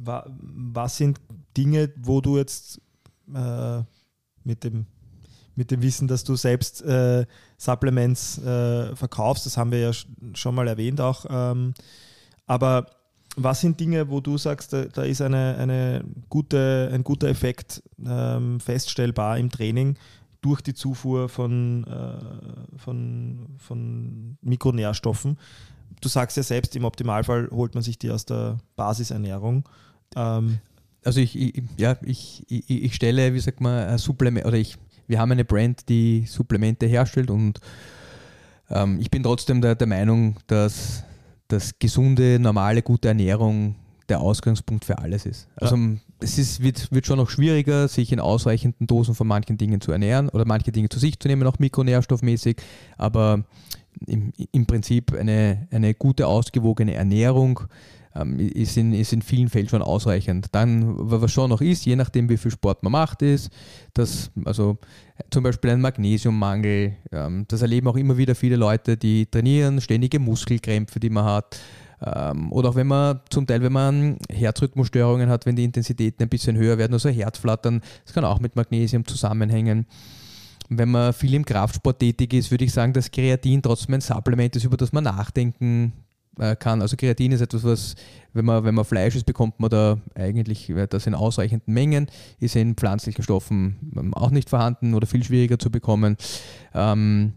was 0.04 0.97
sind 0.97 1.19
Dinge, 1.56 1.91
wo 1.97 2.21
du 2.21 2.38
jetzt 2.38 2.82
äh, 3.34 3.84
mit, 4.43 4.63
dem, 4.63 4.88
mit 5.62 5.69
dem 5.69 5.84
Wissen, 5.84 6.08
dass 6.08 6.24
du 6.24 6.36
selbst 6.36 6.82
äh, 6.82 7.26
Supplements 7.58 8.39
äh, 8.39 8.95
verkaufst, 8.95 9.45
das 9.45 9.58
haben 9.58 9.71
wir 9.71 9.80
ja 9.80 9.91
schon 10.34 10.56
mal 10.56 10.67
erwähnt 10.67 11.00
auch, 11.00 11.26
ähm, 11.30 11.76
aber 12.47 12.88
was 13.36 13.62
sind 13.62 13.80
Dinge, 13.80 14.10
wo 14.10 14.19
du 14.19 14.38
sagst, 14.38 14.74
da, 14.74 14.86
da 14.86 15.04
ist 15.04 15.21
eine, 15.21 15.56
eine 15.58 16.04
gute, 16.30 16.89
ein 16.91 17.04
guter 17.04 17.28
Effekt 17.28 17.84
ähm, 18.06 18.60
feststellbar 18.60 19.38
im 19.38 19.50
Training 19.50 19.95
durch 20.41 20.62
die 20.62 20.74
Zufuhr 20.74 21.30
von, 21.30 21.86
äh, 21.86 22.78
von, 22.78 23.47
von 23.58 24.38
Mikronährstoffen? 24.41 25.38
Du 26.02 26.10
sagst 26.10 26.36
ja 26.38 26.43
selbst, 26.43 26.76
im 26.76 26.84
Optimalfall 26.84 27.50
holt 27.52 27.76
man 27.76 27.84
sich 27.84 28.00
die 28.00 28.10
aus 28.10 28.26
der 28.26 28.58
Basisernährung. 28.76 29.63
Ähm, 30.15 30.58
also 31.06 31.19
ich, 31.19 31.38
ich, 31.38 31.63
ja, 31.78 31.95
ich, 32.04 32.45
ich, 32.50 32.69
ich 32.69 32.95
stelle, 32.95 33.34
wie 33.34 33.39
sagt 33.39 33.62
man, 33.62 33.97
Supplement, 33.97 34.45
oder 34.45 34.58
ich, 34.58 34.78
wir 35.12 35.19
haben 35.19 35.32
eine 35.32 35.45
Brand, 35.45 35.89
die 35.89 36.26
Supplemente 36.26 36.88
herstellt 36.88 37.30
und 37.30 37.60
ähm, 38.69 38.97
ich 39.00 39.12
bin 39.12 39.21
trotzdem 39.21 39.62
der, 39.62 39.76
der 39.76 39.86
Meinung, 39.86 40.38
dass, 40.47 41.04
dass 41.50 41.78
gesunde, 41.78 42.39
normale, 42.39 42.82
gute 42.82 43.10
Ernährung 43.10 43.76
der 44.08 44.21
Ausgangspunkt 44.21 44.86
für 44.86 44.97
alles 44.97 45.26
ist. 45.26 45.50
Also 45.58 45.76
ja. 45.76 45.97
es 46.21 46.38
ist, 46.38 46.63
wird, 46.63 46.91
wird 46.93 47.06
schon 47.06 47.17
noch 47.17 47.30
schwieriger, 47.30 47.89
sich 47.89 48.13
in 48.13 48.21
ausreichenden 48.21 48.88
Dosen 48.88 49.13
von 49.13 49.28
manchen 49.28 49.58
Dingen 49.58 49.82
zu 49.82 49.91
ernähren 49.91 50.30
oder 50.30 50.45
manche 50.45 50.71
Dinge 50.71 50.88
zu 50.88 50.97
sich 50.97 51.19
zu 51.19 51.28
nehmen, 51.28 51.45
auch 51.45 51.60
mikronährstoffmäßig, 51.60 52.58
aber 52.97 53.43
im, 54.08 54.34
im 54.52 54.66
Prinzip 54.66 55.14
eine, 55.14 55.68
eine 55.72 55.94
gute, 55.94 56.28
ausgewogene 56.28 56.94
Ernährung 56.94 57.62
ähm, 58.16 58.40
ist, 58.40 58.78
in, 58.78 58.94
ist 58.94 59.14
in 59.14 59.22
vielen 59.22 59.50
Fällen 59.50 59.70
schon 59.70 59.82
ausreichend. 59.82 60.48
Dann, 60.52 60.94
was 60.98 61.32
schon 61.32 61.50
noch 61.50 61.62
ist, 61.62 61.86
je 61.86 61.96
nachdem 61.96 62.30
wie 62.30 62.38
viel 62.38 62.52
Sport 62.52 62.84
man 62.84 62.92
macht, 62.92 63.22
ist, 63.22 63.50
dass 63.94 64.32
also 64.46 64.78
zum 65.30 65.44
Beispiel 65.44 65.72
ein 65.72 65.82
Magnesiummangel, 65.82 66.94
ähm, 67.12 67.46
das 67.48 67.62
erleben 67.62 67.88
auch 67.88 67.96
immer 67.96 68.18
wieder 68.18 68.36
viele 68.36 68.56
Leute, 68.56 68.98
die 68.98 69.26
trainieren, 69.26 69.82
ständige 69.82 70.20
Muskelkrämpfe, 70.20 71.00
die 71.00 71.10
man 71.10 71.26
hat. 71.26 71.60
Ähm, 72.04 72.52
oder 72.52 72.70
auch 72.70 72.76
wenn 72.76 72.88
man 72.88 73.20
zum 73.30 73.46
Teil, 73.46 73.62
wenn 73.62 73.74
man 73.74 74.18
Herzrhythmusstörungen 74.30 75.30
hat, 75.30 75.46
wenn 75.46 75.56
die 75.56 75.64
Intensitäten 75.64 76.24
ein 76.24 76.30
bisschen 76.30 76.58
höher 76.58 76.78
werden, 76.78 76.94
also 76.94 77.10
Herzflattern, 77.10 77.82
das 78.06 78.14
kann 78.14 78.26
auch 78.26 78.40
mit 78.40 78.56
Magnesium 78.56 79.06
zusammenhängen 79.06 79.86
wenn 80.74 80.90
man 80.90 81.12
viel 81.12 81.34
im 81.34 81.44
Kraftsport 81.44 82.00
tätig 82.00 82.34
ist, 82.34 82.50
würde 82.50 82.64
ich 82.64 82.72
sagen, 82.72 82.94
dass 82.94 83.12
Kreatin 83.12 83.62
trotzdem 83.62 83.96
ein 83.96 84.02
Supplement 84.02 84.56
ist, 84.56 84.64
über 84.64 84.78
das 84.78 84.94
man 84.94 85.04
nachdenken 85.04 85.92
äh, 86.40 86.56
kann. 86.56 86.82
Also 86.82 86.96
Kreatin 86.96 87.34
ist 87.34 87.42
etwas, 87.42 87.66
was, 87.66 87.96
wenn 88.32 88.46
man, 88.46 88.64
wenn 88.64 88.76
man 88.76 88.86
Fleisch 88.86 89.16
ist, 89.16 89.26
bekommt 89.26 89.60
man 89.60 89.70
da 89.70 89.98
eigentlich 90.16 90.70
äh, 90.70 90.88
das 90.88 91.08
in 91.08 91.14
ausreichenden 91.14 91.74
Mengen, 91.74 92.08
ist 92.40 92.56
in 92.56 92.76
pflanzlichen 92.76 93.22
Stoffen 93.22 93.92
ähm, 93.98 94.14
auch 94.14 94.32
nicht 94.32 94.50
vorhanden 94.50 94.94
oder 94.94 95.08
viel 95.08 95.26
schwieriger 95.26 95.60
zu 95.60 95.70
bekommen. 95.70 96.16
Ähm, 96.74 97.34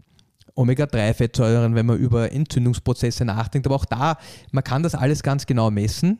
Omega-3-Fettsäuren, 0.55 1.75
wenn 1.75 1.85
man 1.85 1.97
über 1.97 2.31
Entzündungsprozesse 2.31 3.25
nachdenkt. 3.25 3.67
Aber 3.67 3.75
auch 3.75 3.85
da, 3.85 4.17
man 4.51 4.63
kann 4.63 4.81
das 4.81 4.95
alles 4.95 5.23
ganz 5.23 5.45
genau 5.45 5.69
messen 5.71 6.19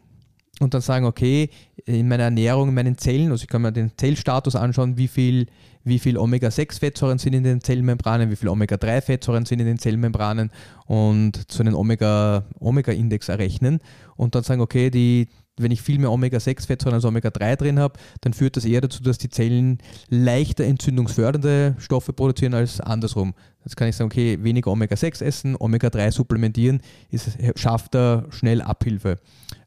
und 0.59 0.73
dann 0.73 0.81
sagen, 0.81 1.05
okay, 1.05 1.49
in 1.85 2.07
meiner 2.07 2.23
Ernährung, 2.23 2.69
in 2.69 2.75
meinen 2.75 2.97
Zellen, 2.97 3.31
also 3.31 3.43
ich 3.43 3.49
kann 3.49 3.61
mir 3.61 3.71
den 3.71 3.91
Zellstatus 3.97 4.55
anschauen, 4.55 4.97
wie 4.97 5.07
viel, 5.07 5.47
wie 5.83 5.99
viel 5.99 6.17
Omega-6-Fettsäuren 6.17 7.17
sind 7.17 7.33
in 7.33 7.43
den 7.43 7.61
Zellmembranen, 7.61 8.31
wie 8.31 8.35
viel 8.35 8.49
Omega-3-Fettsäuren 8.49 9.45
sind 9.45 9.59
in 9.59 9.65
den 9.65 9.77
Zellmembranen 9.77 10.51
und 10.85 11.45
so 11.51 11.61
einen 11.61 11.75
Omega-Index 11.75 13.29
errechnen 13.29 13.79
und 14.15 14.33
dann 14.33 14.43
sagen, 14.43 14.61
okay, 14.61 14.89
die, 14.89 15.27
wenn 15.57 15.71
ich 15.71 15.81
viel 15.81 15.99
mehr 15.99 16.11
Omega-6-Fettsäuren 16.11 16.95
als 16.95 17.05
Omega-3 17.05 17.55
drin 17.57 17.79
habe, 17.79 17.99
dann 18.21 18.33
führt 18.33 18.55
das 18.55 18.63
eher 18.65 18.81
dazu, 18.81 19.03
dass 19.03 19.17
die 19.17 19.29
Zellen 19.29 19.79
leichter 20.09 20.63
entzündungsfördernde 20.63 21.75
Stoffe 21.79 22.13
produzieren 22.13 22.53
als 22.53 22.79
andersrum. 22.79 23.33
Jetzt 23.65 23.75
kann 23.75 23.89
ich 23.89 23.95
sagen, 23.95 24.09
okay, 24.09 24.37
weniger 24.41 24.71
Omega-6 24.71 25.21
essen, 25.21 25.55
Omega-3 25.59 26.11
supplementieren, 26.11 26.81
ist, 27.09 27.37
schafft 27.55 27.93
da 27.93 28.25
schnell 28.29 28.61
Abhilfe. 28.61 29.17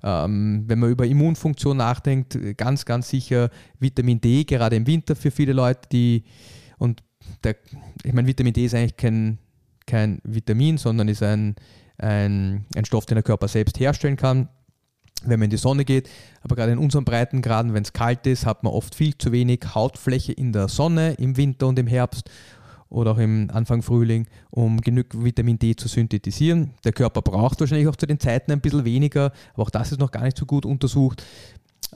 Ähm, 0.02 0.64
wenn 0.66 0.78
man 0.78 0.90
über 0.90 1.06
Immunfunktion 1.06 1.76
nachdenkt, 1.76 2.38
ganz, 2.56 2.84
ganz 2.84 3.08
sicher 3.08 3.50
Vitamin 3.80 4.20
D, 4.20 4.44
gerade 4.44 4.76
im 4.76 4.86
Winter 4.86 5.16
für 5.16 5.30
viele 5.30 5.52
Leute, 5.52 5.88
die, 5.90 6.24
und 6.78 7.02
der, 7.42 7.56
ich 8.04 8.12
meine, 8.12 8.28
Vitamin 8.28 8.52
D 8.52 8.64
ist 8.64 8.74
eigentlich 8.74 8.96
kein, 8.96 9.38
kein 9.86 10.20
Vitamin, 10.24 10.78
sondern 10.78 11.08
ist 11.08 11.22
ein, 11.22 11.56
ein, 11.98 12.64
ein 12.76 12.84
Stoff, 12.84 13.06
den 13.06 13.16
der 13.16 13.24
Körper 13.24 13.48
selbst 13.48 13.80
herstellen 13.80 14.16
kann 14.16 14.48
wenn 15.24 15.40
man 15.40 15.46
in 15.46 15.50
die 15.50 15.56
Sonne 15.56 15.84
geht. 15.84 16.08
Aber 16.42 16.56
gerade 16.56 16.72
in 16.72 16.78
unseren 16.78 17.04
Breitengraden, 17.04 17.74
wenn 17.74 17.82
es 17.82 17.92
kalt 17.92 18.26
ist, 18.26 18.46
hat 18.46 18.62
man 18.62 18.72
oft 18.72 18.94
viel 18.94 19.16
zu 19.16 19.32
wenig 19.32 19.60
Hautfläche 19.74 20.32
in 20.32 20.52
der 20.52 20.68
Sonne 20.68 21.14
im 21.14 21.36
Winter 21.36 21.66
und 21.66 21.78
im 21.78 21.86
Herbst 21.86 22.30
oder 22.90 23.12
auch 23.12 23.18
im 23.18 23.48
Anfang 23.52 23.82
Frühling, 23.82 24.26
um 24.50 24.80
genug 24.80 25.06
Vitamin 25.12 25.58
D 25.58 25.76
zu 25.76 25.88
synthetisieren. 25.88 26.70
Der 26.84 26.92
Körper 26.92 27.22
braucht 27.22 27.60
wahrscheinlich 27.60 27.88
auch 27.88 27.96
zu 27.96 28.06
den 28.06 28.18
Zeiten 28.18 28.52
ein 28.52 28.60
bisschen 28.60 28.84
weniger, 28.84 29.32
aber 29.54 29.64
auch 29.64 29.70
das 29.70 29.92
ist 29.92 30.00
noch 30.00 30.10
gar 30.10 30.24
nicht 30.24 30.38
so 30.38 30.46
gut 30.46 30.64
untersucht. 30.64 31.24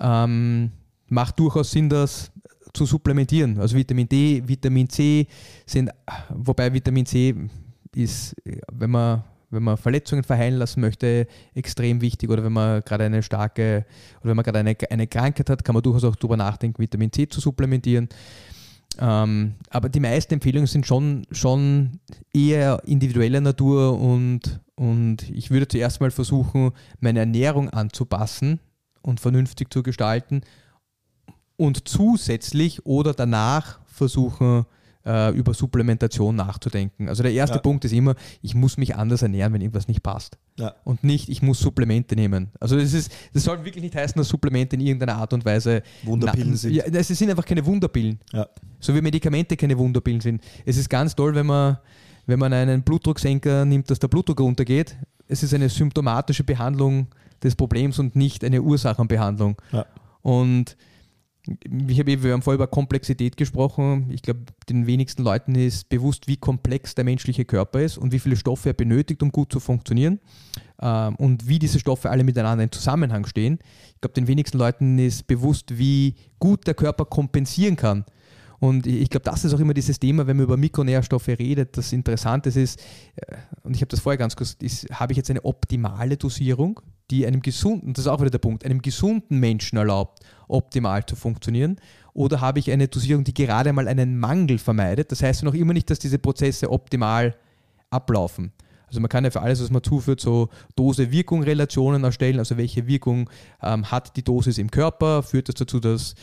Ähm, 0.00 0.70
macht 1.08 1.38
durchaus 1.38 1.70
Sinn, 1.70 1.88
das 1.88 2.30
zu 2.72 2.86
supplementieren. 2.86 3.58
Also 3.58 3.76
Vitamin 3.76 4.08
D, 4.08 4.42
Vitamin 4.46 4.88
C 4.88 5.26
sind, 5.66 5.90
wobei 6.30 6.72
Vitamin 6.72 7.06
C 7.06 7.34
ist, 7.94 8.34
wenn 8.72 8.90
man 8.90 9.24
wenn 9.52 9.62
man 9.62 9.76
Verletzungen 9.76 10.24
verheilen 10.24 10.58
lassen 10.58 10.80
möchte, 10.80 11.26
extrem 11.54 12.00
wichtig. 12.00 12.30
Oder 12.30 12.42
wenn 12.42 12.52
man 12.52 12.80
gerade 12.80 13.04
eine 13.04 13.22
starke, 13.22 13.84
oder 14.20 14.30
wenn 14.30 14.36
man 14.36 14.44
gerade 14.44 14.58
eine, 14.60 14.74
eine 14.90 15.06
Krankheit 15.06 15.50
hat, 15.50 15.62
kann 15.62 15.74
man 15.74 15.82
durchaus 15.82 16.04
auch 16.04 16.16
darüber 16.16 16.38
nachdenken, 16.38 16.82
Vitamin 16.82 17.12
C 17.12 17.28
zu 17.28 17.40
supplementieren. 17.40 18.08
Ähm, 18.98 19.54
aber 19.70 19.88
die 19.88 20.00
meisten 20.00 20.34
Empfehlungen 20.34 20.66
sind 20.66 20.86
schon, 20.86 21.26
schon 21.30 22.00
eher 22.32 22.82
individueller 22.84 23.40
Natur 23.40 23.98
und, 23.98 24.60
und 24.74 25.28
ich 25.30 25.50
würde 25.50 25.68
zuerst 25.68 26.00
mal 26.00 26.10
versuchen, 26.10 26.72
meine 27.00 27.20
Ernährung 27.20 27.70
anzupassen 27.70 28.60
und 29.00 29.20
vernünftig 29.20 29.72
zu 29.72 29.82
gestalten 29.82 30.42
und 31.56 31.88
zusätzlich 31.88 32.84
oder 32.84 33.14
danach 33.14 33.80
versuchen, 33.86 34.66
äh, 35.04 35.30
über 35.34 35.54
Supplementation 35.54 36.36
nachzudenken. 36.36 37.08
Also 37.08 37.22
der 37.22 37.32
erste 37.32 37.56
ja. 37.56 37.60
Punkt 37.62 37.84
ist 37.84 37.92
immer, 37.92 38.14
ich 38.40 38.54
muss 38.54 38.76
mich 38.76 38.96
anders 38.96 39.22
ernähren, 39.22 39.52
wenn 39.52 39.60
irgendwas 39.60 39.88
nicht 39.88 40.02
passt. 40.02 40.38
Ja. 40.58 40.74
Und 40.84 41.04
nicht, 41.04 41.28
ich 41.28 41.42
muss 41.42 41.60
Supplemente 41.60 42.14
nehmen. 42.14 42.50
Also 42.60 42.78
das, 42.78 42.92
ist, 42.92 43.12
das 43.32 43.44
soll 43.44 43.64
wirklich 43.64 43.82
nicht 43.82 43.94
heißen, 43.94 44.18
dass 44.18 44.28
Supplemente 44.28 44.76
in 44.76 44.82
irgendeiner 44.82 45.16
Art 45.16 45.32
und 45.32 45.44
Weise 45.44 45.82
Wunderpillen 46.02 46.56
sind. 46.56 46.74
Ja, 46.74 46.84
es 46.84 47.08
sind 47.08 47.30
einfach 47.30 47.46
keine 47.46 47.64
Wunderpillen. 47.64 48.18
Ja. 48.32 48.46
So 48.80 48.94
wie 48.94 49.00
Medikamente 49.00 49.56
keine 49.56 49.76
Wunderpillen 49.78 50.20
sind. 50.20 50.42
Es 50.64 50.76
ist 50.76 50.88
ganz 50.88 51.14
toll, 51.14 51.34
wenn 51.34 51.46
man, 51.46 51.78
wenn 52.26 52.38
man 52.38 52.52
einen 52.52 52.82
Blutdrucksenker 52.82 53.64
nimmt, 53.64 53.90
dass 53.90 53.98
der 53.98 54.08
Blutdruck 54.08 54.40
runtergeht. 54.40 54.96
Es 55.28 55.42
ist 55.42 55.54
eine 55.54 55.68
symptomatische 55.68 56.44
Behandlung 56.44 57.08
des 57.42 57.56
Problems 57.56 57.98
und 57.98 58.16
nicht 58.16 58.44
eine 58.44 58.62
Ursachenbehandlung. 58.62 59.56
Ja. 59.72 59.86
Und 60.20 60.76
habe, 61.48 62.22
wir 62.22 62.32
haben 62.32 62.42
vorher 62.42 62.56
über 62.56 62.66
Komplexität 62.66 63.36
gesprochen. 63.36 64.10
Ich 64.10 64.22
glaube, 64.22 64.40
den 64.68 64.86
wenigsten 64.86 65.22
Leuten 65.22 65.54
ist 65.54 65.88
bewusst, 65.88 66.28
wie 66.28 66.36
komplex 66.36 66.94
der 66.94 67.04
menschliche 67.04 67.44
Körper 67.44 67.80
ist 67.80 67.98
und 67.98 68.12
wie 68.12 68.18
viele 68.18 68.36
Stoffe 68.36 68.70
er 68.70 68.74
benötigt, 68.74 69.22
um 69.22 69.32
gut 69.32 69.52
zu 69.52 69.58
funktionieren 69.60 70.20
ähm, 70.80 71.16
und 71.16 71.48
wie 71.48 71.58
diese 71.58 71.80
Stoffe 71.80 72.10
alle 72.10 72.24
miteinander 72.24 72.64
in 72.64 72.72
Zusammenhang 72.72 73.26
stehen. 73.26 73.58
Ich 73.94 74.00
glaube, 74.00 74.14
den 74.14 74.28
wenigsten 74.28 74.58
Leuten 74.58 74.98
ist 74.98 75.26
bewusst, 75.26 75.78
wie 75.78 76.14
gut 76.38 76.66
der 76.66 76.74
Körper 76.74 77.04
kompensieren 77.04 77.76
kann. 77.76 78.04
Und 78.62 78.86
ich 78.86 79.10
glaube, 79.10 79.24
das 79.24 79.44
ist 79.44 79.52
auch 79.54 79.58
immer 79.58 79.74
dieses 79.74 79.98
Thema, 79.98 80.28
wenn 80.28 80.36
man 80.36 80.44
über 80.44 80.56
Mikronährstoffe 80.56 81.26
redet. 81.26 81.76
Das 81.76 81.92
Interessante 81.92 82.48
ist, 82.48 82.80
äh, 83.16 83.34
und 83.64 83.74
ich 83.74 83.82
habe 83.82 83.88
das 83.88 83.98
vorher 83.98 84.16
ganz 84.16 84.36
kurz, 84.36 84.56
habe 84.92 85.12
ich 85.12 85.16
jetzt 85.16 85.30
eine 85.30 85.44
optimale 85.44 86.16
Dosierung, 86.16 86.78
die 87.10 87.26
einem 87.26 87.42
gesunden, 87.42 87.92
das 87.92 88.04
ist 88.04 88.08
auch 88.08 88.20
wieder 88.20 88.30
der 88.30 88.38
Punkt, 88.38 88.64
einem 88.64 88.80
gesunden 88.80 89.40
Menschen 89.40 89.78
erlaubt, 89.78 90.20
optimal 90.46 91.04
zu 91.04 91.16
funktionieren? 91.16 91.80
Oder 92.14 92.40
habe 92.40 92.60
ich 92.60 92.70
eine 92.70 92.86
Dosierung, 92.86 93.24
die 93.24 93.34
gerade 93.34 93.72
mal 93.72 93.88
einen 93.88 94.20
Mangel 94.20 94.58
vermeidet? 94.58 95.10
Das 95.10 95.24
heißt 95.24 95.42
noch 95.42 95.54
immer 95.54 95.72
nicht, 95.72 95.90
dass 95.90 95.98
diese 95.98 96.20
Prozesse 96.20 96.70
optimal 96.70 97.34
ablaufen. 97.90 98.52
Also 98.86 99.00
man 99.00 99.08
kann 99.08 99.24
ja 99.24 99.32
für 99.32 99.40
alles, 99.40 99.60
was 99.60 99.70
man 99.70 99.82
zuführt, 99.82 100.20
so 100.20 100.50
Dose-Wirkung-Relationen 100.76 102.04
erstellen. 102.04 102.38
Also 102.38 102.56
welche 102.58 102.86
Wirkung 102.86 103.28
ähm, 103.60 103.90
hat 103.90 104.16
die 104.16 104.22
Dosis 104.22 104.58
im 104.58 104.70
Körper? 104.70 105.24
Führt 105.24 105.48
das 105.48 105.56
dazu, 105.56 105.80
dass 105.80 106.14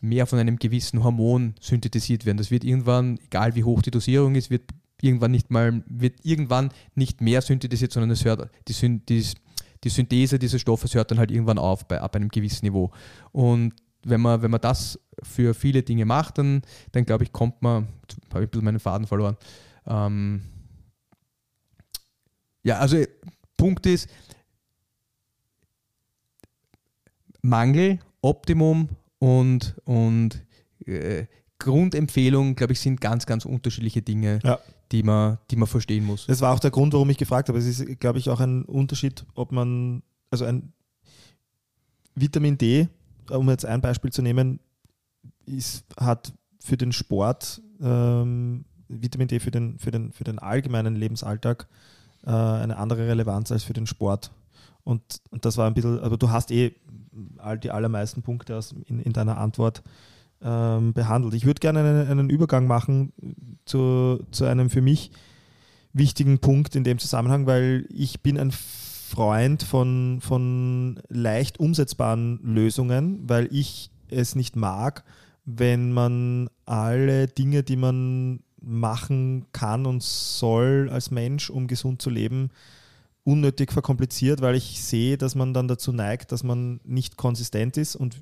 mehr 0.00 0.26
von 0.26 0.38
einem 0.38 0.58
gewissen 0.58 1.02
Hormon 1.02 1.54
synthetisiert 1.60 2.26
werden? 2.26 2.38
Das 2.38 2.50
wird 2.50 2.64
irgendwann, 2.64 3.18
egal 3.24 3.54
wie 3.54 3.64
hoch 3.64 3.82
die 3.82 3.90
Dosierung 3.90 4.34
ist, 4.34 4.50
wird 4.50 4.62
irgendwann 5.00 5.30
nicht 5.30 5.50
mal, 5.50 5.82
wird 5.86 6.24
irgendwann 6.24 6.70
nicht 6.94 7.20
mehr 7.20 7.40
synthetisiert, 7.42 7.92
sondern 7.92 8.10
es 8.10 8.24
hört, 8.24 8.50
die, 8.66 8.98
die, 9.06 9.26
die 9.84 9.88
Synthese 9.88 10.38
dieses 10.38 10.60
Stoffes 10.60 10.94
hört 10.94 11.10
dann 11.10 11.18
halt 11.18 11.30
irgendwann 11.30 11.58
auf 11.58 11.86
bei, 11.86 12.00
ab 12.00 12.16
einem 12.16 12.28
gewissen 12.28 12.66
Niveau. 12.66 12.90
Und 13.32 13.74
wenn 14.04 14.20
man, 14.20 14.42
wenn 14.42 14.50
man 14.50 14.60
das 14.60 14.98
für 15.22 15.54
viele 15.54 15.82
Dinge 15.82 16.04
macht, 16.04 16.38
dann, 16.38 16.62
dann 16.92 17.04
glaube 17.04 17.24
ich, 17.24 17.32
kommt 17.32 17.62
man, 17.62 17.88
habe 18.32 18.44
ich 18.44 18.48
ein 18.48 18.50
bisschen 18.50 18.64
meinen 18.64 18.80
Faden 18.80 19.06
verloren. 19.06 19.36
Ähm, 19.86 20.42
ja, 22.62 22.78
also 22.78 23.02
Punkt 23.56 23.86
ist, 23.86 24.08
Mangel, 27.42 27.98
Optimum 28.20 28.88
und, 29.18 29.76
und 29.84 30.44
äh, 30.86 31.26
Grundempfehlung, 31.58 32.54
glaube 32.54 32.72
ich, 32.72 32.80
sind 32.80 33.00
ganz, 33.00 33.26
ganz 33.26 33.44
unterschiedliche 33.44 34.02
Dinge, 34.02 34.38
ja 34.44 34.58
die 34.92 35.02
man, 35.02 35.38
die 35.50 35.56
man 35.56 35.68
verstehen 35.68 36.04
muss. 36.04 36.26
Das 36.26 36.40
war 36.40 36.54
auch 36.54 36.60
der 36.60 36.70
Grund, 36.70 36.92
warum 36.92 37.10
ich 37.10 37.18
gefragt 37.18 37.48
habe. 37.48 37.58
Es 37.58 37.66
ist, 37.66 38.00
glaube 38.00 38.18
ich, 38.18 38.30
auch 38.30 38.40
ein 38.40 38.64
Unterschied, 38.64 39.24
ob 39.34 39.52
man, 39.52 40.02
also 40.30 40.44
ein 40.44 40.72
Vitamin 42.14 42.56
D, 42.58 42.88
um 43.30 43.48
jetzt 43.50 43.66
ein 43.66 43.80
Beispiel 43.80 44.10
zu 44.10 44.22
nehmen, 44.22 44.60
ist, 45.46 45.84
hat 45.98 46.32
für 46.60 46.76
den 46.76 46.92
Sport, 46.92 47.60
ähm, 47.80 48.64
Vitamin 48.88 49.28
D 49.28 49.40
für 49.40 49.50
den, 49.50 49.78
für, 49.78 49.90
den, 49.90 50.12
für 50.12 50.24
den 50.24 50.38
allgemeinen 50.38 50.96
Lebensalltag 50.96 51.68
äh, 52.24 52.30
eine 52.30 52.78
andere 52.78 53.06
Relevanz 53.06 53.52
als 53.52 53.64
für 53.64 53.74
den 53.74 53.86
Sport. 53.86 54.30
Und, 54.88 55.20
und 55.28 55.44
das 55.44 55.58
war 55.58 55.66
ein 55.66 55.74
bisschen, 55.74 56.00
aber 56.00 56.16
du 56.16 56.30
hast 56.30 56.50
eh 56.50 56.74
all 57.36 57.58
die 57.58 57.70
allermeisten 57.70 58.22
Punkte 58.22 58.56
aus, 58.56 58.74
in, 58.86 59.00
in 59.00 59.12
deiner 59.12 59.36
Antwort 59.36 59.82
ähm, 60.40 60.94
behandelt. 60.94 61.34
Ich 61.34 61.44
würde 61.44 61.60
gerne 61.60 61.80
einen, 61.80 62.08
einen, 62.08 62.30
Übergang 62.30 62.66
machen 62.66 63.12
zu, 63.66 64.24
zu 64.30 64.46
einem 64.46 64.70
für 64.70 64.80
mich 64.80 65.10
wichtigen 65.92 66.38
Punkt 66.38 66.74
in 66.74 66.84
dem 66.84 66.98
Zusammenhang, 66.98 67.46
weil 67.46 67.86
ich 67.90 68.22
bin 68.22 68.38
ein 68.38 68.50
Freund 68.50 69.62
von, 69.62 70.20
von 70.22 71.00
leicht 71.10 71.60
umsetzbaren 71.60 72.40
Lösungen, 72.42 73.28
weil 73.28 73.46
ich 73.52 73.90
es 74.08 74.36
nicht 74.36 74.56
mag, 74.56 75.04
wenn 75.44 75.92
man 75.92 76.48
alle 76.64 77.28
Dinge, 77.28 77.62
die 77.62 77.76
man 77.76 78.40
machen 78.62 79.44
kann 79.52 79.84
und 79.84 80.02
soll 80.02 80.88
als 80.90 81.10
Mensch, 81.10 81.50
um 81.50 81.66
gesund 81.66 82.00
zu 82.00 82.08
leben, 82.08 82.48
unnötig 83.28 83.72
verkompliziert, 83.72 84.40
weil 84.40 84.54
ich 84.54 84.82
sehe, 84.82 85.18
dass 85.18 85.34
man 85.34 85.52
dann 85.52 85.68
dazu 85.68 85.92
neigt, 85.92 86.32
dass 86.32 86.42
man 86.42 86.80
nicht 86.84 87.18
konsistent 87.18 87.76
ist 87.76 87.94
und 87.94 88.16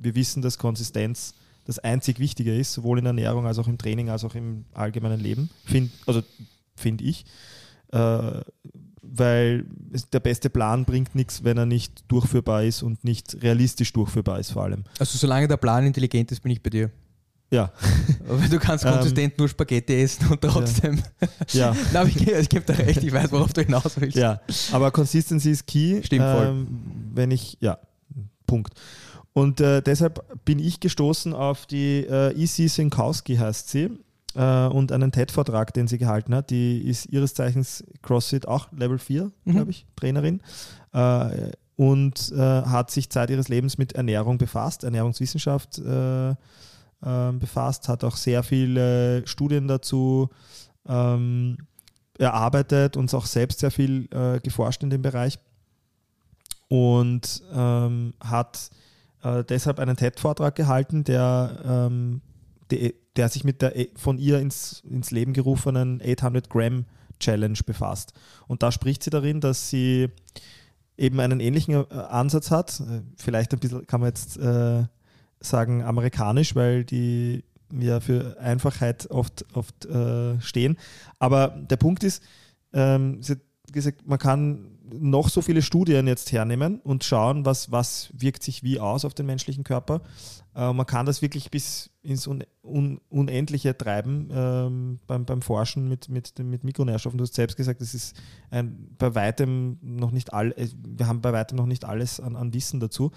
wir 0.00 0.14
wissen, 0.14 0.40
dass 0.40 0.56
Konsistenz 0.56 1.34
das 1.66 1.78
einzig 1.78 2.18
Wichtige 2.18 2.56
ist, 2.56 2.72
sowohl 2.72 2.98
in 2.98 3.04
der 3.04 3.10
Ernährung 3.10 3.46
als 3.46 3.58
auch 3.58 3.68
im 3.68 3.76
Training, 3.76 4.08
als 4.08 4.24
auch 4.24 4.34
im 4.34 4.64
allgemeinen 4.72 5.20
Leben, 5.20 5.50
find, 5.66 5.92
also 6.06 6.22
finde 6.74 7.04
ich. 7.04 7.26
Äh, 7.92 8.40
weil 9.02 9.66
der 10.12 10.20
beste 10.20 10.48
Plan 10.48 10.86
bringt 10.86 11.14
nichts, 11.14 11.44
wenn 11.44 11.58
er 11.58 11.66
nicht 11.66 12.04
durchführbar 12.08 12.64
ist 12.64 12.82
und 12.82 13.04
nicht 13.04 13.42
realistisch 13.42 13.92
durchführbar 13.92 14.40
ist 14.40 14.52
vor 14.52 14.62
allem. 14.62 14.84
Also 14.98 15.18
solange 15.18 15.48
der 15.48 15.58
Plan 15.58 15.84
intelligent 15.84 16.32
ist, 16.32 16.40
bin 16.40 16.52
ich 16.52 16.62
bei 16.62 16.70
dir. 16.70 16.90
Ja. 17.50 17.70
Aber 18.28 18.48
du 18.48 18.58
kannst 18.58 18.84
konsistent 18.84 19.32
ähm, 19.32 19.36
nur 19.38 19.48
Spaghetti 19.48 20.02
essen 20.02 20.26
und 20.28 20.40
trotzdem. 20.40 21.02
Ja. 21.52 21.72
ja. 21.72 21.76
Nein, 21.92 22.08
ich, 22.08 22.26
ich 22.26 22.48
gebe 22.48 22.64
dir 22.64 22.78
recht, 22.78 23.02
ich 23.02 23.12
weiß, 23.12 23.30
worauf 23.32 23.52
du 23.52 23.62
hinaus 23.62 24.00
willst. 24.00 24.16
Ja, 24.16 24.40
aber 24.72 24.90
Consistency 24.90 25.50
ist 25.52 25.66
key. 25.66 26.02
Stimmt 26.02 26.24
voll. 26.24 26.46
Ähm, 26.46 26.66
wenn 27.14 27.30
ich, 27.30 27.56
ja, 27.60 27.78
Punkt. 28.46 28.74
Und 29.32 29.60
äh, 29.60 29.82
deshalb 29.82 30.24
bin 30.44 30.58
ich 30.58 30.80
gestoßen 30.80 31.34
auf 31.34 31.66
die 31.66 32.06
äh, 32.08 32.32
EC 32.32 32.70
Sinkowski, 32.70 33.36
heißt 33.36 33.68
sie, 33.68 33.90
äh, 34.34 34.66
und 34.66 34.92
einen 34.92 35.12
TED-Vortrag, 35.12 35.74
den 35.74 35.88
sie 35.88 35.98
gehalten 35.98 36.34
hat. 36.34 36.50
Die 36.50 36.78
ist 36.78 37.06
ihres 37.06 37.34
Zeichens 37.34 37.84
CrossFit 38.02 38.48
auch 38.48 38.72
Level 38.72 38.98
4, 38.98 39.30
mhm. 39.44 39.52
glaube 39.52 39.70
ich, 39.70 39.86
Trainerin. 39.94 40.40
Äh, 40.92 41.50
und 41.76 42.32
äh, 42.32 42.38
hat 42.38 42.90
sich 42.90 43.10
Zeit 43.10 43.28
ihres 43.28 43.48
Lebens 43.48 43.76
mit 43.76 43.92
Ernährung 43.92 44.38
befasst, 44.38 44.82
Ernährungswissenschaft 44.84 45.78
äh, 45.78 46.34
ähm, 47.04 47.38
befasst, 47.38 47.88
hat 47.88 48.04
auch 48.04 48.16
sehr 48.16 48.42
viele 48.42 49.26
Studien 49.26 49.68
dazu 49.68 50.28
ähm, 50.86 51.58
erarbeitet 52.18 52.96
und 52.96 53.12
auch 53.14 53.26
selbst 53.26 53.60
sehr 53.60 53.70
viel 53.70 54.08
äh, 54.12 54.40
geforscht 54.40 54.82
in 54.82 54.90
dem 54.90 55.02
Bereich 55.02 55.38
und 56.68 57.42
ähm, 57.52 58.14
hat 58.20 58.70
äh, 59.22 59.44
deshalb 59.44 59.78
einen 59.78 59.96
TED-Vortrag 59.96 60.54
gehalten, 60.54 61.04
der, 61.04 61.60
ähm, 61.64 62.22
de, 62.70 62.94
der 63.16 63.28
sich 63.28 63.44
mit 63.44 63.62
der 63.62 63.74
von 63.96 64.18
ihr 64.18 64.40
ins, 64.40 64.82
ins 64.88 65.10
Leben 65.10 65.32
gerufenen 65.32 66.00
800 66.02 66.48
Gramm 66.50 66.86
Challenge 67.18 67.58
befasst. 67.64 68.12
Und 68.46 68.62
da 68.62 68.70
spricht 68.70 69.02
sie 69.02 69.10
darin, 69.10 69.40
dass 69.40 69.70
sie 69.70 70.08
eben 70.96 71.20
einen 71.20 71.40
ähnlichen 71.40 71.74
äh, 71.74 71.94
Ansatz 71.94 72.50
hat. 72.50 72.80
Äh, 72.80 73.02
vielleicht 73.16 73.52
ein 73.52 73.58
bisschen 73.58 73.86
kann 73.86 74.00
man 74.00 74.08
jetzt 74.08 74.36
äh, 74.38 74.84
sagen 75.40 75.82
amerikanisch, 75.82 76.54
weil 76.54 76.84
die 76.84 77.44
ja 77.72 78.00
für 78.00 78.38
Einfachheit 78.38 79.10
oft, 79.10 79.44
oft 79.54 79.84
äh, 79.86 80.40
stehen. 80.40 80.76
Aber 81.18 81.48
der 81.48 81.76
Punkt 81.76 82.04
ist, 82.04 82.22
ähm, 82.72 83.22
sie 83.22 83.32
hat 83.32 83.40
gesagt, 83.72 84.06
man 84.06 84.18
kann 84.18 84.76
noch 84.92 85.28
so 85.28 85.42
viele 85.42 85.62
Studien 85.62 86.06
jetzt 86.06 86.30
hernehmen 86.32 86.80
und 86.80 87.04
schauen, 87.04 87.44
was, 87.44 87.72
was 87.72 88.10
wirkt 88.12 88.42
sich 88.42 88.62
wie 88.62 88.78
aus 88.78 89.04
auf 89.04 89.14
den 89.14 89.26
menschlichen 89.26 89.64
Körper. 89.64 90.02
Äh, 90.56 90.72
man 90.72 90.86
kann 90.86 91.06
das 91.06 91.22
wirklich 91.22 91.50
bis 91.50 91.90
ins 92.02 92.26
Un 92.26 92.42
Un 92.64 93.00
Unendliche 93.10 93.76
treiben 93.78 94.28
ähm, 94.32 94.98
beim, 95.06 95.24
beim 95.24 95.40
Forschen 95.40 95.88
mit, 95.88 96.08
mit, 96.08 96.36
mit 96.38 96.64
Mikronährstoffen. 96.64 97.16
Du 97.16 97.22
hast 97.22 97.34
selbst 97.34 97.56
gesagt, 97.56 97.80
das 97.80 97.94
ist 97.94 98.16
ein, 98.50 98.88
bei 98.98 99.14
weitem 99.14 99.78
noch 99.82 100.10
nicht 100.10 100.32
all, 100.32 100.50
äh, 100.52 100.66
wir 100.84 101.06
haben 101.06 101.20
bei 101.20 101.32
weitem 101.32 101.56
noch 101.56 101.66
nicht 101.66 101.84
alles 101.84 102.18
an, 102.18 102.34
an 102.34 102.52
Wissen 102.52 102.80
dazu. 102.80 103.12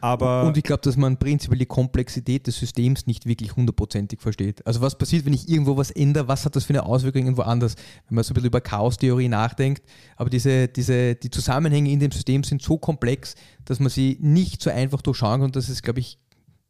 Aber 0.00 0.44
und 0.44 0.56
ich 0.56 0.62
glaube, 0.62 0.82
dass 0.82 0.96
man 0.96 1.16
prinzipiell 1.16 1.58
die 1.58 1.66
Komplexität 1.66 2.46
des 2.46 2.58
Systems 2.58 3.06
nicht 3.06 3.26
wirklich 3.26 3.56
hundertprozentig 3.56 4.20
versteht. 4.20 4.64
Also 4.66 4.80
was 4.80 4.96
passiert, 4.96 5.24
wenn 5.24 5.32
ich 5.32 5.48
irgendwo 5.48 5.76
was 5.76 5.90
ändere, 5.90 6.28
was 6.28 6.44
hat 6.44 6.54
das 6.54 6.64
für 6.64 6.72
eine 6.72 6.84
Auswirkung 6.84 7.22
irgendwo 7.22 7.42
anders? 7.42 7.74
Wenn 8.08 8.16
man 8.16 8.24
so 8.24 8.32
ein 8.32 8.34
bisschen 8.34 8.48
über 8.48 8.60
Chaostheorie 8.60 9.28
nachdenkt, 9.28 9.82
aber 10.16 10.30
diese, 10.30 10.68
diese, 10.68 11.16
die 11.16 11.30
Zusammenhänge 11.30 11.90
in 11.90 11.98
dem 11.98 12.12
System 12.12 12.44
sind 12.44 12.62
so 12.62 12.78
komplex, 12.78 13.34
dass 13.64 13.80
man 13.80 13.88
sie 13.88 14.16
nicht 14.20 14.62
so 14.62 14.70
einfach 14.70 15.02
durchschauen 15.02 15.40
kann 15.40 15.42
und 15.42 15.56
das 15.56 15.68
ist, 15.68 15.82
glaube 15.82 15.98
ich, 16.00 16.20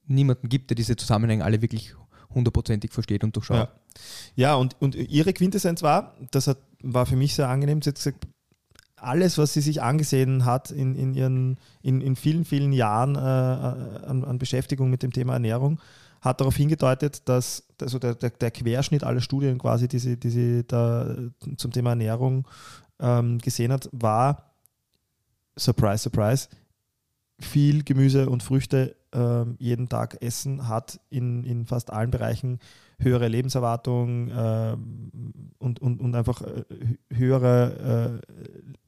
niemanden 0.06 0.48
gibt, 0.48 0.70
der 0.70 0.74
diese 0.74 0.96
Zusammenhänge 0.96 1.44
alle 1.44 1.62
wirklich 1.62 1.94
hundertprozentig 2.30 2.92
versteht 2.92 3.24
und 3.24 3.34
durchschaut. 3.34 3.56
Ja, 3.56 3.70
ja 4.34 4.54
und, 4.54 4.76
und 4.80 4.94
ihre 4.94 5.32
Quintessenz 5.32 5.82
war, 5.82 6.14
das 6.30 6.46
hat, 6.46 6.58
war 6.82 7.06
für 7.06 7.16
mich 7.16 7.34
sehr 7.34 7.48
angenehm, 7.48 7.82
sie 7.82 7.90
hat 7.90 7.96
gesagt, 7.96 8.26
alles, 8.96 9.36
was 9.38 9.52
sie 9.52 9.60
sich 9.60 9.82
angesehen 9.82 10.44
hat 10.44 10.70
in, 10.70 10.94
in, 10.94 11.14
ihren, 11.14 11.58
in, 11.82 12.00
in 12.00 12.16
vielen, 12.16 12.44
vielen 12.44 12.72
Jahren 12.72 13.14
äh, 13.14 13.18
an, 13.18 14.24
an, 14.24 14.38
Beschäftigung 14.38 14.90
mit 14.90 15.02
dem 15.02 15.12
Thema 15.12 15.34
Ernährung, 15.34 15.80
hat 16.22 16.40
darauf 16.40 16.56
hingedeutet, 16.56 17.28
dass 17.28 17.66
also 17.80 17.98
der, 17.98 18.14
der, 18.14 18.30
der 18.30 18.50
Querschnitt 18.50 19.04
aller 19.04 19.20
Studien 19.20 19.58
quasi, 19.58 19.86
die 19.86 19.98
sie, 19.98 20.18
die 20.18 20.30
sie 20.30 20.64
da 20.66 21.14
zum 21.56 21.72
Thema 21.72 21.90
Ernährung 21.90 22.48
ähm, 22.98 23.38
gesehen 23.38 23.70
hat, 23.70 23.88
war, 23.92 24.54
surprise, 25.58 26.02
surprise, 26.02 26.48
viel 27.38 27.84
Gemüse 27.84 28.30
und 28.30 28.42
Früchte 28.42 28.96
äh, 29.16 29.44
jeden 29.58 29.88
Tag 29.88 30.22
essen 30.22 30.68
hat 30.68 31.00
in, 31.10 31.42
in 31.44 31.66
fast 31.66 31.92
allen 31.92 32.10
Bereichen 32.10 32.60
höhere 32.98 33.28
Lebenserwartung 33.28 34.30
äh, 34.30 34.76
und, 35.58 35.80
und, 35.80 36.00
und 36.00 36.14
einfach 36.14 36.42
äh, 36.42 36.64
höhere 37.14 38.20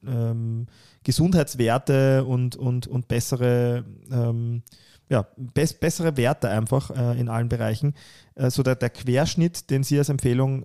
äh, 0.05 0.09
ähm, 0.09 0.67
Gesundheitswerte 1.05 2.25
und, 2.25 2.57
und, 2.57 2.87
und 2.87 3.09
bessere, 3.09 3.85
ähm, 4.11 4.63
ja, 5.09 5.27
bess, 5.37 5.75
bessere 5.75 6.17
Werte 6.17 6.49
einfach 6.49 6.91
äh, 6.91 7.21
in 7.21 7.29
allen 7.29 7.49
Bereichen. 7.49 7.95
Äh, 8.35 8.51
so 8.51 8.63
der, 8.63 8.77
der 8.77 8.91
Querschnitt, 8.91 9.71
den 9.71 9.83
sie 9.83 9.99
als 9.99 10.09
Empfehlung 10.09 10.65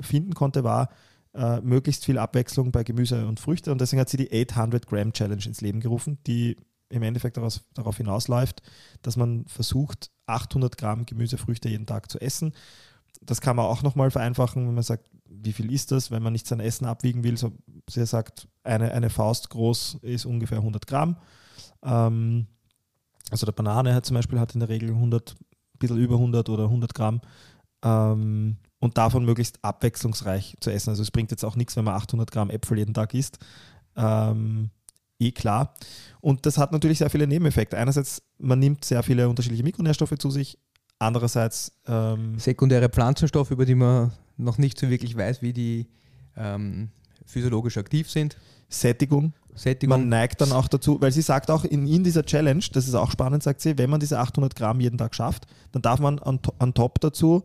finden 0.00 0.34
konnte, 0.34 0.64
war, 0.64 0.90
möglichst 1.62 2.06
viel 2.06 2.16
Abwechslung 2.16 2.72
bei 2.72 2.82
Gemüse 2.82 3.26
und 3.26 3.40
Früchte. 3.40 3.70
Und 3.70 3.80
deswegen 3.80 4.00
hat 4.00 4.08
sie 4.08 4.16
die 4.16 4.48
800 4.50 4.86
Gramm 4.86 5.12
Challenge 5.12 5.44
ins 5.44 5.60
Leben 5.60 5.80
gerufen, 5.80 6.18
die 6.26 6.56
im 6.88 7.02
Endeffekt 7.02 7.36
daraus, 7.36 7.62
darauf 7.74 7.96
hinausläuft, 7.96 8.62
dass 9.02 9.16
man 9.16 9.44
versucht, 9.46 10.10
800 10.26 10.76
Gramm 10.76 11.06
Gemüsefrüchte 11.06 11.68
jeden 11.68 11.86
Tag 11.86 12.10
zu 12.10 12.20
essen. 12.20 12.52
Das 13.22 13.40
kann 13.40 13.56
man 13.56 13.66
auch 13.66 13.82
nochmal 13.82 14.10
vereinfachen, 14.10 14.66
wenn 14.66 14.74
man 14.74 14.82
sagt, 14.82 15.08
wie 15.28 15.52
viel 15.52 15.72
ist 15.72 15.90
das, 15.90 16.10
wenn 16.10 16.22
man 16.22 16.32
nicht 16.32 16.46
sein 16.46 16.60
Essen 16.60 16.86
abwiegen 16.86 17.24
will. 17.24 17.36
So, 17.36 17.52
sie 17.88 18.04
sagt, 18.06 18.48
eine, 18.62 18.92
eine 18.92 19.10
Faust 19.10 19.50
groß 19.50 19.98
ist 20.02 20.26
ungefähr 20.26 20.58
100 20.58 20.86
Gramm. 20.86 21.16
Ähm, 21.82 22.46
also 23.30 23.46
der 23.46 23.52
Banane 23.52 23.94
hat 23.94 24.06
zum 24.06 24.14
Beispiel 24.14 24.38
hat 24.38 24.54
in 24.54 24.60
der 24.60 24.68
Regel 24.68 24.90
100, 24.90 25.32
ein 25.32 25.78
bisschen 25.78 25.98
über 25.98 26.14
100 26.14 26.48
oder 26.48 26.64
100 26.64 26.94
Gramm. 26.94 27.20
Ähm, 27.82 28.56
und 28.78 28.98
davon 28.98 29.24
möglichst 29.24 29.64
abwechslungsreich 29.64 30.56
zu 30.60 30.70
essen. 30.70 30.90
Also 30.90 31.02
es 31.02 31.10
bringt 31.10 31.30
jetzt 31.30 31.44
auch 31.44 31.56
nichts, 31.56 31.76
wenn 31.76 31.84
man 31.84 31.94
800 31.94 32.30
Gramm 32.30 32.50
Äpfel 32.50 32.78
jeden 32.78 32.94
Tag 32.94 33.14
isst. 33.14 33.38
Ähm, 33.96 34.70
eh 35.18 35.32
klar. 35.32 35.74
Und 36.20 36.46
das 36.46 36.58
hat 36.58 36.72
natürlich 36.72 36.98
sehr 36.98 37.10
viele 37.10 37.26
Nebeneffekte. 37.26 37.76
Einerseits, 37.76 38.22
man 38.38 38.58
nimmt 38.58 38.84
sehr 38.84 39.02
viele 39.02 39.28
unterschiedliche 39.28 39.62
Mikronährstoffe 39.62 40.16
zu 40.18 40.30
sich. 40.30 40.58
Andererseits 40.98 41.72
ähm, 41.86 42.38
sekundäre 42.38 42.88
Pflanzenstoffe, 42.88 43.50
über 43.50 43.66
die 43.66 43.74
man 43.74 44.12
noch 44.36 44.58
nicht 44.58 44.78
so 44.78 44.88
wirklich 44.88 45.16
weiß, 45.16 45.42
wie 45.42 45.52
die 45.52 45.86
ähm, 46.36 46.90
physiologisch 47.26 47.76
aktiv 47.76 48.10
sind. 48.10 48.36
Sättigung. 48.68 49.32
Sättigung. 49.54 50.00
Man 50.00 50.08
neigt 50.08 50.40
dann 50.40 50.52
auch 50.52 50.68
dazu, 50.68 51.00
weil 51.00 51.12
sie 51.12 51.22
sagt 51.22 51.50
auch 51.50 51.64
in, 51.64 51.86
in 51.86 52.04
dieser 52.04 52.24
Challenge, 52.24 52.64
das 52.72 52.86
ist 52.86 52.94
auch 52.94 53.10
spannend, 53.10 53.42
sagt 53.42 53.60
sie, 53.60 53.78
wenn 53.78 53.88
man 53.90 54.00
diese 54.00 54.18
800 54.18 54.54
Gramm 54.54 54.80
jeden 54.80 54.98
Tag 54.98 55.14
schafft, 55.14 55.46
dann 55.72 55.82
darf 55.82 55.98
man 55.98 56.18
an, 56.18 56.40
an 56.58 56.74
top 56.74 57.00
dazu 57.00 57.44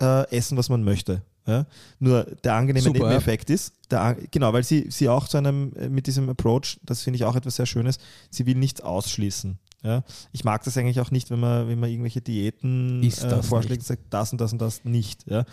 äh, 0.00 0.28
essen, 0.34 0.56
was 0.56 0.68
man 0.68 0.82
möchte. 0.82 1.22
Ja? 1.46 1.66
Nur 1.98 2.24
der 2.24 2.54
angenehme 2.54 2.84
Super, 2.84 2.98
Nebeneffekt 2.98 3.48
ja. 3.48 3.54
ist, 3.54 3.74
der, 3.90 4.16
genau, 4.30 4.52
weil 4.52 4.64
sie, 4.64 4.86
sie 4.90 5.08
auch 5.08 5.28
zu 5.28 5.38
einem, 5.38 5.72
äh, 5.76 5.88
mit 5.88 6.06
diesem 6.06 6.28
Approach, 6.28 6.78
das 6.82 7.02
finde 7.02 7.16
ich 7.16 7.24
auch 7.24 7.36
etwas 7.36 7.56
sehr 7.56 7.66
Schönes, 7.66 7.98
sie 8.30 8.46
will 8.46 8.56
nichts 8.56 8.80
ausschließen. 8.80 9.58
Ja? 9.82 10.02
Ich 10.32 10.44
mag 10.44 10.64
das 10.64 10.76
eigentlich 10.76 11.00
auch 11.00 11.10
nicht, 11.10 11.30
wenn 11.30 11.38
man, 11.38 11.68
wenn 11.68 11.78
man 11.78 11.88
irgendwelche 11.88 12.20
Diäten 12.20 13.02
äh, 13.02 13.42
vorschlägt 13.42 13.82
und 13.82 13.86
sagt, 13.86 14.02
das 14.10 14.32
und 14.32 14.40
das 14.40 14.52
und 14.52 14.60
das 14.60 14.84
nicht. 14.84 15.24
Ja? 15.26 15.44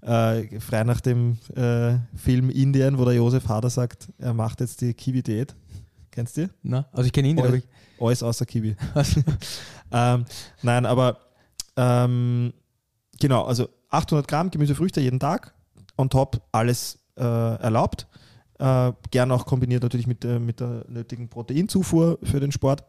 Äh, 0.00 0.58
frei 0.60 0.84
nach 0.84 1.00
dem 1.00 1.38
äh, 1.54 1.98
Film 2.16 2.48
Indien, 2.48 2.98
wo 2.98 3.04
der 3.04 3.14
Josef 3.14 3.48
Hader 3.48 3.70
sagt, 3.70 4.08
er 4.18 4.32
macht 4.32 4.60
jetzt 4.60 4.80
die 4.80 4.94
Kiwi-Diät. 4.94 5.54
Kennst 6.10 6.36
du? 6.36 6.48
Na, 6.62 6.86
also 6.92 7.06
ich 7.06 7.12
kenne 7.12 7.30
Indien. 7.30 7.46
Alles, 7.46 7.64
alles 7.98 8.22
außer 8.22 8.46
Kiwi. 8.46 8.76
ähm, 9.92 10.24
nein, 10.62 10.84
aber 10.86 11.18
ähm, 11.76 12.52
genau, 13.18 13.44
also 13.44 13.68
800 13.92 14.26
Gramm 14.26 14.50
Gemüsefrüchte 14.50 15.00
jeden 15.00 15.20
Tag, 15.20 15.54
on 15.96 16.10
top 16.10 16.42
alles 16.50 16.98
äh, 17.16 17.22
erlaubt. 17.22 18.08
Äh, 18.58 18.92
gern 19.10 19.30
auch 19.30 19.46
kombiniert 19.46 19.82
natürlich 19.82 20.06
mit, 20.06 20.24
äh, 20.24 20.38
mit 20.38 20.60
der 20.60 20.84
nötigen 20.88 21.28
Proteinzufuhr 21.28 22.18
für 22.22 22.40
den 22.40 22.52
Sport. 22.52 22.84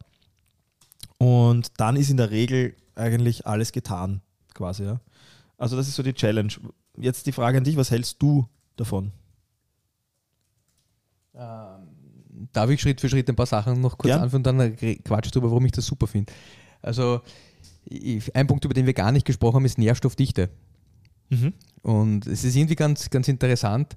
Und 1.18 1.72
dann 1.78 1.96
ist 1.96 2.10
in 2.10 2.18
der 2.18 2.32
Regel 2.32 2.76
eigentlich 2.96 3.46
alles 3.46 3.72
getan, 3.72 4.22
quasi. 4.54 4.84
Ja. 4.84 5.00
Also 5.58 5.76
das 5.76 5.88
ist 5.88 5.96
so 5.96 6.04
die 6.04 6.14
Challenge. 6.14 6.54
Jetzt 6.98 7.26
die 7.26 7.32
Frage 7.32 7.58
an 7.58 7.64
dich, 7.64 7.76
was 7.76 7.92
hältst 7.92 8.22
du 8.22 8.48
davon? 8.76 9.12
Ähm, 11.36 12.48
darf 12.52 12.70
ich 12.70 12.82
Schritt 12.82 13.02
für 13.02 13.10
Schritt 13.10 13.30
ein 13.30 13.36
paar 13.36 13.46
Sachen 13.46 13.82
noch 13.82 13.98
kurz 13.98 14.10
ja. 14.10 14.22
anfangen 14.22 14.46
und 14.46 14.60
dann 14.60 14.76
quatsch 15.04 15.34
drüber, 15.34 15.50
warum 15.50 15.66
ich 15.66 15.72
das 15.72 15.86
super 15.86 16.08
finde. 16.08 16.32
Also 16.82 17.22
ein 18.34 18.48
Punkt, 18.48 18.64
über 18.66 18.74
den 18.74 18.86
wir 18.86 18.94
gar 18.94 19.12
nicht 19.12 19.26
gesprochen 19.26 19.56
haben, 19.56 19.66
ist 19.66 19.78
Nährstoffdichte. 19.78 20.50
Mhm. 21.34 21.54
Und 21.82 22.28
es 22.28 22.44
ist 22.44 22.56
irgendwie 22.56 22.76
ganz, 22.76 23.10
ganz 23.10 23.28
interessant, 23.28 23.94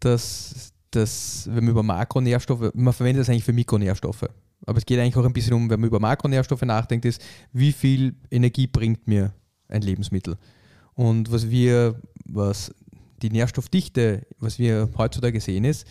dass, 0.00 0.72
dass, 0.90 1.46
wenn 1.46 1.64
man 1.64 1.70
über 1.70 1.82
Makronährstoffe, 1.82 2.72
man 2.74 2.92
verwendet 2.94 3.22
das 3.22 3.28
eigentlich 3.28 3.44
für 3.44 3.52
Mikronährstoffe. 3.52 4.26
Aber 4.64 4.78
es 4.78 4.86
geht 4.86 4.98
eigentlich 4.98 5.16
auch 5.16 5.24
ein 5.24 5.32
bisschen 5.32 5.52
um, 5.52 5.68
wenn 5.68 5.80
man 5.80 5.88
über 5.88 6.00
Makronährstoffe 6.00 6.62
nachdenkt, 6.62 7.04
ist, 7.04 7.22
wie 7.52 7.72
viel 7.72 8.14
Energie 8.30 8.66
bringt 8.66 9.06
mir 9.06 9.32
ein 9.68 9.82
Lebensmittel? 9.82 10.38
Und 10.94 11.30
was 11.30 11.50
wir, 11.50 12.00
was 12.24 12.74
die 13.22 13.30
Nährstoffdichte, 13.30 14.26
was 14.38 14.58
wir 14.58 14.88
heutzutage 14.96 15.40
sehen, 15.40 15.64
ist, 15.64 15.86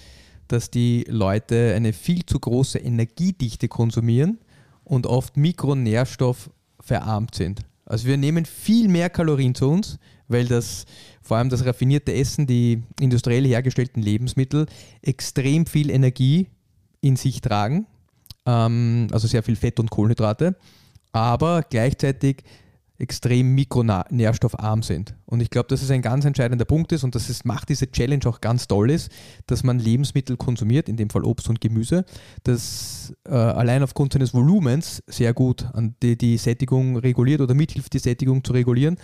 dass 0.48 0.70
die 0.72 1.06
Leute 1.08 1.74
eine 1.76 1.94
viel 1.94 2.26
zu 2.26 2.40
große 2.40 2.80
Energiedichte 2.80 3.68
konsumieren 3.68 4.40
und 4.84 5.08
oft 5.08 5.38
Mikronährstoff 5.38 6.50
verarmt 6.80 7.36
sind. 7.36 7.62
Also 7.86 8.08
wir 8.08 8.18
nehmen 8.18 8.46
viel 8.46 8.88
mehr 8.88 9.10
Kalorien 9.10 9.56
zu 9.56 9.70
uns, 9.70 10.00
weil 10.28 10.46
das 10.46 10.86
vor 11.22 11.38
allem 11.38 11.50
das 11.50 11.66
raffinierte 11.66 12.14
Essen, 12.14 12.48
die 12.48 12.84
industriell 13.00 13.46
hergestellten 13.46 14.02
Lebensmittel 14.02 14.68
extrem 15.02 15.66
viel 15.66 15.90
Energie 15.90 16.48
in 17.02 17.16
sich 17.16 17.42
tragen, 17.42 17.88
ähm, 18.46 19.08
also 19.12 19.28
sehr 19.28 19.44
viel 19.44 19.56
Fett 19.56 19.80
und 19.80 19.90
Kohlenhydrate, 19.90 20.56
aber 21.12 21.64
gleichzeitig 21.70 22.44
extrem 22.98 23.54
mikronährstoffarm 23.56 24.82
sind. 24.82 25.16
Und 25.26 25.42
ich 25.42 25.50
glaube, 25.50 25.68
dass 25.68 25.82
es 25.82 25.92
ein 25.92 26.02
ganz 26.02 26.24
entscheidender 26.24 26.66
Punkt 26.66 26.92
ist 26.94 27.04
und 27.04 27.14
dass 27.14 27.30
es 27.30 27.44
macht 27.44 27.70
diese 27.70 27.92
Challenge 27.92 28.26
auch 28.26 28.40
ganz 28.40 28.68
toll 28.68 28.90
ist, 28.90 29.12
dass 29.48 29.64
man 29.64 29.80
Lebensmittel 29.80 30.38
konsumiert, 30.38 30.88
in 30.88 30.96
dem 30.96 31.10
Fall 31.10 31.26
Obst 31.26 31.50
und 31.50 31.60
Gemüse, 31.60 32.06
das 32.44 33.14
äh, 33.28 33.34
allein 33.34 33.84
aufgrund 33.84 34.14
seines 34.14 34.34
Volumens 34.34 35.04
sehr 35.08 35.34
gut 35.34 35.66
an 35.74 35.96
die, 36.02 36.18
die 36.18 36.38
Sättigung 36.38 36.98
reguliert 36.98 37.42
oder 37.42 37.54
mithilft, 37.54 37.94
die 37.94 38.00
Sättigung 38.00 38.44
zu 38.44 38.54
regulieren. 38.54 38.98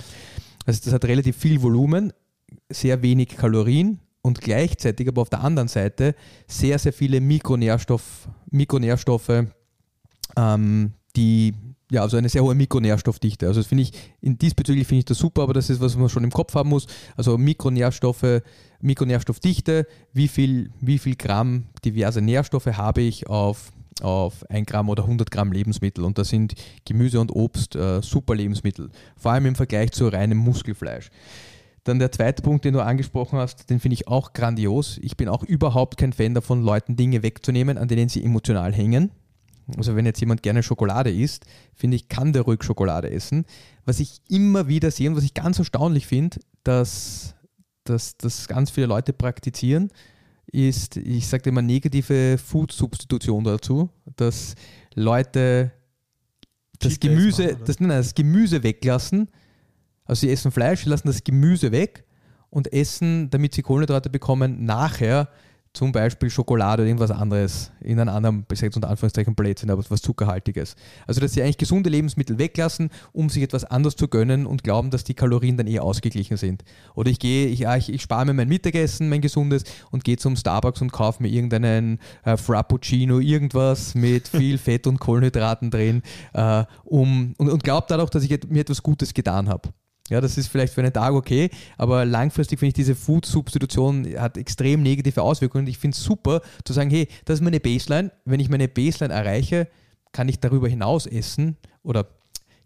Also 0.65 0.81
das 0.83 0.93
hat 0.93 1.05
relativ 1.05 1.37
viel 1.37 1.61
Volumen, 1.61 2.13
sehr 2.69 3.01
wenig 3.01 3.29
Kalorien 3.29 3.99
und 4.21 4.41
gleichzeitig 4.41 5.07
aber 5.07 5.21
auf 5.21 5.29
der 5.29 5.43
anderen 5.43 5.67
Seite 5.67 6.15
sehr, 6.47 6.77
sehr 6.79 6.93
viele 6.93 7.21
Mikronährstoff, 7.21 8.29
Mikronährstoffe, 8.49 9.45
ähm, 10.37 10.93
die 11.15 11.53
ja, 11.91 12.01
also 12.03 12.15
eine 12.15 12.29
sehr 12.29 12.41
hohe 12.41 12.55
Mikronährstoffdichte. 12.55 13.47
Also 13.47 13.59
das 13.59 13.67
finde 13.67 13.83
ich, 13.83 13.91
in 14.21 14.37
diesbezüglich 14.37 14.87
finde 14.87 14.99
ich 14.99 15.05
das 15.05 15.17
super, 15.17 15.43
aber 15.43 15.53
das 15.53 15.69
ist, 15.69 15.81
was 15.81 15.97
man 15.97 16.07
schon 16.07 16.23
im 16.23 16.31
Kopf 16.31 16.55
haben 16.55 16.69
muss. 16.69 16.87
Also 17.17 17.37
Mikronährstoffe, 17.37 18.41
Mikronährstoffdichte, 18.79 19.85
wie 20.13 20.29
viel, 20.29 20.71
wie 20.79 20.99
viel 20.99 21.15
Gramm 21.17 21.65
diverse 21.83 22.21
Nährstoffe 22.21 22.67
habe 22.67 23.01
ich 23.01 23.27
auf, 23.27 23.73
auf 24.01 24.49
1 24.49 24.67
Gramm 24.67 24.89
oder 24.89 25.03
100 25.03 25.29
Gramm 25.29 25.51
Lebensmittel. 25.51 26.03
Und 26.03 26.17
da 26.17 26.23
sind 26.23 26.55
Gemüse 26.85 27.19
und 27.19 27.31
Obst 27.31 27.75
äh, 27.75 28.01
super 28.01 28.35
Lebensmittel. 28.35 28.89
Vor 29.17 29.31
allem 29.31 29.47
im 29.47 29.55
Vergleich 29.55 29.91
zu 29.91 30.07
reinem 30.07 30.37
Muskelfleisch. 30.37 31.09
Dann 31.83 31.99
der 31.99 32.11
zweite 32.11 32.43
Punkt, 32.43 32.63
den 32.63 32.73
du 32.73 32.83
angesprochen 32.83 33.39
hast, 33.39 33.69
den 33.69 33.79
finde 33.79 33.95
ich 33.95 34.07
auch 34.07 34.33
grandios. 34.33 34.99
Ich 35.01 35.17
bin 35.17 35.27
auch 35.27 35.43
überhaupt 35.43 35.97
kein 35.97 36.13
Fan 36.13 36.35
davon, 36.35 36.61
Leuten 36.61 36.95
Dinge 36.95 37.23
wegzunehmen, 37.23 37.77
an 37.77 37.87
denen 37.87 38.07
sie 38.07 38.23
emotional 38.23 38.71
hängen. 38.71 39.11
Also 39.77 39.95
wenn 39.95 40.05
jetzt 40.05 40.19
jemand 40.19 40.43
gerne 40.43 40.63
Schokolade 40.63 41.11
isst, 41.11 41.45
finde 41.73 41.95
ich, 41.95 42.07
kann 42.09 42.33
der 42.33 42.43
ruhig 42.43 42.63
Schokolade 42.63 43.09
essen. 43.09 43.45
Was 43.85 43.99
ich 43.99 44.21
immer 44.29 44.67
wieder 44.67 44.91
sehe 44.91 45.09
und 45.09 45.15
was 45.15 45.23
ich 45.23 45.33
ganz 45.33 45.57
erstaunlich 45.57 46.05
finde, 46.05 46.39
dass, 46.63 47.35
dass, 47.83 48.17
dass 48.17 48.47
ganz 48.47 48.69
viele 48.69 48.87
Leute 48.87 49.13
praktizieren, 49.13 49.91
ist, 50.51 50.97
ich 50.97 51.27
sage 51.27 51.49
immer, 51.49 51.61
negative 51.61 52.37
Food-Substitution 52.37 53.43
dazu, 53.43 53.89
dass 54.15 54.55
Leute 54.95 55.71
das 56.79 56.99
Gemüse, 56.99 57.43
machen, 57.43 57.63
das, 57.65 57.79
nein, 57.79 57.89
das 57.89 58.15
Gemüse 58.15 58.63
weglassen. 58.63 59.29
Also 60.05 60.21
sie 60.21 60.31
essen 60.31 60.51
Fleisch, 60.51 60.83
sie 60.83 60.89
lassen 60.89 61.07
das 61.07 61.23
Gemüse 61.23 61.71
weg 61.71 62.05
und 62.49 62.71
essen, 62.73 63.29
damit 63.29 63.53
sie 63.53 63.61
Kohlenhydrate 63.61 64.09
bekommen, 64.09 64.65
nachher 64.65 65.29
zum 65.73 65.93
Beispiel 65.93 66.29
Schokolade 66.29 66.81
oder 66.81 66.87
irgendwas 66.87 67.11
anderes 67.11 67.71
in 67.79 67.99
einem 67.99 68.13
anderen, 68.13 68.45
ich 68.51 68.59
sage 68.59 68.75
unter 68.75 68.89
Anführungszeichen 68.89 69.35
Blödsinn, 69.35 69.69
aber 69.69 69.83
was 69.89 70.01
Zuckerhaltiges. 70.01 70.75
Also, 71.07 71.21
dass 71.21 71.33
sie 71.33 71.41
eigentlich 71.41 71.57
gesunde 71.57 71.89
Lebensmittel 71.89 72.37
weglassen, 72.37 72.89
um 73.13 73.29
sich 73.29 73.43
etwas 73.43 73.63
anderes 73.63 73.95
zu 73.95 74.07
gönnen 74.07 74.45
und 74.45 74.63
glauben, 74.63 74.89
dass 74.89 75.05
die 75.05 75.13
Kalorien 75.13 75.55
dann 75.55 75.67
eher 75.67 75.83
ausgeglichen 75.83 76.35
sind. 76.35 76.63
Oder 76.93 77.09
ich 77.09 77.19
gehe, 77.19 77.47
ich, 77.47 77.61
ich, 77.61 77.93
ich 77.93 78.01
spare 78.01 78.25
mir 78.25 78.33
mein 78.33 78.49
Mittagessen, 78.49 79.07
mein 79.07 79.21
gesundes 79.21 79.63
und 79.91 80.03
gehe 80.03 80.17
zum 80.17 80.35
Starbucks 80.35 80.81
und 80.81 80.91
kaufe 80.91 81.23
mir 81.23 81.29
irgendeinen 81.29 81.99
äh, 82.25 82.35
Frappuccino, 82.35 83.19
irgendwas 83.19 83.95
mit 83.95 84.27
viel 84.27 84.57
Fett 84.57 84.87
und 84.87 84.99
Kohlenhydraten 84.99 85.71
drin, 85.71 86.01
äh, 86.33 86.65
um, 86.83 87.33
und, 87.37 87.49
und 87.49 87.63
glaube 87.63 87.87
dadurch, 87.87 88.09
dass 88.09 88.23
ich 88.23 88.39
mir 88.49 88.61
etwas 88.61 88.83
Gutes 88.83 89.13
getan 89.13 89.47
habe. 89.47 89.69
Ja, 90.11 90.19
das 90.19 90.37
ist 90.37 90.47
vielleicht 90.47 90.73
für 90.73 90.81
einen 90.81 90.91
Tag 90.91 91.13
okay, 91.13 91.49
aber 91.77 92.03
langfristig 92.03 92.59
finde 92.59 92.67
ich, 92.71 92.73
diese 92.73 92.95
Food-Substitution 92.95 94.05
hat 94.19 94.37
extrem 94.37 94.83
negative 94.83 95.21
Auswirkungen. 95.21 95.67
Ich 95.67 95.77
finde 95.77 95.95
es 95.95 96.03
super 96.03 96.41
zu 96.65 96.73
sagen, 96.73 96.89
hey, 96.89 97.07
das 97.23 97.35
ist 97.35 97.41
meine 97.41 97.61
Baseline. 97.61 98.11
Wenn 98.25 98.41
ich 98.41 98.49
meine 98.49 98.67
Baseline 98.67 99.13
erreiche, 99.13 99.69
kann 100.11 100.27
ich 100.27 100.41
darüber 100.41 100.67
hinaus 100.67 101.05
essen 101.05 101.55
oder 101.81 102.05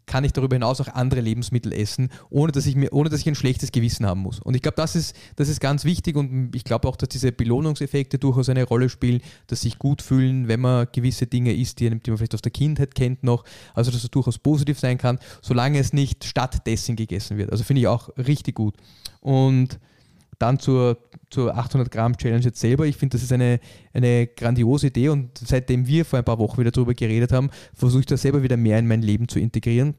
kann 0.05 0.23
ich 0.23 0.33
darüber 0.33 0.55
hinaus 0.55 0.81
auch 0.81 0.87
andere 0.87 1.21
Lebensmittel 1.21 1.73
essen, 1.73 2.09
ohne 2.29 2.51
dass 2.51 2.65
ich, 2.65 2.75
mir, 2.75 2.93
ohne 2.93 3.09
dass 3.09 3.21
ich 3.21 3.27
ein 3.27 3.35
schlechtes 3.35 3.71
Gewissen 3.71 4.05
haben 4.05 4.21
muss. 4.21 4.39
Und 4.39 4.55
ich 4.55 4.61
glaube, 4.61 4.75
das 4.75 4.95
ist, 4.95 5.15
das 5.35 5.49
ist 5.49 5.59
ganz 5.59 5.85
wichtig 5.85 6.15
und 6.15 6.55
ich 6.55 6.63
glaube 6.63 6.87
auch, 6.87 6.95
dass 6.95 7.09
diese 7.09 7.31
Belohnungseffekte 7.31 8.19
durchaus 8.19 8.49
eine 8.49 8.63
Rolle 8.63 8.89
spielen, 8.89 9.21
dass 9.47 9.61
sich 9.61 9.79
gut 9.79 10.01
fühlen, 10.01 10.47
wenn 10.47 10.61
man 10.61 10.87
gewisse 10.91 11.27
Dinge 11.27 11.53
isst, 11.53 11.79
die, 11.79 11.89
die 11.89 12.11
man 12.11 12.17
vielleicht 12.17 12.35
aus 12.35 12.41
der 12.41 12.51
Kindheit 12.51 12.95
kennt 12.95 13.23
noch. 13.23 13.43
Also, 13.73 13.91
dass 13.91 14.03
es 14.03 14.11
durchaus 14.11 14.37
positiv 14.37 14.79
sein 14.79 14.97
kann, 14.97 15.19
solange 15.41 15.79
es 15.79 15.93
nicht 15.93 16.23
stattdessen 16.23 16.95
gegessen 16.95 17.37
wird. 17.37 17.51
Also, 17.51 17.63
finde 17.63 17.81
ich 17.81 17.87
auch 17.87 18.09
richtig 18.17 18.55
gut. 18.55 18.75
Und 19.21 19.79
dann 20.39 20.59
zur, 20.59 20.97
zur 21.29 21.55
800 21.55 21.89
Gramm 21.91 22.17
Challenge 22.17 22.43
jetzt 22.43 22.59
selber. 22.59 22.85
Ich 22.85 22.97
finde, 22.97 23.15
das 23.15 23.23
ist 23.23 23.31
eine, 23.31 23.61
eine 23.93 24.27
grandiose 24.27 24.87
Idee 24.87 25.07
und 25.09 25.37
seitdem 25.37 25.87
wir 25.87 26.03
vor 26.05 26.19
ein 26.19 26.25
paar 26.25 26.39
Wochen 26.39 26.59
wieder 26.59 26.71
darüber 26.71 26.93
geredet 26.93 27.31
haben, 27.31 27.49
versuche 27.73 28.01
ich 28.01 28.05
das 28.05 28.21
selber 28.21 28.43
wieder 28.43 28.57
mehr 28.57 28.77
in 28.79 28.87
mein 28.87 29.01
Leben 29.01 29.27
zu 29.27 29.39
integrieren. 29.39 29.95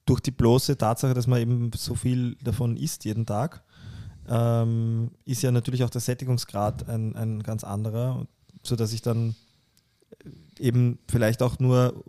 durch 0.06 0.20
die 0.20 0.32
bloße 0.32 0.78
Tatsache, 0.78 1.14
dass 1.14 1.28
man 1.28 1.40
eben 1.40 1.72
so 1.76 1.96
viel 1.96 2.36
davon 2.44 2.76
isst 2.76 3.06
jeden 3.06 3.26
Tag, 3.26 3.64
ähm, 4.30 5.12
ist 5.26 5.42
ja 5.42 5.52
natürlich 5.52 5.84
auch 5.84 5.90
der 5.90 6.02
Sättigungsgrad 6.02 6.88
ein, 6.90 7.16
ein 7.16 7.44
ganz 7.44 7.64
anderer, 7.64 8.26
sodass 8.64 8.94
ich 8.94 9.02
dann 9.02 9.36
eben 10.60 11.00
vielleicht 11.10 11.42
auch 11.42 11.60
nur 11.60 12.04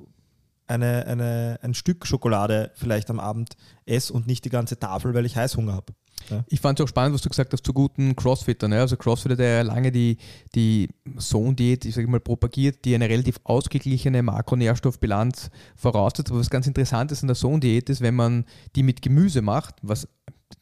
eine, 0.67 1.07
eine, 1.07 1.59
ein 1.63 1.75
Stück 1.75 2.07
Schokolade 2.07 2.71
vielleicht 2.75 3.11
am 3.11 3.21
Abend 3.21 3.57
esse 3.87 4.13
und 4.13 4.27
nicht 4.27 4.45
die 4.45 4.51
ganze 4.51 4.79
Tafel, 4.79 5.15
weil 5.15 5.27
ich 5.27 5.37
Heißhunger 5.37 5.75
habe. 5.75 5.93
Ja. 6.31 6.45
Ich 6.49 6.61
fand 6.61 6.81
es 6.81 6.85
auch 6.85 6.89
spannend, 6.89 7.15
was 7.15 7.23
du 7.23 7.29
gesagt 7.29 7.53
hast 7.53 7.67
zu 7.67 7.73
guten 7.73 8.17
Crossfittern. 8.17 8.71
Ne? 8.71 8.81
Also 8.81 8.97
Crossfitter, 8.97 9.37
der 9.37 9.57
ja 9.57 9.63
lange 9.63 9.93
die, 9.93 10.17
die 10.55 10.89
Zone-Diät, 11.19 11.85
ich 11.85 11.95
sage 11.95 12.07
mal, 12.07 12.21
propagiert, 12.21 12.85
die 12.85 12.95
eine 12.95 13.09
relativ 13.09 13.41
ausgeglichene 13.45 14.23
Makronährstoffbilanz 14.23 15.51
voraussetzt. 15.77 16.31
Aber 16.31 16.41
was 16.41 16.49
ganz 16.49 16.67
interessant 16.67 17.13
ist 17.13 17.23
an 17.23 17.29
der 17.29 17.37
Zone-Diät 17.37 17.91
ist, 17.91 18.01
wenn 18.01 18.15
man 18.15 18.47
die 18.75 18.83
mit 18.83 19.03
Gemüse 19.03 19.43
macht, 19.43 19.75
was 19.83 20.09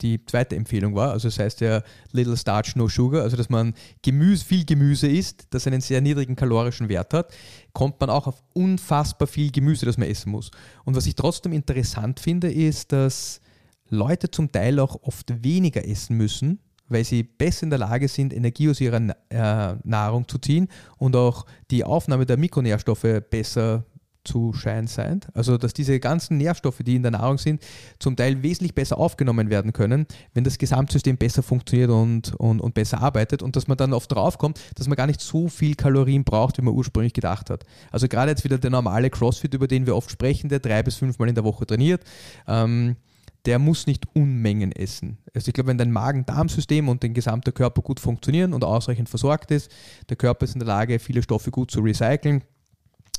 die 0.03 0.25
zweite 0.27 0.57
Empfehlung 0.57 0.95
war. 0.95 1.13
Also 1.13 1.29
das 1.29 1.39
heißt 1.39 1.61
ja 1.61 1.83
Little 2.13 2.37
Starch, 2.37 2.77
No 2.77 2.89
Sugar, 2.89 3.23
also 3.23 3.37
dass 3.37 3.49
man 3.49 3.75
Gemüse, 4.03 4.45
viel 4.45 4.65
Gemüse 4.65 5.09
isst, 5.09 5.47
das 5.51 5.67
einen 5.67 5.81
sehr 5.81 6.01
niedrigen 6.01 6.37
kalorischen 6.37 6.89
Wert 6.89 7.15
hat, 7.15 7.33
kommt 7.73 8.01
man 8.01 8.11
auch 8.11 8.27
auf 8.27 8.43
unfassbar 8.53 9.29
viel 9.29 9.51
Gemüse, 9.51 9.87
das 9.87 9.99
man 9.99 10.09
essen 10.09 10.31
muss. 10.31 10.51
Und 10.85 10.97
was 10.97 11.07
ich 11.07 11.15
trotzdem 11.15 11.53
interessant 11.53 12.21
finde, 12.21 12.53
ist, 12.53 12.93
dass 12.93 13.41
Leute 13.89 14.31
zum 14.31 14.51
Teil 14.51 14.81
auch 14.81 14.97
oft 15.03 15.45
weniger 15.45 15.87
essen 15.87 16.17
müssen, 16.17 16.59
weil 16.89 17.05
sie 17.05 17.23
besser 17.23 17.65
in 17.65 17.71
der 17.71 17.79
Lage 17.79 18.09
sind, 18.09 18.33
Energie 18.33 18.69
aus 18.69 18.81
ihrer 18.81 19.01
äh, 19.29 19.75
Nahrung 19.85 20.27
zu 20.29 20.39
ziehen 20.39 20.69
und 20.99 21.17
auch 21.17 21.47
die 21.71 21.85
Aufnahme 21.85 22.27
der 22.27 22.37
Mikronährstoffe 22.37 23.23
besser 23.31 23.85
zu 24.25 24.53
scheinen 24.53 24.87
sein. 24.87 25.21
Also, 25.35 25.59
dass 25.59 25.73
diese 25.73 25.99
ganzen 26.01 26.37
Nährstoffe, 26.37 26.81
die 26.85 26.97
in 26.97 27.03
der 27.03 27.13
Nahrung 27.13 27.39
sind, 27.39 27.63
zum 27.99 28.17
Teil 28.17 28.43
wesentlich 28.43 28.75
besser 28.75 28.99
aufgenommen 28.99 29.51
werden 29.51 29.73
können, 29.73 30.07
wenn 30.35 30.45
das 30.45 30.59
Gesamtsystem 30.59 31.17
besser 31.17 31.43
funktioniert 31.43 31.91
und, 31.91 32.35
und, 32.37 32.61
und 32.61 32.75
besser 32.75 33.01
arbeitet 33.01 33.43
und 33.43 33.57
dass 33.57 33.67
man 33.69 33.77
dann 33.77 33.93
oft 33.93 34.13
draufkommt, 34.13 34.61
dass 34.77 34.89
man 34.89 34.97
gar 34.97 35.07
nicht 35.07 35.21
so 35.21 35.49
viel 35.49 35.75
Kalorien 35.75 36.25
braucht, 36.25 36.59
wie 36.59 36.63
man 36.63 36.75
ursprünglich 36.75 37.13
gedacht 37.13 37.51
hat. 37.51 37.65
Also, 37.91 38.09
gerade 38.09 38.31
jetzt 38.31 38.45
wieder 38.45 38.59
der 38.59 38.71
normale 38.71 39.11
CrossFit, 39.11 39.55
über 39.55 39.69
den 39.69 39.87
wir 39.87 39.97
oft 39.97 40.11
sprechen, 40.11 40.49
der 40.49 40.61
drei 40.61 40.83
bis 40.83 40.97
fünfmal 40.97 41.29
in 41.29 41.35
der 41.35 41.45
Woche 41.45 41.67
trainiert, 41.67 42.03
ähm, 42.47 42.97
der 43.45 43.59
muss 43.59 43.87
nicht 43.87 44.07
Unmengen 44.15 44.73
essen. 44.73 45.19
Also 45.35 45.49
ich 45.49 45.55
glaube, 45.55 45.69
wenn 45.69 45.79
dein 45.79 45.91
Magen-Darm-System 45.91 46.89
und 46.89 47.03
dein 47.03 47.15
gesamter 47.15 47.53
Körper 47.53 47.83
gut 47.83 47.99
funktionieren 47.99 48.53
und 48.55 48.65
ausreichend 48.65 49.09
versorgt 49.09 49.51
ist, 49.51 49.71
der 50.09 50.17
Körper 50.17 50.45
ist 50.45 50.55
in 50.55 50.61
der 50.61 50.69
Lage, 50.69 50.99
viele 50.99 51.23
Stoffe 51.23 51.51
gut 51.51 51.71
zu 51.71 51.81
recyceln, 51.81 52.45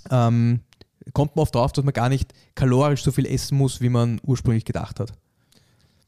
ähm, 0.10 0.62
kommt 1.12 1.36
man 1.36 1.43
oft 1.43 1.56
drauf, 1.56 1.72
dass 1.72 1.84
man 1.84 1.93
gar 1.93 2.10
nicht 2.10 2.34
kalorisch 2.56 3.04
so 3.04 3.12
viel 3.12 3.26
essen 3.26 3.58
muss, 3.58 3.82
wie 3.82 3.89
man 3.89 4.22
ursprünglich 4.24 4.66
gedacht 4.66 4.99
hat. 4.99 5.14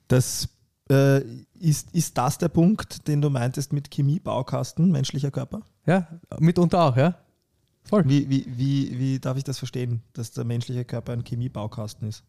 Das 0.07 0.49
äh, 0.89 1.21
ist, 1.59 1.91
ist 1.93 2.17
das 2.17 2.37
der 2.37 2.49
Punkt, 2.49 3.07
den 3.07 3.21
du 3.21 3.29
meintest 3.29 3.73
mit 3.73 3.89
Chemie, 3.91 4.19
Baukasten, 4.19 4.91
menschlicher 4.91 5.31
Körper? 5.31 5.61
Ja, 5.85 6.07
mitunter 6.39 6.83
auch, 6.83 6.95
ja. 6.95 7.15
Voll. 7.87 8.03
Wie, 8.07 8.29
wie, 8.29 8.45
wie, 8.47 8.99
wie 8.99 9.19
darf 9.19 9.37
ich 9.37 9.43
das 9.43 9.59
verstehen, 9.59 10.01
dass 10.13 10.31
der 10.31 10.43
menschliche 10.43 10.85
Körper 10.85 11.13
ein 11.13 11.23
Chemiebaukasten 11.23 12.07
ist? 12.07 12.23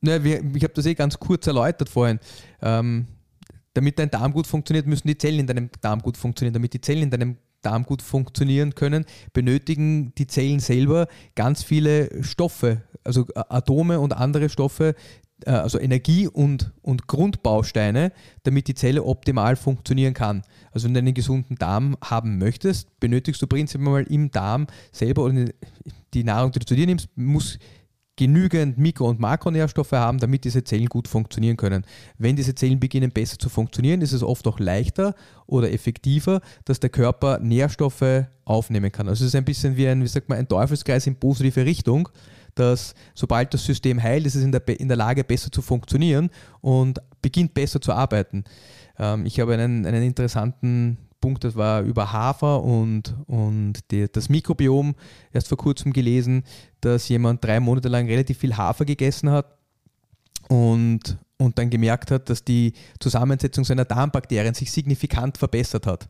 Na, 0.00 0.22
wir, 0.22 0.44
ich 0.54 0.62
habe 0.62 0.74
das 0.74 0.86
eh 0.86 0.94
ganz 0.94 1.18
kurz 1.18 1.46
erläutert 1.46 1.88
vorhin. 1.88 2.18
Ähm, 2.60 3.06
damit 3.74 3.98
dein 3.98 4.10
Darm 4.10 4.32
gut 4.32 4.46
funktioniert, 4.46 4.86
müssen 4.86 5.06
die 5.06 5.16
Zellen 5.16 5.40
in 5.40 5.46
deinem 5.46 5.70
Darm 5.80 6.00
gut 6.00 6.16
funktionieren. 6.16 6.54
Damit 6.54 6.72
die 6.72 6.80
Zellen 6.80 7.04
in 7.04 7.10
deinem 7.10 7.36
Darm 7.68 7.84
gut 7.84 8.00
funktionieren 8.00 8.74
können, 8.74 9.04
benötigen 9.34 10.14
die 10.16 10.26
Zellen 10.26 10.60
selber 10.60 11.06
ganz 11.34 11.62
viele 11.62 12.24
Stoffe, 12.24 12.82
also 13.04 13.26
Atome 13.34 14.00
und 14.00 14.14
andere 14.14 14.48
Stoffe, 14.48 14.94
äh, 15.44 15.50
also 15.50 15.78
Energie 15.78 16.26
und, 16.26 16.72
und 16.80 17.06
Grundbausteine, 17.08 18.12
damit 18.44 18.68
die 18.68 18.74
Zelle 18.74 19.04
optimal 19.04 19.56
funktionieren 19.56 20.14
kann. 20.14 20.42
Also 20.72 20.86
wenn 20.86 20.94
du 20.94 21.00
einen 21.00 21.14
gesunden 21.14 21.56
Darm 21.56 21.96
haben 22.02 22.38
möchtest, 22.38 22.98
benötigst 23.00 23.42
du 23.42 23.46
prinzipiell 23.46 23.90
mal 23.90 24.02
im 24.04 24.30
Darm 24.30 24.66
selber 24.92 25.24
oder 25.24 25.44
die 26.14 26.24
Nahrung, 26.24 26.52
die 26.52 26.60
du 26.60 26.66
zu 26.66 26.74
dir 26.74 26.86
nimmst, 26.86 27.08
muss 27.16 27.58
genügend 28.18 28.76
Mikro- 28.76 29.08
und 29.08 29.20
Makronährstoffe 29.20 29.92
haben, 29.92 30.18
damit 30.18 30.44
diese 30.44 30.64
Zellen 30.64 30.86
gut 30.86 31.08
funktionieren 31.08 31.56
können. 31.56 31.84
Wenn 32.18 32.36
diese 32.36 32.54
Zellen 32.54 32.80
beginnen 32.80 33.12
besser 33.12 33.38
zu 33.38 33.48
funktionieren, 33.48 34.02
ist 34.02 34.12
es 34.12 34.22
oft 34.22 34.46
auch 34.46 34.58
leichter 34.58 35.14
oder 35.46 35.72
effektiver, 35.72 36.40
dass 36.64 36.80
der 36.80 36.90
Körper 36.90 37.38
Nährstoffe 37.38 38.26
aufnehmen 38.44 38.90
kann. 38.90 39.08
Also 39.08 39.24
es 39.24 39.28
ist 39.28 39.36
ein 39.36 39.44
bisschen 39.44 39.76
wie 39.76 39.88
ein, 39.88 40.02
wie 40.02 40.08
sagt 40.08 40.28
man, 40.28 40.36
ein 40.36 40.48
Teufelskreis 40.48 41.06
in 41.06 41.16
positive 41.16 41.64
Richtung 41.64 42.08
dass 42.54 42.94
sobald 43.14 43.54
das 43.54 43.64
System 43.64 44.02
heilt, 44.02 44.26
ist 44.26 44.34
es 44.34 44.42
in 44.42 44.50
der, 44.50 44.66
in 44.80 44.88
der 44.88 44.96
Lage, 44.96 45.22
besser 45.22 45.52
zu 45.52 45.62
funktionieren 45.62 46.28
und 46.60 46.98
beginnt 47.22 47.54
besser 47.54 47.80
zu 47.80 47.92
arbeiten. 47.92 48.42
Ähm, 48.98 49.26
ich 49.26 49.38
habe 49.38 49.54
einen, 49.54 49.86
einen 49.86 50.02
interessanten 50.02 50.98
Punkt, 51.20 51.44
das 51.44 51.56
war 51.56 51.82
über 51.82 52.12
Hafer 52.12 52.62
und, 52.62 53.14
und 53.26 53.90
die, 53.90 54.06
das 54.10 54.28
Mikrobiom 54.28 54.94
erst 55.32 55.48
vor 55.48 55.58
kurzem 55.58 55.92
gelesen, 55.92 56.44
dass 56.80 57.08
jemand 57.08 57.44
drei 57.44 57.60
Monate 57.60 57.88
lang 57.88 58.06
relativ 58.06 58.38
viel 58.38 58.56
Hafer 58.56 58.84
gegessen 58.84 59.30
hat 59.30 59.56
und, 60.48 61.18
und 61.36 61.58
dann 61.58 61.70
gemerkt 61.70 62.10
hat, 62.10 62.30
dass 62.30 62.44
die 62.44 62.72
Zusammensetzung 63.00 63.64
seiner 63.64 63.84
Darmbakterien 63.84 64.54
sich 64.54 64.70
signifikant 64.70 65.38
verbessert 65.38 65.86
hat. 65.86 66.08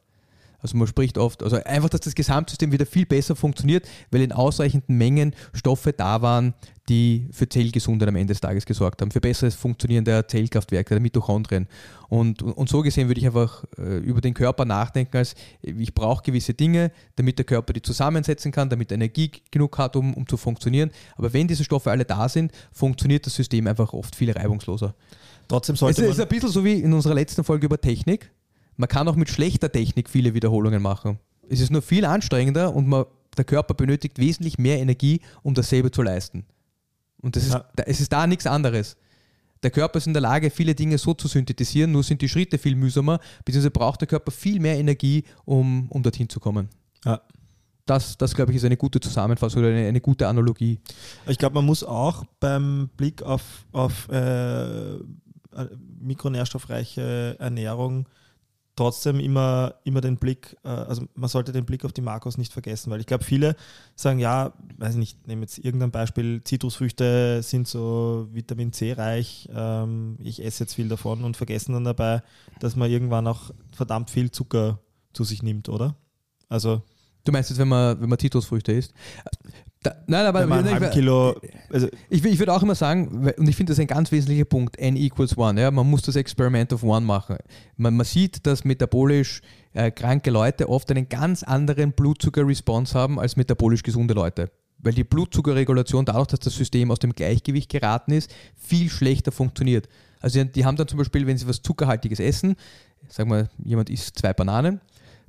Also 0.60 0.76
man 0.76 0.86
spricht 0.86 1.18
oft, 1.18 1.42
also 1.42 1.56
einfach, 1.64 1.88
dass 1.88 2.00
das 2.00 2.14
Gesamtsystem 2.14 2.72
wieder 2.72 2.86
viel 2.86 3.06
besser 3.06 3.36
funktioniert, 3.36 3.88
weil 4.10 4.22
in 4.22 4.32
ausreichenden 4.32 4.96
Mengen 4.96 5.34
Stoffe 5.52 5.92
da 5.92 6.20
waren, 6.20 6.54
die 6.88 7.28
für 7.32 7.48
Zellgesundheit 7.48 8.08
am 8.08 8.16
Ende 8.16 8.32
des 8.32 8.40
Tages 8.40 8.64
gesorgt 8.64 9.02
haben, 9.02 9.10
für 9.10 9.20
besseres 9.20 9.54
Funktionieren 9.54 10.04
der 10.04 10.26
Zellkraftwerke, 10.26 10.94
der 10.94 11.00
Mitochondrien. 11.00 11.68
Und, 12.08 12.42
und 12.42 12.68
so 12.68 12.80
gesehen 12.80 13.08
würde 13.08 13.20
ich 13.20 13.26
einfach 13.26 13.64
äh, 13.76 13.98
über 13.98 14.20
den 14.20 14.34
Körper 14.34 14.64
nachdenken, 14.64 15.16
als 15.18 15.34
ich 15.60 15.94
brauche 15.94 16.22
gewisse 16.22 16.54
Dinge, 16.54 16.90
damit 17.16 17.38
der 17.38 17.44
Körper 17.44 17.72
die 17.72 17.82
zusammensetzen 17.82 18.50
kann, 18.50 18.70
damit 18.70 18.90
er 18.90 18.96
Energie 18.96 19.30
genug 19.50 19.76
hat, 19.78 19.96
um, 19.96 20.14
um 20.14 20.26
zu 20.26 20.36
funktionieren. 20.36 20.90
Aber 21.16 21.32
wenn 21.32 21.46
diese 21.46 21.62
Stoffe 21.62 21.90
alle 21.90 22.04
da 22.04 22.28
sind, 22.28 22.52
funktioniert 22.72 23.26
das 23.26 23.34
System 23.34 23.66
einfach 23.66 23.92
oft 23.92 24.16
viel 24.16 24.30
reibungsloser. 24.30 24.94
Trotzdem 25.46 25.76
sollte 25.76 26.04
es 26.04 26.12
ist 26.12 26.20
ein 26.20 26.28
bisschen 26.28 26.50
so 26.50 26.64
wie 26.64 26.80
in 26.80 26.92
unserer 26.92 27.14
letzten 27.14 27.44
Folge 27.44 27.66
über 27.66 27.80
Technik. 27.80 28.30
Man 28.78 28.88
kann 28.88 29.08
auch 29.08 29.16
mit 29.16 29.28
schlechter 29.28 29.70
Technik 29.70 30.08
viele 30.08 30.34
Wiederholungen 30.34 30.80
machen. 30.80 31.18
Es 31.50 31.60
ist 31.60 31.70
nur 31.70 31.82
viel 31.82 32.04
anstrengender 32.04 32.74
und 32.74 32.86
man, 32.86 33.04
der 33.36 33.44
Körper 33.44 33.74
benötigt 33.74 34.18
wesentlich 34.18 34.56
mehr 34.56 34.78
Energie, 34.78 35.20
um 35.42 35.52
dasselbe 35.52 35.90
zu 35.90 36.00
leisten. 36.00 36.46
Und 37.20 37.34
das 37.34 37.44
ist, 37.44 37.54
ja. 37.54 37.64
es 37.86 38.00
ist 38.00 38.12
da 38.12 38.26
nichts 38.26 38.46
anderes. 38.46 38.96
Der 39.64 39.72
Körper 39.72 39.98
ist 39.98 40.06
in 40.06 40.12
der 40.12 40.22
Lage, 40.22 40.50
viele 40.50 40.76
Dinge 40.76 40.96
so 40.96 41.12
zu 41.12 41.26
synthetisieren, 41.26 41.90
nur 41.90 42.04
sind 42.04 42.22
die 42.22 42.28
Schritte 42.28 42.56
viel 42.56 42.76
mühsamer, 42.76 43.18
beziehungsweise 43.44 43.72
braucht 43.72 44.00
der 44.00 44.06
Körper 44.06 44.30
viel 44.30 44.60
mehr 44.60 44.78
Energie, 44.78 45.24
um, 45.44 45.88
um 45.90 46.00
dorthin 46.00 46.28
zu 46.28 46.38
kommen. 46.38 46.68
Ja. 47.04 47.20
Das, 47.84 48.16
das, 48.16 48.32
glaube 48.32 48.52
ich, 48.52 48.58
ist 48.58 48.64
eine 48.64 48.76
gute 48.76 49.00
Zusammenfassung 49.00 49.60
oder 49.60 49.70
eine, 49.70 49.88
eine 49.88 50.00
gute 50.00 50.28
Analogie. 50.28 50.78
Ich 51.26 51.38
glaube, 51.38 51.56
man 51.56 51.64
muss 51.64 51.82
auch 51.82 52.22
beim 52.38 52.90
Blick 52.96 53.24
auf, 53.24 53.66
auf 53.72 54.08
äh, 54.10 54.98
mikronährstoffreiche 55.98 57.36
Ernährung 57.40 58.06
trotzdem 58.78 59.20
immer, 59.20 59.74
immer 59.84 60.00
den 60.00 60.16
Blick, 60.16 60.56
äh, 60.64 60.68
also 60.68 61.02
man 61.14 61.28
sollte 61.28 61.52
den 61.52 61.64
Blick 61.64 61.84
auf 61.84 61.92
die 61.92 62.00
Makros 62.00 62.38
nicht 62.38 62.52
vergessen, 62.52 62.90
weil 62.90 63.00
ich 63.00 63.06
glaube, 63.06 63.24
viele 63.24 63.56
sagen, 63.94 64.18
ja, 64.18 64.52
weiß 64.78 64.94
nicht, 64.94 65.26
nehme 65.26 65.42
jetzt 65.42 65.58
irgendein 65.58 65.90
Beispiel, 65.90 66.42
Zitrusfrüchte 66.44 67.42
sind 67.42 67.66
so 67.66 68.28
Vitamin 68.32 68.72
C 68.72 68.92
reich, 68.92 69.48
ähm, 69.52 70.16
ich 70.22 70.44
esse 70.44 70.64
jetzt 70.64 70.74
viel 70.74 70.88
davon 70.88 71.24
und 71.24 71.36
vergessen 71.36 71.72
dann 71.72 71.84
dabei, 71.84 72.22
dass 72.60 72.76
man 72.76 72.90
irgendwann 72.90 73.26
auch 73.26 73.50
verdammt 73.72 74.10
viel 74.10 74.30
Zucker 74.30 74.78
zu 75.12 75.24
sich 75.24 75.42
nimmt, 75.42 75.68
oder? 75.68 75.96
Also 76.48 76.82
Du 77.28 77.32
meinst 77.32 77.50
jetzt, 77.50 77.58
wenn 77.58 77.68
man, 77.68 78.00
wenn 78.00 78.08
man 78.08 78.18
Zitrusfrüchte 78.18 78.72
isst? 78.72 78.94
Da, 79.82 79.94
nein, 80.08 80.26
aber 80.26 80.40
wenn 80.40 80.48
man 80.48 80.66
ein 80.66 80.72
halben 80.72 80.90
Kilo. 80.90 81.40
Also 81.70 81.86
ich, 82.10 82.24
ich 82.24 82.38
würde 82.38 82.52
auch 82.52 82.62
immer 82.62 82.74
sagen, 82.74 83.32
und 83.36 83.48
ich 83.48 83.54
finde 83.54 83.70
das 83.70 83.78
ein 83.78 83.86
ganz 83.86 84.10
wesentlicher 84.10 84.44
Punkt, 84.44 84.76
n 84.76 84.96
equals 84.96 85.38
one. 85.38 85.60
Ja, 85.60 85.70
man 85.70 85.88
muss 85.88 86.02
das 86.02 86.16
Experiment 86.16 86.72
of 86.72 86.82
one 86.82 87.06
machen. 87.06 87.36
Man, 87.76 87.96
man 87.96 88.04
sieht, 88.04 88.44
dass 88.44 88.64
metabolisch 88.64 89.40
äh, 89.74 89.92
kranke 89.92 90.30
Leute 90.30 90.68
oft 90.68 90.90
einen 90.90 91.08
ganz 91.08 91.44
anderen 91.44 91.92
Blutzucker-Response 91.92 92.98
haben 92.98 93.20
als 93.20 93.36
metabolisch 93.36 93.84
gesunde 93.84 94.14
Leute. 94.14 94.50
Weil 94.78 94.94
die 94.94 95.04
Blutzuckerregulation, 95.04 96.04
dadurch, 96.04 96.28
dass 96.28 96.40
das 96.40 96.54
System 96.56 96.90
aus 96.90 96.98
dem 96.98 97.12
Gleichgewicht 97.12 97.70
geraten 97.70 98.12
ist, 98.12 98.34
viel 98.56 98.90
schlechter 98.90 99.30
funktioniert. 99.30 99.88
Also 100.20 100.42
die 100.42 100.64
haben 100.64 100.76
dann 100.76 100.88
zum 100.88 100.98
Beispiel, 100.98 101.26
wenn 101.26 101.38
sie 101.38 101.46
was 101.46 101.62
Zuckerhaltiges 101.62 102.18
essen, 102.18 102.56
sagen 103.08 103.30
wir, 103.30 103.48
jemand 103.64 103.90
isst 103.90 104.18
zwei 104.18 104.32
Bananen, 104.32 104.80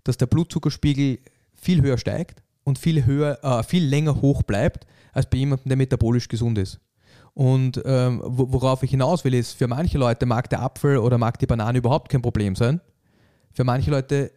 dass 0.04 0.18
der 0.18 0.26
Blutzuckerspiegel 0.26 1.20
viel 1.54 1.82
höher 1.84 2.00
steigt 2.00 2.42
und 2.70 2.80
viel 2.80 3.06
höher, 3.06 3.44
äh, 3.44 3.64
viel 3.64 3.86
länger 3.86 4.22
hoch 4.22 4.44
bleibt 4.44 4.86
als 5.12 5.30
bei 5.30 5.38
jemandem, 5.38 5.68
der 5.70 5.78
metabolisch 5.78 6.28
gesund 6.28 6.58
ist. 6.58 6.80
Und 7.34 7.82
ähm, 7.86 8.22
worauf 8.24 8.84
ich 8.84 8.92
hinaus 8.92 9.24
will, 9.24 9.34
ist, 9.34 9.54
für 9.54 9.68
manche 9.68 9.98
Leute 9.98 10.26
mag 10.26 10.50
der 10.50 10.62
Apfel 10.62 10.98
oder 10.98 11.18
mag 11.18 11.40
die 11.40 11.46
Banane 11.46 11.78
überhaupt 11.78 12.10
kein 12.10 12.22
Problem 12.22 12.56
sein. 12.56 12.82
Für 13.54 13.64
manche 13.64 13.92
Leute 13.92 14.32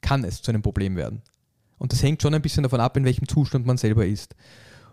kann 0.00 0.24
es 0.24 0.42
zu 0.42 0.50
einem 0.50 0.62
Problem 0.62 0.96
werden. 0.96 1.22
Und 1.78 1.92
das 1.92 2.02
hängt 2.02 2.22
schon 2.22 2.34
ein 2.34 2.42
bisschen 2.42 2.62
davon 2.62 2.80
ab, 2.80 2.96
in 2.96 3.04
welchem 3.04 3.28
Zustand 3.28 3.66
man 3.66 3.76
selber 3.76 4.06
ist. 4.06 4.34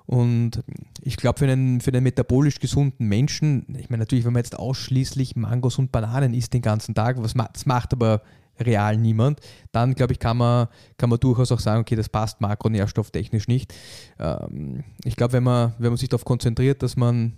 Und 0.06 0.64
ich 1.02 1.16
glaube, 1.18 1.40
für 1.40 1.46
einen, 1.46 1.80
für 1.80 1.92
einen 1.92 2.04
metabolisch 2.04 2.60
gesunden 2.60 3.08
Menschen, 3.08 3.66
ich 3.78 3.90
meine 3.90 4.02
natürlich, 4.02 4.26
wenn 4.26 4.34
man 4.34 4.42
jetzt 4.42 4.58
ausschließlich 4.58 5.36
Mangos 5.36 5.78
und 5.78 5.92
Bananen 5.92 6.34
isst 6.34 6.54
den 6.54 6.62
ganzen 6.62 6.96
Tag, 6.96 7.22
was 7.22 7.34
das 7.34 7.66
macht 7.66 7.94
aber 7.94 8.22
real 8.62 8.98
niemand, 8.98 9.40
dann 9.72 9.94
glaube 9.94 10.14
ich, 10.14 10.20
kann 10.20 10.38
man, 10.38 10.68
kann 10.98 11.10
man 11.10 11.20
durchaus 11.20 11.52
auch 11.52 11.60
sagen, 11.60 11.82
okay, 11.82 11.96
das 11.96 12.10
passt 12.10 12.42
makronährstofftechnisch 12.42 13.48
nicht. 13.48 13.74
Ähm, 14.20 14.84
ich 15.04 15.16
glaube, 15.16 15.34
wenn 15.34 15.44
man, 15.44 15.74
wenn 15.80 15.90
man 15.90 15.98
sich 15.98 16.10
darauf 16.10 16.26
konzentriert, 16.26 16.84
dass 16.84 16.96
man 16.96 17.34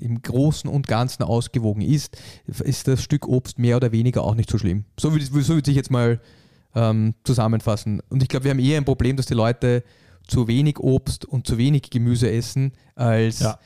im 0.00 0.20
Großen 0.20 0.68
und 0.68 0.88
Ganzen 0.88 1.22
ausgewogen 1.22 1.82
ist, 1.82 2.16
ist 2.46 2.88
das 2.88 3.02
Stück 3.02 3.28
Obst 3.28 3.58
mehr 3.58 3.76
oder 3.76 3.92
weniger 3.92 4.24
auch 4.24 4.34
nicht 4.34 4.50
so 4.50 4.58
schlimm. 4.58 4.84
So 4.98 5.12
würde 5.12 5.24
so 5.24 5.54
würd 5.54 5.68
ich 5.68 5.76
jetzt 5.76 5.90
mal 5.90 6.20
ähm, 6.74 7.14
zusammenfassen. 7.24 8.02
Und 8.08 8.22
ich 8.22 8.28
glaube, 8.28 8.44
wir 8.44 8.50
haben 8.50 8.58
eher 8.58 8.78
ein 8.78 8.84
Problem, 8.84 9.16
dass 9.16 9.26
die 9.26 9.34
Leute 9.34 9.84
zu 10.26 10.48
wenig 10.48 10.78
Obst 10.78 11.24
und 11.24 11.46
zu 11.46 11.58
wenig 11.58 11.90
Gemüse 11.90 12.30
essen, 12.30 12.72
als, 12.94 13.40
ja 13.40 13.58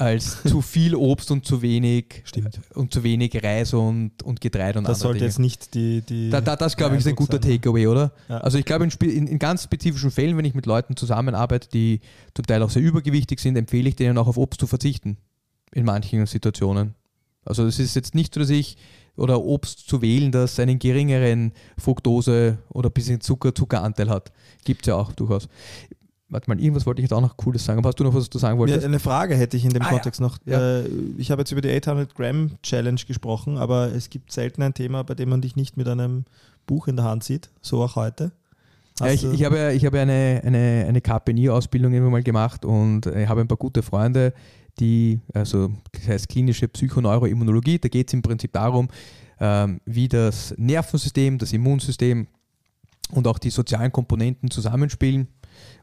als 0.00 0.42
zu 0.46 0.62
viel 0.62 0.94
Obst 0.94 1.30
und 1.30 1.44
zu 1.44 1.62
wenig 1.62 2.22
Stimmt. 2.24 2.60
und 2.74 2.92
zu 2.92 3.02
wenig 3.02 3.38
Reis 3.42 3.74
und, 3.74 4.22
und 4.22 4.40
Getreide 4.40 4.78
und 4.78 4.88
Das 4.88 5.00
sollte 5.00 5.18
Dinge. 5.18 5.28
jetzt 5.28 5.38
nicht 5.38 5.74
die. 5.74 6.00
die 6.00 6.30
da, 6.30 6.40
da, 6.40 6.56
das 6.56 6.76
glaube 6.76 6.94
ich 6.94 7.00
ist 7.00 7.06
ein 7.06 7.16
guter 7.16 7.40
Takeaway, 7.40 7.86
oder? 7.86 8.12
Ja. 8.28 8.38
Also 8.38 8.58
ich 8.58 8.64
glaube 8.64 8.84
in, 8.84 9.10
in, 9.10 9.26
in, 9.26 9.38
ganz 9.38 9.64
spezifischen 9.64 10.10
Fällen, 10.10 10.36
wenn 10.36 10.44
ich 10.44 10.54
mit 10.54 10.66
Leuten 10.66 10.96
zusammenarbeite, 10.96 11.68
die 11.68 12.00
zum 12.34 12.46
Teil 12.46 12.62
auch 12.62 12.70
sehr 12.70 12.82
übergewichtig 12.82 13.40
sind, 13.40 13.56
empfehle 13.56 13.88
ich 13.88 13.96
denen 13.96 14.16
auch 14.18 14.26
auf 14.26 14.38
Obst 14.38 14.60
zu 14.60 14.66
verzichten. 14.66 15.18
In 15.72 15.84
manchen 15.84 16.26
Situationen. 16.26 16.94
Also 17.44 17.66
es 17.66 17.78
ist 17.78 17.94
jetzt 17.94 18.14
nicht 18.14 18.34
so, 18.34 18.40
dass 18.40 18.50
ich 18.50 18.76
oder 19.16 19.42
Obst 19.42 19.88
zu 19.88 20.00
wählen, 20.02 20.32
das 20.32 20.58
einen 20.58 20.78
geringeren 20.78 21.52
Fructose 21.78 22.58
oder 22.70 22.88
ein 22.88 22.92
bisschen 22.92 23.20
Zucker, 23.20 23.54
Zuckeranteil 23.54 24.08
hat. 24.08 24.32
Gibt 24.64 24.82
es 24.82 24.86
ja 24.86 24.96
auch 24.96 25.12
durchaus. 25.12 25.48
Warte 26.30 26.48
mal, 26.48 26.60
irgendwas 26.60 26.86
wollte 26.86 27.02
ich 27.02 27.04
jetzt 27.04 27.12
auch 27.12 27.20
noch 27.20 27.36
Cooles 27.36 27.64
sagen. 27.64 27.78
Aber 27.80 27.88
hast 27.88 27.98
du 27.98 28.04
noch 28.04 28.14
was 28.14 28.30
du 28.30 28.38
sagen 28.38 28.56
wolltest? 28.58 28.82
Ja, 28.82 28.88
eine 28.88 29.00
Frage 29.00 29.34
hätte 29.34 29.56
ich 29.56 29.64
in 29.64 29.72
dem 29.72 29.82
ah, 29.82 29.88
Kontext 29.88 30.20
ja. 30.20 30.26
noch. 30.26 30.38
Ja. 30.46 30.80
Äh, 30.80 30.88
ich 31.18 31.32
habe 31.32 31.42
jetzt 31.42 31.50
über 31.50 31.60
die 31.60 31.70
800 31.70 32.14
Gramm 32.14 32.52
Challenge 32.62 33.00
gesprochen, 33.06 33.58
aber 33.58 33.92
es 33.92 34.10
gibt 34.10 34.30
selten 34.30 34.62
ein 34.62 34.72
Thema, 34.72 35.02
bei 35.02 35.14
dem 35.14 35.28
man 35.28 35.40
dich 35.40 35.56
nicht 35.56 35.76
mit 35.76 35.88
einem 35.88 36.24
Buch 36.66 36.86
in 36.86 36.94
der 36.96 37.04
Hand 37.04 37.24
sieht. 37.24 37.50
So 37.60 37.82
auch 37.82 37.96
heute. 37.96 38.30
Ja, 39.00 39.08
ich, 39.08 39.24
ich, 39.24 39.44
habe, 39.44 39.72
ich 39.72 39.84
habe 39.84 39.98
eine, 39.98 40.40
eine, 40.44 40.84
eine 40.86 41.00
KPNI-Ausbildung 41.00 41.92
immer 41.94 42.10
mal 42.10 42.22
gemacht 42.22 42.64
und 42.64 43.06
ich 43.06 43.28
habe 43.28 43.40
ein 43.40 43.48
paar 43.48 43.56
gute 43.56 43.82
Freunde, 43.82 44.34
die, 44.78 45.20
also 45.32 45.72
das 45.92 46.06
heißt 46.06 46.28
klinische 46.28 46.68
Psychoneuroimmunologie, 46.68 47.78
da 47.78 47.88
geht 47.88 48.08
es 48.08 48.14
im 48.14 48.22
Prinzip 48.22 48.52
darum, 48.52 48.88
ähm, 49.40 49.80
wie 49.86 50.06
das 50.06 50.54
Nervensystem, 50.58 51.38
das 51.38 51.52
Immunsystem 51.52 52.26
und 53.10 53.26
auch 53.26 53.38
die 53.38 53.50
sozialen 53.50 53.90
Komponenten 53.90 54.50
zusammenspielen 54.50 55.28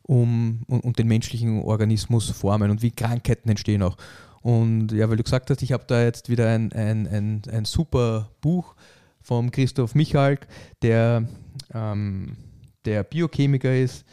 um, 0.08 0.64
und, 0.68 0.84
und 0.84 0.97
den 0.97 1.08
menschlichen 1.08 1.62
Organismus 1.62 2.32
formen 2.32 2.72
und 2.72 2.82
wie 2.82 2.91
Krankheiten 2.91 3.49
entstehen 3.49 3.84
auch. 3.84 3.97
Und 4.41 4.91
ja, 4.91 5.10
weil 5.10 5.18
du 5.18 5.24
gesagt 5.24 5.49
hast, 5.49 5.62
ich 5.62 5.74
habe 5.74 5.84
da 5.88 6.03
jetzt 6.03 6.30
wieder 6.30 6.49
ein, 6.49 6.72
ein, 6.72 7.08
ein, 7.08 7.41
ein 7.51 7.66
super 7.66 8.30
Buch 8.41 8.76
vom 9.22 9.51
Christoph 9.51 9.93
Michalk, 9.93 10.47
der, 10.82 11.28
ähm, 11.74 12.38
der 12.86 13.03
Biochemiker 13.03 13.76
ist 13.76 14.05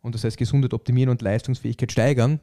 und 0.00 0.14
das 0.14 0.24
heißt 0.24 0.38
Gesundheit 0.38 0.72
optimieren 0.72 1.10
und 1.10 1.20
Leistungsfähigkeit 1.20 1.92
steigern. 1.92 2.40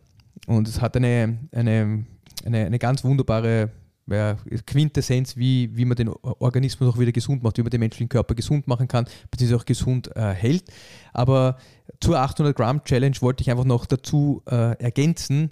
Und 0.47 0.67
es 0.67 0.79
hat 0.79 0.95
eine, 0.95 1.39
eine, 1.51 2.05
eine, 2.45 2.65
eine 2.65 2.79
ganz 2.79 3.03
wunderbare 3.03 3.71
ja, 4.11 4.37
Quintessenz, 4.65 5.37
wie, 5.37 5.75
wie 5.75 5.85
man 5.85 5.95
den 5.95 6.09
Organismus 6.09 6.93
auch 6.93 6.99
wieder 6.99 7.11
gesund 7.11 7.43
macht, 7.43 7.57
wie 7.57 7.61
man 7.61 7.69
den 7.69 7.79
menschlichen 7.79 8.09
Körper 8.09 8.35
gesund 8.35 8.67
machen 8.67 8.87
kann, 8.87 9.05
beziehungsweise 9.31 9.61
auch 9.61 9.65
gesund 9.65 10.15
äh, 10.15 10.33
hält. 10.33 10.65
Aber 11.13 11.57
zur 11.99 12.19
800 12.19 12.55
Gramm 12.55 12.83
Challenge 12.83 13.15
wollte 13.21 13.41
ich 13.41 13.51
einfach 13.51 13.65
noch 13.65 13.85
dazu 13.85 14.41
äh, 14.49 14.77
ergänzen, 14.81 15.51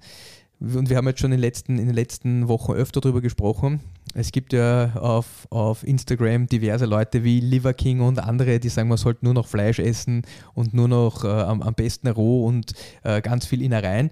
und 0.59 0.89
wir 0.89 0.97
haben 0.97 1.07
jetzt 1.07 1.19
schon 1.19 1.31
in 1.31 1.37
den 1.37 1.41
letzten, 1.41 1.77
in 1.77 1.85
den 1.85 1.95
letzten 1.95 2.47
Wochen 2.47 2.71
öfter 2.71 2.99
darüber 2.99 3.21
gesprochen. 3.21 3.79
Es 4.15 4.31
gibt 4.31 4.53
ja 4.53 4.95
auf, 4.95 5.47
auf 5.51 5.85
Instagram 5.85 6.47
diverse 6.47 6.85
Leute 6.85 7.23
wie 7.23 7.39
Liver 7.39 7.73
King 7.73 8.01
und 8.01 8.17
andere, 8.17 8.59
die 8.59 8.69
sagen, 8.69 8.89
man 8.89 8.97
sollte 8.97 9.23
nur 9.23 9.35
noch 9.35 9.47
Fleisch 9.47 9.77
essen 9.77 10.23
und 10.55 10.73
nur 10.73 10.87
noch 10.87 11.23
äh, 11.23 11.27
am, 11.27 11.61
am, 11.61 11.75
besten 11.75 12.07
roh 12.07 12.45
und 12.45 12.71
äh, 13.03 13.21
ganz 13.21 13.45
viel 13.45 13.61
Innereien. 13.61 14.09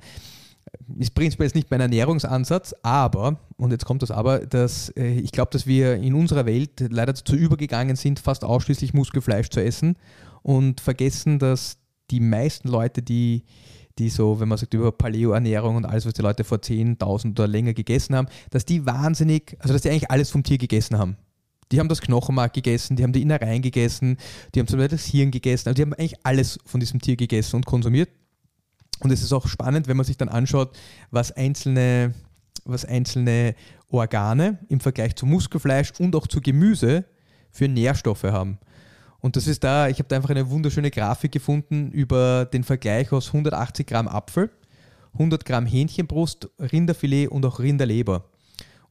Ist 0.98 1.16
prinzipiell 1.16 1.48
jetzt 1.48 1.56
nicht 1.56 1.72
mein 1.72 1.82
Ernährungsansatz, 1.82 2.74
aber, 2.84 3.38
und 3.58 3.72
jetzt 3.72 3.86
kommt 3.86 4.02
das 4.02 4.12
aber, 4.12 4.40
dass 4.40 4.90
äh, 4.90 5.20
ich 5.20 5.32
glaube, 5.32 5.52
dass 5.52 5.68
wir 5.68 5.96
in 5.96 6.14
unserer 6.14 6.46
Welt 6.46 6.86
leider 6.90 7.14
dazu 7.14 7.36
übergegangen 7.36 7.96
sind, 7.96 8.20
fast 8.20 8.44
ausschließlich 8.44 8.94
Muskelfleisch 8.94 9.50
zu 9.50 9.64
essen 9.64 9.98
und 10.44 10.82
vergessen, 10.82 11.40
dass 11.40 11.78
die 12.12 12.20
meisten 12.20 12.68
Leute, 12.68 13.02
die 13.02 13.44
die 13.98 14.10
so, 14.10 14.40
wenn 14.40 14.50
man 14.50 14.58
sagt, 14.58 14.74
über 14.74 14.92
Paleo-Ernährung 14.92 15.78
und 15.78 15.86
alles, 15.86 16.06
was 16.06 16.14
die 16.14 16.22
Leute 16.22 16.44
vor 16.44 16.58
10.000 16.58 17.32
oder 17.32 17.48
länger 17.48 17.74
gegessen 17.74 18.16
haben, 18.16 18.28
dass 18.50 18.66
die 18.66 18.86
wahnsinnig, 18.86 19.56
also 19.60 19.74
dass 19.74 19.84
die 19.84 19.90
eigentlich 19.90 20.12
alles 20.12 20.30
vom 20.30 20.44
Tier 20.44 20.58
gegessen 20.58 20.98
haben. 20.98 21.18
Die 21.72 21.80
haben 21.80 21.90
das 21.90 22.02
Knochenmark 22.02 22.54
gegessen, 22.54 22.96
die 22.96 23.04
haben 23.04 23.14
die 23.14 23.22
Innereien 23.22 23.62
gegessen, 23.62 24.18
die 24.54 24.60
haben 24.60 24.68
zum 24.68 24.80
Beispiel 24.80 24.98
das 24.98 25.06
Hirn 25.06 25.32
gegessen, 25.32 25.70
also 25.70 25.76
die 25.76 25.82
haben 25.82 25.94
eigentlich 25.94 26.26
alles 26.26 26.60
von 26.66 26.80
diesem 26.80 27.02
Tier 27.02 27.16
gegessen 27.16 27.56
und 27.56 27.66
konsumiert. 27.66 28.10
Und 29.00 29.12
es 29.12 29.22
ist 29.22 29.34
auch 29.34 29.48
spannend, 29.48 29.88
wenn 29.88 29.98
man 29.98 30.06
sich 30.06 30.18
dann 30.18 30.30
anschaut, 30.30 30.76
was 31.12 31.32
einzelne, 31.32 32.14
was 32.64 32.86
einzelne 32.86 33.56
Organe 33.90 34.60
im 34.70 34.80
Vergleich 34.80 35.16
zu 35.16 35.26
Muskelfleisch 35.26 35.94
und 36.00 36.16
auch 36.16 36.28
zu 36.28 36.42
Gemüse 36.42 37.06
für 37.52 37.68
Nährstoffe 37.68 38.24
haben. 38.24 38.58
Und 39.20 39.36
das 39.36 39.48
ist 39.48 39.64
da, 39.64 39.88
ich 39.88 39.98
habe 40.00 40.08
da 40.08 40.18
einfach 40.18 40.30
eine 40.30 40.50
wunderschöne 40.50 40.92
Grafik 40.92 41.32
gefunden 41.32 41.92
über 41.92 42.46
den 42.46 42.64
Vergleich 42.64 43.12
aus 43.12 43.28
180 43.28 43.88
Gramm 43.88 44.08
Apfel, 44.08 44.52
100 45.14 45.46
Gramm 45.46 45.66
Hähnchenbrust, 45.66 46.50
Rinderfilet 46.60 47.30
und 47.30 47.46
auch 47.46 47.60
Rinderleber. 47.60 48.26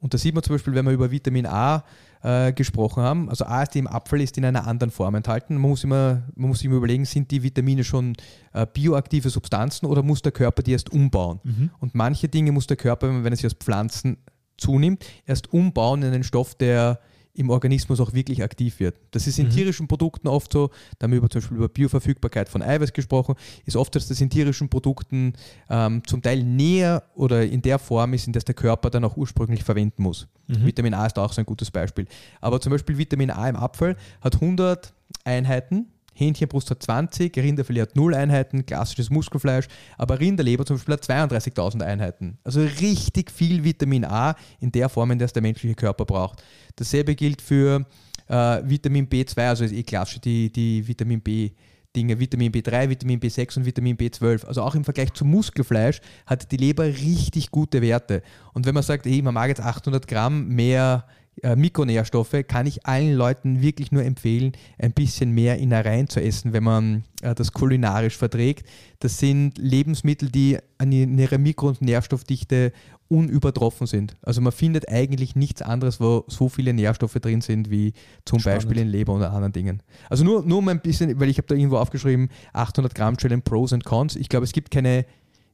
Und 0.00 0.12
da 0.12 0.18
sieht 0.18 0.34
man 0.34 0.42
zum 0.42 0.54
Beispiel, 0.56 0.74
wenn 0.74 0.86
wir 0.86 0.92
über 0.92 1.10
Vitamin 1.10 1.46
A 1.46 1.84
äh, 2.24 2.54
gesprochen 2.54 3.02
haben, 3.02 3.28
also 3.28 3.44
A 3.44 3.62
ist 3.62 3.76
im 3.76 3.86
Apfel 3.86 4.22
ist 4.22 4.38
in 4.38 4.46
einer 4.46 4.66
anderen 4.66 4.90
Form 4.90 5.14
enthalten. 5.14 5.54
Man 5.56 5.70
muss, 5.70 5.84
immer, 5.84 6.22
man 6.34 6.48
muss 6.48 6.60
sich 6.60 6.66
immer 6.66 6.76
überlegen, 6.76 7.04
sind 7.04 7.30
die 7.30 7.42
Vitamine 7.42 7.84
schon 7.84 8.14
äh, 8.54 8.66
bioaktive 8.66 9.28
Substanzen 9.28 9.84
oder 9.84 10.02
muss 10.02 10.22
der 10.22 10.32
Körper 10.32 10.62
die 10.62 10.72
erst 10.72 10.90
umbauen? 10.90 11.40
Mhm. 11.44 11.70
Und 11.80 11.94
manche 11.94 12.28
Dinge 12.28 12.50
muss 12.50 12.66
der 12.66 12.78
Körper, 12.78 13.08
wenn 13.08 13.32
er 13.32 13.36
sich 13.36 13.44
aus 13.44 13.52
Pflanzen 13.52 14.16
zunimmt, 14.56 15.04
erst 15.26 15.52
umbauen 15.52 16.02
in 16.02 16.14
einen 16.14 16.24
Stoff, 16.24 16.54
der 16.54 16.98
im 17.34 17.50
Organismus 17.50 18.00
auch 18.00 18.12
wirklich 18.12 18.42
aktiv 18.42 18.78
wird. 18.78 18.96
Das 19.10 19.26
ist 19.26 19.38
in 19.38 19.46
mhm. 19.46 19.50
tierischen 19.50 19.88
Produkten 19.88 20.28
oft 20.28 20.52
so, 20.52 20.70
da 20.98 21.04
haben 21.04 21.10
wir 21.10 21.18
über, 21.18 21.28
zum 21.28 21.40
Beispiel 21.40 21.56
über 21.56 21.68
Bioverfügbarkeit 21.68 22.48
von 22.48 22.62
Eiweiß 22.62 22.92
gesprochen, 22.92 23.34
ist 23.66 23.76
oft, 23.76 23.94
dass 23.96 24.06
das 24.08 24.20
in 24.20 24.30
tierischen 24.30 24.68
Produkten 24.68 25.32
ähm, 25.68 26.02
zum 26.06 26.22
Teil 26.22 26.44
näher 26.44 27.02
oder 27.14 27.44
in 27.44 27.60
der 27.60 27.78
Form 27.80 28.14
ist, 28.14 28.26
in 28.26 28.32
der 28.32 28.44
der 28.44 28.54
Körper 28.54 28.90
dann 28.90 29.04
auch 29.04 29.16
ursprünglich 29.16 29.64
verwenden 29.64 30.02
muss. 30.02 30.28
Mhm. 30.46 30.66
Vitamin 30.66 30.94
A 30.94 31.06
ist 31.06 31.18
auch 31.18 31.32
so 31.32 31.40
ein 31.40 31.46
gutes 31.46 31.70
Beispiel. 31.70 32.06
Aber 32.40 32.60
zum 32.60 32.70
Beispiel 32.70 32.98
Vitamin 32.98 33.30
A 33.30 33.48
im 33.48 33.56
Apfel 33.56 33.96
hat 34.20 34.34
100 34.34 34.92
Einheiten 35.24 35.88
Hähnchenbrust 36.14 36.70
hat 36.70 36.82
20, 36.82 37.36
Rinderfilet 37.36 37.82
hat 37.82 37.96
0 37.96 38.14
Einheiten, 38.14 38.64
klassisches 38.64 39.10
Muskelfleisch, 39.10 39.66
aber 39.98 40.18
Rinderleber 40.18 40.64
zum 40.64 40.76
Beispiel 40.76 40.94
hat 40.94 41.04
32.000 41.04 41.82
Einheiten. 41.82 42.38
Also 42.44 42.60
richtig 42.62 43.30
viel 43.30 43.64
Vitamin 43.64 44.04
A 44.04 44.34
in 44.60 44.72
der 44.72 44.88
Form, 44.88 45.10
in 45.10 45.18
der 45.18 45.26
es 45.26 45.32
der 45.32 45.42
menschliche 45.42 45.74
Körper 45.74 46.04
braucht. 46.04 46.42
Dasselbe 46.76 47.14
gilt 47.14 47.42
für 47.42 47.86
äh, 48.28 48.62
Vitamin 48.64 49.08
B2, 49.08 49.48
also 49.48 49.64
ist 49.64 49.72
eh 49.72 49.82
klassisch 49.82 50.20
die, 50.20 50.50
die 50.50 50.86
Vitamin 50.86 51.20
B. 51.20 51.50
Dinge, 51.94 52.18
Vitamin 52.18 52.50
B3, 52.50 52.90
Vitamin 52.90 53.20
B6 53.20 53.56
und 53.58 53.66
Vitamin 53.66 53.96
B12. 53.96 54.44
Also 54.46 54.62
auch 54.62 54.74
im 54.74 54.82
Vergleich 54.82 55.12
zum 55.12 55.30
Muskelfleisch 55.30 56.00
hat 56.26 56.50
die 56.50 56.56
Leber 56.56 56.86
richtig 56.86 57.52
gute 57.52 57.80
Werte. 57.82 58.22
Und 58.52 58.66
wenn 58.66 58.74
man 58.74 58.82
sagt, 58.82 59.06
hey, 59.06 59.22
man 59.22 59.34
mag 59.34 59.48
jetzt 59.48 59.60
800 59.60 60.08
Gramm 60.08 60.48
mehr 60.48 61.06
Mikronährstoffe 61.42 62.36
kann 62.46 62.66
ich 62.66 62.86
allen 62.86 63.14
Leuten 63.14 63.60
wirklich 63.60 63.90
nur 63.92 64.04
empfehlen, 64.04 64.52
ein 64.78 64.92
bisschen 64.92 65.32
mehr 65.32 65.58
Innereien 65.58 66.08
zu 66.08 66.20
essen, 66.20 66.52
wenn 66.52 66.62
man 66.62 67.04
äh, 67.22 67.34
das 67.34 67.52
kulinarisch 67.52 68.16
verträgt. 68.16 68.68
Das 69.00 69.18
sind 69.18 69.58
Lebensmittel, 69.58 70.30
die 70.30 70.58
an 70.78 70.92
ihrer 70.92 71.38
Mikro- 71.38 71.68
und 71.68 71.82
Nährstoffdichte 71.82 72.72
unübertroffen 73.08 73.86
sind. 73.86 74.16
Also 74.22 74.40
man 74.40 74.52
findet 74.52 74.88
eigentlich 74.88 75.36
nichts 75.36 75.60
anderes, 75.60 76.00
wo 76.00 76.24
so 76.28 76.48
viele 76.48 76.72
Nährstoffe 76.72 77.14
drin 77.14 77.40
sind, 77.40 77.70
wie 77.70 77.92
zum 78.24 78.38
Spannend. 78.38 78.62
Beispiel 78.62 78.82
in 78.82 78.88
Leber 78.88 79.14
oder 79.14 79.32
anderen 79.32 79.52
Dingen. 79.52 79.82
Also 80.08 80.24
nur, 80.24 80.44
nur 80.44 80.58
um 80.58 80.68
ein 80.68 80.80
bisschen, 80.80 81.18
weil 81.20 81.28
ich 81.28 81.38
habe 81.38 81.48
da 81.48 81.54
irgendwo 81.54 81.76
aufgeschrieben, 81.76 82.30
800 82.52 82.94
Gramm 82.94 83.16
Challenge 83.16 83.42
Pros 83.42 83.72
und 83.72 83.84
Cons. 83.84 84.16
Ich 84.16 84.28
glaube, 84.28 84.44
es 84.44 84.52
gibt 84.52 84.70
keine, 84.70 85.04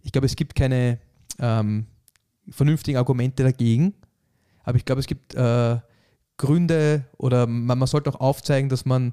ich 0.03 0.13
glaube, 0.13 0.27
es 0.27 0.37
gibt 0.37 0.55
keine 0.55 0.99
ähm, 1.39 1.87
vernünftigen 2.51 2.99
Argumente 2.99 3.43
dagegen 3.43 3.95
aber 4.71 4.79
ich 4.79 4.85
glaube, 4.85 5.01
es 5.01 5.07
gibt 5.07 5.35
äh, 5.35 5.79
Gründe 6.37 7.05
oder 7.19 7.47
man, 7.47 7.79
man 7.79 7.87
sollte 7.87 8.11
auch 8.11 8.21
aufzeigen, 8.21 8.69
dass 8.71 8.85
man 8.85 9.13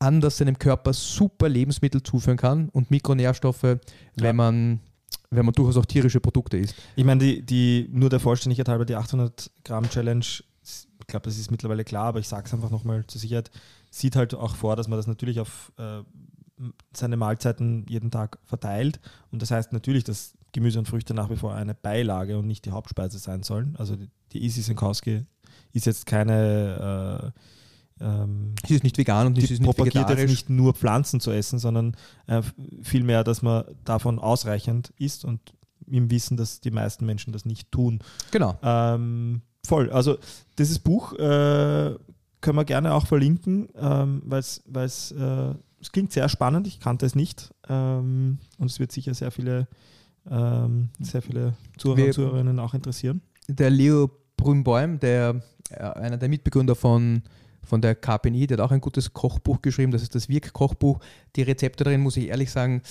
anders 0.00 0.38
seinem 0.38 0.58
Körper 0.58 0.92
super 0.92 1.48
Lebensmittel 1.48 2.02
zuführen 2.02 2.36
kann 2.36 2.68
und 2.70 2.90
Mikronährstoffe, 2.90 3.62
ja. 3.62 3.78
wenn 4.16 4.36
man 4.36 4.80
wenn 5.30 5.44
man 5.44 5.54
durchaus 5.54 5.76
auch 5.76 5.86
tierische 5.86 6.20
Produkte 6.20 6.56
isst. 6.56 6.74
Ich 6.96 7.04
meine, 7.04 7.20
die, 7.22 7.42
die, 7.44 7.88
nur 7.92 8.08
der 8.08 8.18
Vollständigkeit 8.18 8.68
halber, 8.68 8.86
die 8.86 8.94
800 8.94 9.50
Gramm 9.62 9.88
Challenge, 9.90 10.24
ich 10.24 11.06
glaube, 11.06 11.24
das 11.24 11.38
ist 11.38 11.50
mittlerweile 11.50 11.84
klar, 11.84 12.06
aber 12.06 12.18
ich 12.18 12.28
sage 12.28 12.46
es 12.46 12.54
einfach 12.54 12.70
nochmal 12.70 13.06
zur 13.06 13.20
Sicherheit, 13.20 13.50
sieht 13.90 14.16
halt 14.16 14.34
auch 14.34 14.56
vor, 14.56 14.74
dass 14.76 14.88
man 14.88 14.98
das 14.98 15.06
natürlich 15.06 15.40
auf 15.40 15.70
äh, 15.76 16.02
seine 16.94 17.16
Mahlzeiten 17.16 17.84
jeden 17.88 18.10
Tag 18.10 18.38
verteilt. 18.44 19.00
Und 19.30 19.42
das 19.42 19.50
heißt 19.50 19.72
natürlich, 19.72 20.04
dass 20.04 20.34
Gemüse 20.52 20.78
und 20.78 20.88
Früchte 20.88 21.14
nach 21.14 21.30
wie 21.30 21.36
vor 21.36 21.54
eine 21.54 21.74
Beilage 21.74 22.38
und 22.38 22.46
nicht 22.46 22.64
die 22.64 22.70
Hauptspeise 22.70 23.18
sein 23.18 23.42
sollen. 23.42 23.76
Also 23.76 23.96
die, 23.96 24.08
die 24.32 24.44
Isi 24.44 24.62
Sinkowski 24.62 25.24
ist 25.72 25.86
jetzt 25.86 26.06
keine 26.06 27.32
äh, 27.34 27.40
ähm, 28.00 28.54
sie 28.66 28.74
ist 28.74 28.84
nicht 28.84 28.98
vegan 28.98 29.28
und 29.28 29.36
sie 29.36 29.42
ist 29.42 29.60
nicht 29.60 29.64
propagiert 29.64 30.08
jetzt 30.08 30.28
nicht 30.28 30.50
nur 30.50 30.74
Pflanzen 30.74 31.20
zu 31.20 31.30
essen, 31.30 31.58
sondern 31.58 31.96
äh, 32.26 32.42
vielmehr, 32.82 33.24
dass 33.24 33.42
man 33.42 33.64
davon 33.84 34.18
ausreichend 34.18 34.92
isst 34.98 35.24
und 35.24 35.40
im 35.86 36.10
Wissen, 36.10 36.36
dass 36.36 36.60
die 36.60 36.70
meisten 36.70 37.06
Menschen 37.06 37.32
das 37.32 37.44
nicht 37.44 37.72
tun. 37.72 38.00
Genau. 38.30 38.58
Ähm, 38.62 39.42
voll. 39.66 39.90
Also 39.90 40.18
dieses 40.58 40.78
Buch 40.78 41.12
äh, 41.14 41.94
können 42.40 42.56
wir 42.56 42.64
gerne 42.64 42.94
auch 42.94 43.06
verlinken, 43.06 43.68
ähm, 43.76 44.22
weil 44.24 44.40
es 44.40 45.10
äh, 45.12 45.54
es 45.80 45.92
klingt 45.92 46.12
sehr 46.12 46.28
spannend. 46.28 46.66
Ich 46.66 46.80
kannte 46.80 47.06
es 47.06 47.14
nicht 47.14 47.54
ähm, 47.68 48.38
und 48.58 48.70
es 48.70 48.80
wird 48.80 48.92
sicher 48.92 49.14
sehr 49.14 49.30
viele 49.30 49.68
ähm, 50.30 50.90
sehr 51.00 51.22
viele 51.22 51.54
Zuhörer 51.78 52.06
und 52.06 52.12
Zuhörerinnen 52.12 52.58
auch 52.58 52.74
interessieren. 52.74 53.22
Der 53.48 53.70
Leo 53.70 54.10
Brünbäum, 54.36 55.00
der 55.00 55.42
äh, 55.70 55.82
einer 55.82 56.16
der 56.16 56.28
Mitbegründer 56.28 56.74
von, 56.74 57.22
von 57.62 57.80
der 57.80 57.94
KPNI, 57.94 58.46
der 58.46 58.58
hat 58.58 58.64
auch 58.64 58.72
ein 58.72 58.80
gutes 58.80 59.12
Kochbuch 59.12 59.62
geschrieben, 59.62 59.92
das 59.92 60.02
ist 60.02 60.14
das 60.14 60.28
Wirk-Kochbuch. 60.28 61.00
Die 61.36 61.42
Rezepte 61.42 61.84
darin, 61.84 62.00
muss 62.00 62.16
ich 62.16 62.28
ehrlich 62.28 62.50
sagen, 62.50 62.82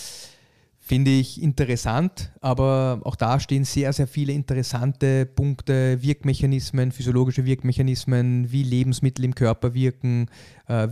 finde 0.80 1.12
ich 1.12 1.42
interessant, 1.42 2.32
aber 2.40 3.02
auch 3.04 3.18
da 3.18 3.42
stehen 3.42 3.66
sehr, 3.66 3.92
sehr 3.92 4.08
viele 4.08 4.32
interessante 4.32 5.26
Punkte, 5.26 6.02
Wirkmechanismen, 6.02 6.94
physiologische 6.94 7.46
Wirkmechanismen, 7.46 8.52
wie 8.52 8.64
Lebensmittel 8.64 9.26
im 9.26 9.36
Körper 9.36 9.74
wirken. 9.74 10.28
Äh, 10.70 10.88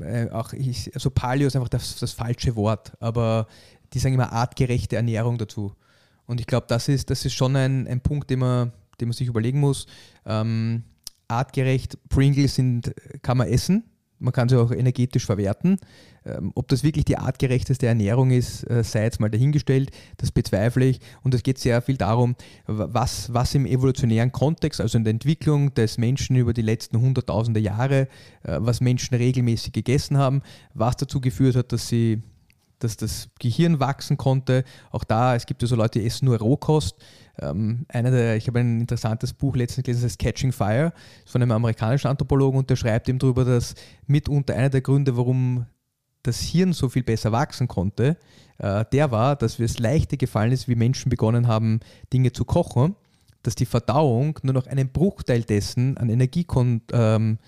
äh 0.00 0.30
auch 0.30 0.52
ich, 0.54 0.94
also 0.94 1.10
Paleo 1.10 1.46
ist 1.46 1.56
einfach 1.56 1.68
das, 1.68 1.98
das 1.98 2.12
falsche 2.12 2.56
Wort, 2.56 2.92
aber 2.98 3.46
die 3.92 3.98
sagen 3.98 4.14
immer 4.14 4.32
artgerechte 4.32 4.96
Ernährung 4.96 5.36
dazu. 5.36 5.74
Und 6.26 6.40
ich 6.40 6.46
glaube, 6.46 6.66
das 6.68 6.88
ist, 6.88 7.10
das 7.10 7.24
ist 7.24 7.34
schon 7.34 7.54
ein, 7.56 7.86
ein 7.86 8.00
Punkt, 8.00 8.30
den 8.30 8.38
man, 8.38 8.72
den 9.00 9.08
man 9.08 9.14
sich 9.14 9.28
überlegen 9.28 9.60
muss. 9.60 9.86
Ähm, 10.24 10.84
artgerecht, 11.28 11.98
Pringles 12.08 12.54
sind, 12.54 12.94
kann 13.22 13.38
man 13.38 13.48
essen, 13.48 13.84
man 14.18 14.32
kann 14.32 14.48
sie 14.48 14.58
auch 14.58 14.70
energetisch 14.70 15.26
verwerten. 15.26 15.78
Ähm, 16.24 16.52
ob 16.54 16.68
das 16.68 16.82
wirklich 16.82 17.04
die 17.04 17.18
artgerechteste 17.18 17.86
Ernährung 17.86 18.30
ist, 18.30 18.68
äh, 18.68 18.82
sei 18.82 19.04
jetzt 19.04 19.20
mal 19.20 19.30
dahingestellt, 19.30 19.90
das 20.16 20.32
bezweifle 20.32 20.86
ich. 20.86 21.00
Und 21.22 21.34
es 21.34 21.42
geht 21.42 21.58
sehr 21.58 21.82
viel 21.82 21.96
darum, 21.96 22.34
was, 22.66 23.32
was 23.32 23.54
im 23.54 23.66
evolutionären 23.66 24.32
Kontext, 24.32 24.80
also 24.80 24.98
in 24.98 25.04
der 25.04 25.12
Entwicklung 25.12 25.74
des 25.74 25.98
Menschen 25.98 26.36
über 26.36 26.52
die 26.52 26.62
letzten 26.62 27.00
hunderttausende 27.00 27.60
Jahre, 27.60 28.08
äh, 28.42 28.56
was 28.58 28.80
Menschen 28.80 29.14
regelmäßig 29.14 29.72
gegessen 29.72 30.18
haben, 30.18 30.42
was 30.74 30.96
dazu 30.96 31.20
geführt 31.20 31.56
hat, 31.56 31.72
dass 31.72 31.88
sie 31.88 32.22
dass 32.78 32.96
das 32.96 33.28
Gehirn 33.38 33.80
wachsen 33.80 34.16
konnte. 34.16 34.64
Auch 34.90 35.04
da, 35.04 35.34
es 35.34 35.46
gibt 35.46 35.62
ja 35.62 35.68
so 35.68 35.76
Leute, 35.76 35.98
die 35.98 36.06
essen 36.06 36.26
nur 36.26 36.38
Rohkost. 36.38 36.96
Ähm, 37.38 37.86
einer 37.88 38.10
der, 38.10 38.36
ich 38.36 38.46
habe 38.48 38.60
ein 38.60 38.80
interessantes 38.80 39.32
Buch 39.32 39.56
letztens 39.56 39.84
gelesen, 39.84 40.02
das 40.02 40.12
heißt 40.12 40.18
Catching 40.18 40.52
Fire, 40.52 40.92
von 41.26 41.42
einem 41.42 41.52
amerikanischen 41.52 42.08
Anthropologen 42.08 42.58
und 42.58 42.70
der 42.70 42.76
schreibt 42.76 43.08
eben 43.08 43.18
darüber, 43.18 43.44
dass 43.44 43.74
mitunter 44.06 44.54
einer 44.54 44.70
der 44.70 44.80
Gründe, 44.80 45.16
warum 45.16 45.66
das 46.22 46.40
Hirn 46.40 46.72
so 46.72 46.88
viel 46.88 47.02
besser 47.02 47.32
wachsen 47.32 47.68
konnte, 47.68 48.16
äh, 48.58 48.84
der 48.92 49.10
war, 49.10 49.36
dass 49.36 49.58
es 49.58 49.78
leichter 49.78 50.16
gefallen 50.16 50.52
ist, 50.52 50.68
wie 50.68 50.74
Menschen 50.74 51.10
begonnen 51.10 51.46
haben, 51.46 51.80
Dinge 52.12 52.32
zu 52.32 52.44
kochen, 52.44 52.96
dass 53.42 53.54
die 53.54 53.66
Verdauung 53.66 54.38
nur 54.42 54.54
noch 54.54 54.66
einen 54.66 54.88
Bruchteil 54.88 55.42
dessen 55.42 55.96
an 55.98 56.08
Energie 56.08 56.46
ähm, 56.92 57.38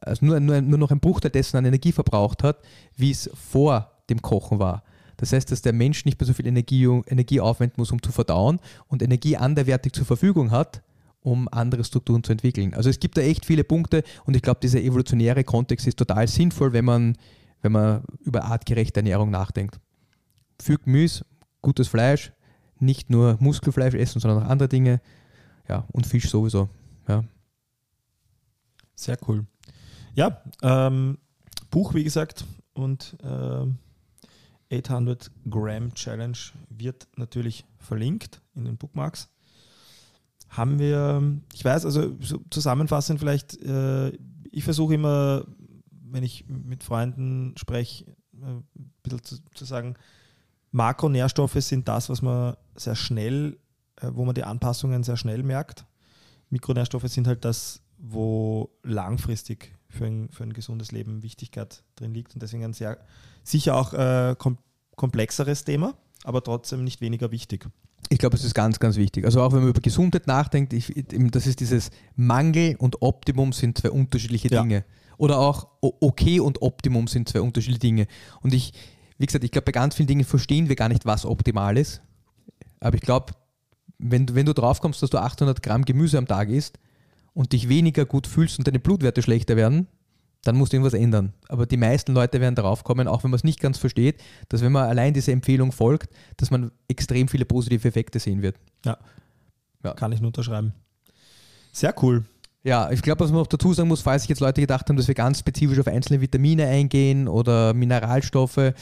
also 0.00 0.26
nur, 0.26 0.40
nur, 0.40 0.60
nur 0.60 0.78
noch 0.78 0.90
ein 0.90 1.00
Bruchteil 1.00 1.30
dessen 1.30 1.56
an 1.56 1.64
Energie 1.64 1.92
verbraucht 1.92 2.42
hat, 2.42 2.58
wie 2.96 3.10
es 3.10 3.30
vor 3.34 3.95
dem 4.10 4.22
Kochen 4.22 4.58
war. 4.58 4.82
Das 5.16 5.32
heißt, 5.32 5.50
dass 5.50 5.62
der 5.62 5.72
Mensch 5.72 6.04
nicht 6.04 6.20
mehr 6.20 6.26
so 6.26 6.34
viel 6.34 6.46
Energie, 6.46 6.84
Energie 6.84 7.40
aufwenden 7.40 7.80
muss, 7.80 7.90
um 7.90 8.02
zu 8.02 8.12
verdauen 8.12 8.60
und 8.88 9.02
Energie 9.02 9.36
anderwertig 9.36 9.92
zur 9.92 10.04
Verfügung 10.04 10.50
hat, 10.50 10.82
um 11.20 11.48
andere 11.50 11.84
Strukturen 11.84 12.22
zu 12.22 12.32
entwickeln. 12.32 12.74
Also 12.74 12.90
es 12.90 13.00
gibt 13.00 13.16
da 13.16 13.22
echt 13.22 13.46
viele 13.46 13.64
Punkte 13.64 14.02
und 14.24 14.36
ich 14.36 14.42
glaube, 14.42 14.60
dieser 14.62 14.80
evolutionäre 14.80 15.42
Kontext 15.42 15.86
ist 15.86 15.98
total 15.98 16.28
sinnvoll, 16.28 16.72
wenn 16.72 16.84
man, 16.84 17.16
wenn 17.62 17.72
man 17.72 18.04
über 18.20 18.44
artgerechte 18.44 19.00
Ernährung 19.00 19.30
nachdenkt. 19.30 19.80
Für 20.60 20.78
Gemüse, 20.78 21.24
gutes 21.62 21.88
Fleisch, 21.88 22.32
nicht 22.78 23.10
nur 23.10 23.36
Muskelfleisch 23.40 23.94
essen, 23.94 24.20
sondern 24.20 24.44
auch 24.44 24.48
andere 24.48 24.68
Dinge. 24.68 25.00
Ja, 25.68 25.86
und 25.92 26.06
Fisch 26.06 26.28
sowieso. 26.28 26.68
Ja. 27.08 27.24
Sehr 28.94 29.18
cool. 29.26 29.46
Ja, 30.14 30.42
ähm, 30.62 31.18
Buch, 31.70 31.94
wie 31.94 32.04
gesagt, 32.04 32.44
und 32.72 33.16
äh, 33.22 33.66
800 34.72 35.30
Gram 35.48 35.94
Challenge 35.94 36.38
wird 36.68 37.08
natürlich 37.16 37.64
verlinkt 37.78 38.40
in 38.54 38.64
den 38.64 38.76
Bookmarks 38.76 39.28
haben 40.48 40.78
wir, 40.78 41.22
ich 41.52 41.64
weiß, 41.64 41.84
also 41.84 42.16
so 42.20 42.38
zusammenfassend 42.50 43.18
vielleicht, 43.20 43.60
äh, 43.62 44.12
ich 44.50 44.64
versuche 44.64 44.94
immer, 44.94 45.44
wenn 45.90 46.22
ich 46.22 46.44
mit 46.48 46.84
Freunden 46.84 47.54
spreche, 47.56 48.04
äh, 48.40 48.46
ein 48.46 48.64
bisschen 49.02 49.22
zu, 49.22 49.36
zu, 49.54 49.64
sagen, 49.64 49.96
Makronährstoffe 50.70 51.60
sind 51.60 51.88
das, 51.88 52.08
was 52.08 52.22
man 52.22 52.56
sehr 52.74 52.94
schnell, 52.94 53.58
äh, 53.96 54.08
wo 54.12 54.24
man 54.24 54.34
die 54.34 54.44
Anpassungen 54.44 55.02
sehr 55.02 55.16
schnell 55.16 55.42
merkt. 55.42 55.84
Mikronährstoffe 56.50 57.08
sind 57.08 57.26
halt 57.26 57.44
das, 57.44 57.82
wo 57.98 58.70
langfristig 58.82 59.75
für 59.96 60.06
ein, 60.06 60.28
für 60.30 60.44
ein 60.44 60.52
gesundes 60.52 60.92
Leben 60.92 61.22
Wichtigkeit 61.22 61.82
drin 61.96 62.14
liegt 62.14 62.34
und 62.34 62.42
deswegen 62.42 62.64
ein 62.64 62.72
sehr 62.72 62.98
sicher 63.42 63.76
auch 63.76 63.92
äh, 63.92 64.36
kom 64.38 64.58
komplexeres 64.94 65.64
Thema, 65.64 65.94
aber 66.24 66.42
trotzdem 66.42 66.82
nicht 66.82 67.02
weniger 67.02 67.30
wichtig. 67.30 67.68
Ich 68.08 68.18
glaube, 68.18 68.36
es 68.36 68.44
ist 68.44 68.54
ganz, 68.54 68.78
ganz 68.78 68.96
wichtig. 68.96 69.26
Also 69.26 69.42
auch 69.42 69.52
wenn 69.52 69.60
man 69.60 69.68
über 69.68 69.82
Gesundheit 69.82 70.26
nachdenkt, 70.26 70.72
ich, 70.72 70.92
das 71.30 71.46
ist 71.46 71.60
dieses 71.60 71.90
Mangel 72.14 72.76
und 72.76 73.02
Optimum 73.02 73.52
sind 73.52 73.76
zwei 73.76 73.90
unterschiedliche 73.90 74.48
Dinge. 74.48 74.74
Ja. 74.74 74.84
Oder 75.18 75.38
auch 75.38 75.68
okay 75.80 76.40
und 76.40 76.62
Optimum 76.62 77.08
sind 77.08 77.28
zwei 77.28 77.42
unterschiedliche 77.42 77.80
Dinge. 77.80 78.06
Und 78.40 78.54
ich, 78.54 78.72
wie 79.18 79.26
gesagt, 79.26 79.44
ich 79.44 79.50
glaube, 79.50 79.66
bei 79.66 79.72
ganz 79.72 79.96
vielen 79.96 80.06
Dingen 80.06 80.24
verstehen 80.24 80.70
wir 80.70 80.76
gar 80.76 80.88
nicht, 80.88 81.04
was 81.04 81.26
optimal 81.26 81.76
ist. 81.76 82.00
Aber 82.80 82.96
ich 82.96 83.02
glaube, 83.02 83.34
wenn, 83.98 84.34
wenn 84.34 84.46
du 84.46 84.54
drauf 84.54 84.80
kommst, 84.80 85.02
dass 85.02 85.10
du 85.10 85.18
800 85.18 85.62
Gramm 85.62 85.84
Gemüse 85.84 86.16
am 86.16 86.26
Tag 86.26 86.48
isst 86.48 86.78
und 87.36 87.52
dich 87.52 87.68
weniger 87.68 88.06
gut 88.06 88.26
fühlst 88.26 88.58
und 88.58 88.66
deine 88.66 88.80
Blutwerte 88.80 89.20
schlechter 89.20 89.56
werden, 89.56 89.88
dann 90.42 90.56
musst 90.56 90.72
du 90.72 90.78
irgendwas 90.78 90.94
ändern. 90.98 91.34
Aber 91.48 91.66
die 91.66 91.76
meisten 91.76 92.14
Leute 92.14 92.40
werden 92.40 92.54
darauf 92.54 92.82
kommen, 92.82 93.06
auch 93.06 93.24
wenn 93.24 93.30
man 93.30 93.36
es 93.36 93.44
nicht 93.44 93.60
ganz 93.60 93.76
versteht, 93.76 94.22
dass 94.48 94.62
wenn 94.62 94.72
man 94.72 94.88
allein 94.88 95.12
diese 95.12 95.32
Empfehlung 95.32 95.70
folgt, 95.70 96.08
dass 96.38 96.50
man 96.50 96.72
extrem 96.88 97.28
viele 97.28 97.44
positive 97.44 97.86
Effekte 97.86 98.20
sehen 98.20 98.40
wird. 98.40 98.56
Ja, 98.86 98.96
ja. 99.84 99.92
kann 99.92 100.12
ich 100.12 100.20
nur 100.20 100.28
unterschreiben. 100.28 100.72
Sehr 101.72 101.94
cool. 102.02 102.24
Ja, 102.66 102.90
ich 102.90 103.00
glaube, 103.00 103.20
was 103.20 103.30
man 103.30 103.38
noch 103.38 103.46
dazu 103.46 103.72
sagen 103.72 103.88
muss, 103.88 104.02
falls 104.02 104.22
sich 104.22 104.28
jetzt 104.28 104.40
Leute 104.40 104.60
gedacht 104.60 104.88
haben, 104.88 104.96
dass 104.96 105.06
wir 105.06 105.14
ganz 105.14 105.38
spezifisch 105.38 105.78
auf 105.78 105.86
einzelne 105.86 106.20
Vitamine 106.20 106.66
eingehen 106.66 107.28
oder 107.28 107.72
Mineralstoffe, 107.74 108.56
äh, 108.58 108.72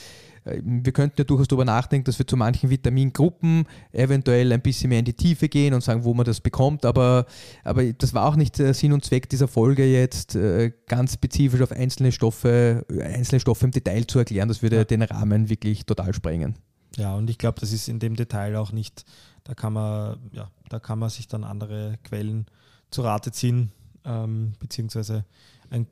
wir 0.42 0.90
könnten 0.92 1.16
ja 1.18 1.24
durchaus 1.24 1.48
darüber 1.48 1.66
nachdenken, 1.66 2.06
dass 2.06 2.18
wir 2.18 2.26
zu 2.26 2.38
manchen 2.38 2.70
Vitamingruppen 2.70 3.66
eventuell 3.92 4.54
ein 4.54 4.62
bisschen 4.62 4.88
mehr 4.88 5.00
in 5.00 5.04
die 5.04 5.12
Tiefe 5.12 5.50
gehen 5.50 5.74
und 5.74 5.84
sagen, 5.84 6.04
wo 6.04 6.14
man 6.14 6.24
das 6.24 6.40
bekommt, 6.40 6.86
aber, 6.86 7.26
aber 7.62 7.92
das 7.92 8.14
war 8.14 8.24
auch 8.24 8.36
nicht 8.36 8.56
Sinn 8.56 8.94
und 8.94 9.04
Zweck 9.04 9.28
dieser 9.28 9.48
Folge 9.48 9.84
jetzt, 9.84 10.34
äh, 10.34 10.72
ganz 10.86 11.12
spezifisch 11.12 11.60
auf 11.60 11.70
einzelne 11.70 12.10
Stoffe, 12.10 12.86
einzelne 12.88 13.40
Stoffe 13.40 13.66
im 13.66 13.70
Detail 13.70 14.06
zu 14.06 14.18
erklären. 14.18 14.48
Das 14.48 14.62
würde 14.62 14.76
ja. 14.76 14.84
den 14.84 15.02
Rahmen 15.02 15.50
wirklich 15.50 15.84
total 15.84 16.14
sprengen. 16.14 16.54
Ja, 16.96 17.14
und 17.16 17.28
ich 17.28 17.36
glaube, 17.36 17.60
das 17.60 17.70
ist 17.70 17.88
in 17.88 17.98
dem 17.98 18.16
Detail 18.16 18.56
auch 18.56 18.72
nicht, 18.72 19.04
da 19.42 19.52
kann 19.52 19.74
man, 19.74 20.20
ja, 20.32 20.50
da 20.70 20.78
kann 20.78 20.98
man 20.98 21.10
sich 21.10 21.28
dann 21.28 21.44
andere 21.44 21.98
Quellen 22.02 22.46
zu 22.94 23.02
Rate 23.02 23.32
ziehen, 23.32 23.72
ähm, 24.04 24.52
beziehungsweise 24.58 25.24
ein 25.70 25.86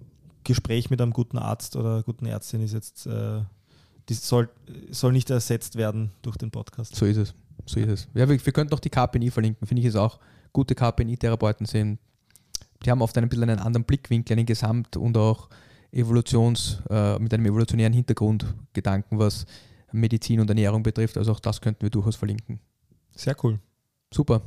Gespräch 0.44 0.90
mit 0.90 1.00
einem 1.00 1.12
guten 1.12 1.38
Arzt 1.38 1.76
oder 1.76 2.02
guten 2.02 2.26
Ärztin 2.26 2.62
ist 2.62 2.72
jetzt 2.72 3.06
äh, 3.06 3.42
die 4.08 4.14
soll, 4.14 4.48
soll 4.90 5.12
nicht 5.12 5.30
ersetzt 5.30 5.76
werden 5.76 6.10
durch 6.22 6.36
den 6.36 6.50
Podcast. 6.50 6.94
So 6.96 7.06
ist 7.06 7.16
es. 7.16 7.34
So 7.66 7.80
ist 7.80 7.88
es. 7.88 8.08
Ja, 8.14 8.28
wir, 8.28 8.44
wir 8.44 8.52
könnten 8.52 8.72
noch 8.72 8.80
die 8.80 8.90
KPNI 8.90 9.30
verlinken, 9.30 9.66
finde 9.66 9.82
ich 9.82 9.88
es 9.88 9.96
auch. 9.96 10.18
Gute 10.52 10.74
KPNI-Therapeuten 10.74 11.66
sind, 11.66 11.98
die 12.84 12.90
haben 12.90 13.02
oft 13.02 13.16
ein 13.16 13.28
bisschen 13.28 13.48
einen 13.48 13.60
anderen 13.60 13.84
Blickwinkel, 13.84 14.36
einen 14.36 14.46
Gesamt- 14.46 14.96
und 14.96 15.16
auch 15.16 15.48
Evolutions, 15.92 16.82
äh, 16.90 17.18
mit 17.18 17.32
einem 17.32 17.46
evolutionären 17.46 17.92
Hintergrund 17.92 18.44
Gedanken, 18.72 19.18
was 19.18 19.46
Medizin 19.92 20.40
und 20.40 20.48
Ernährung 20.48 20.82
betrifft. 20.82 21.16
Also 21.16 21.32
auch 21.32 21.40
das 21.40 21.60
könnten 21.60 21.82
wir 21.82 21.90
durchaus 21.90 22.16
verlinken. 22.16 22.60
Sehr 23.14 23.36
cool. 23.44 23.60
Super. 24.12 24.42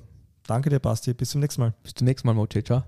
Danke 0.47 0.69
dir, 0.69 0.79
Basti. 0.79 1.13
Bis 1.13 1.31
zum 1.31 1.41
nächsten 1.41 1.61
Mal. 1.61 1.73
Bis 1.83 1.93
zum 1.93 2.05
nächsten 2.05 2.27
Mal, 2.27 2.33
Moche. 2.33 2.63
Ciao. 2.63 2.83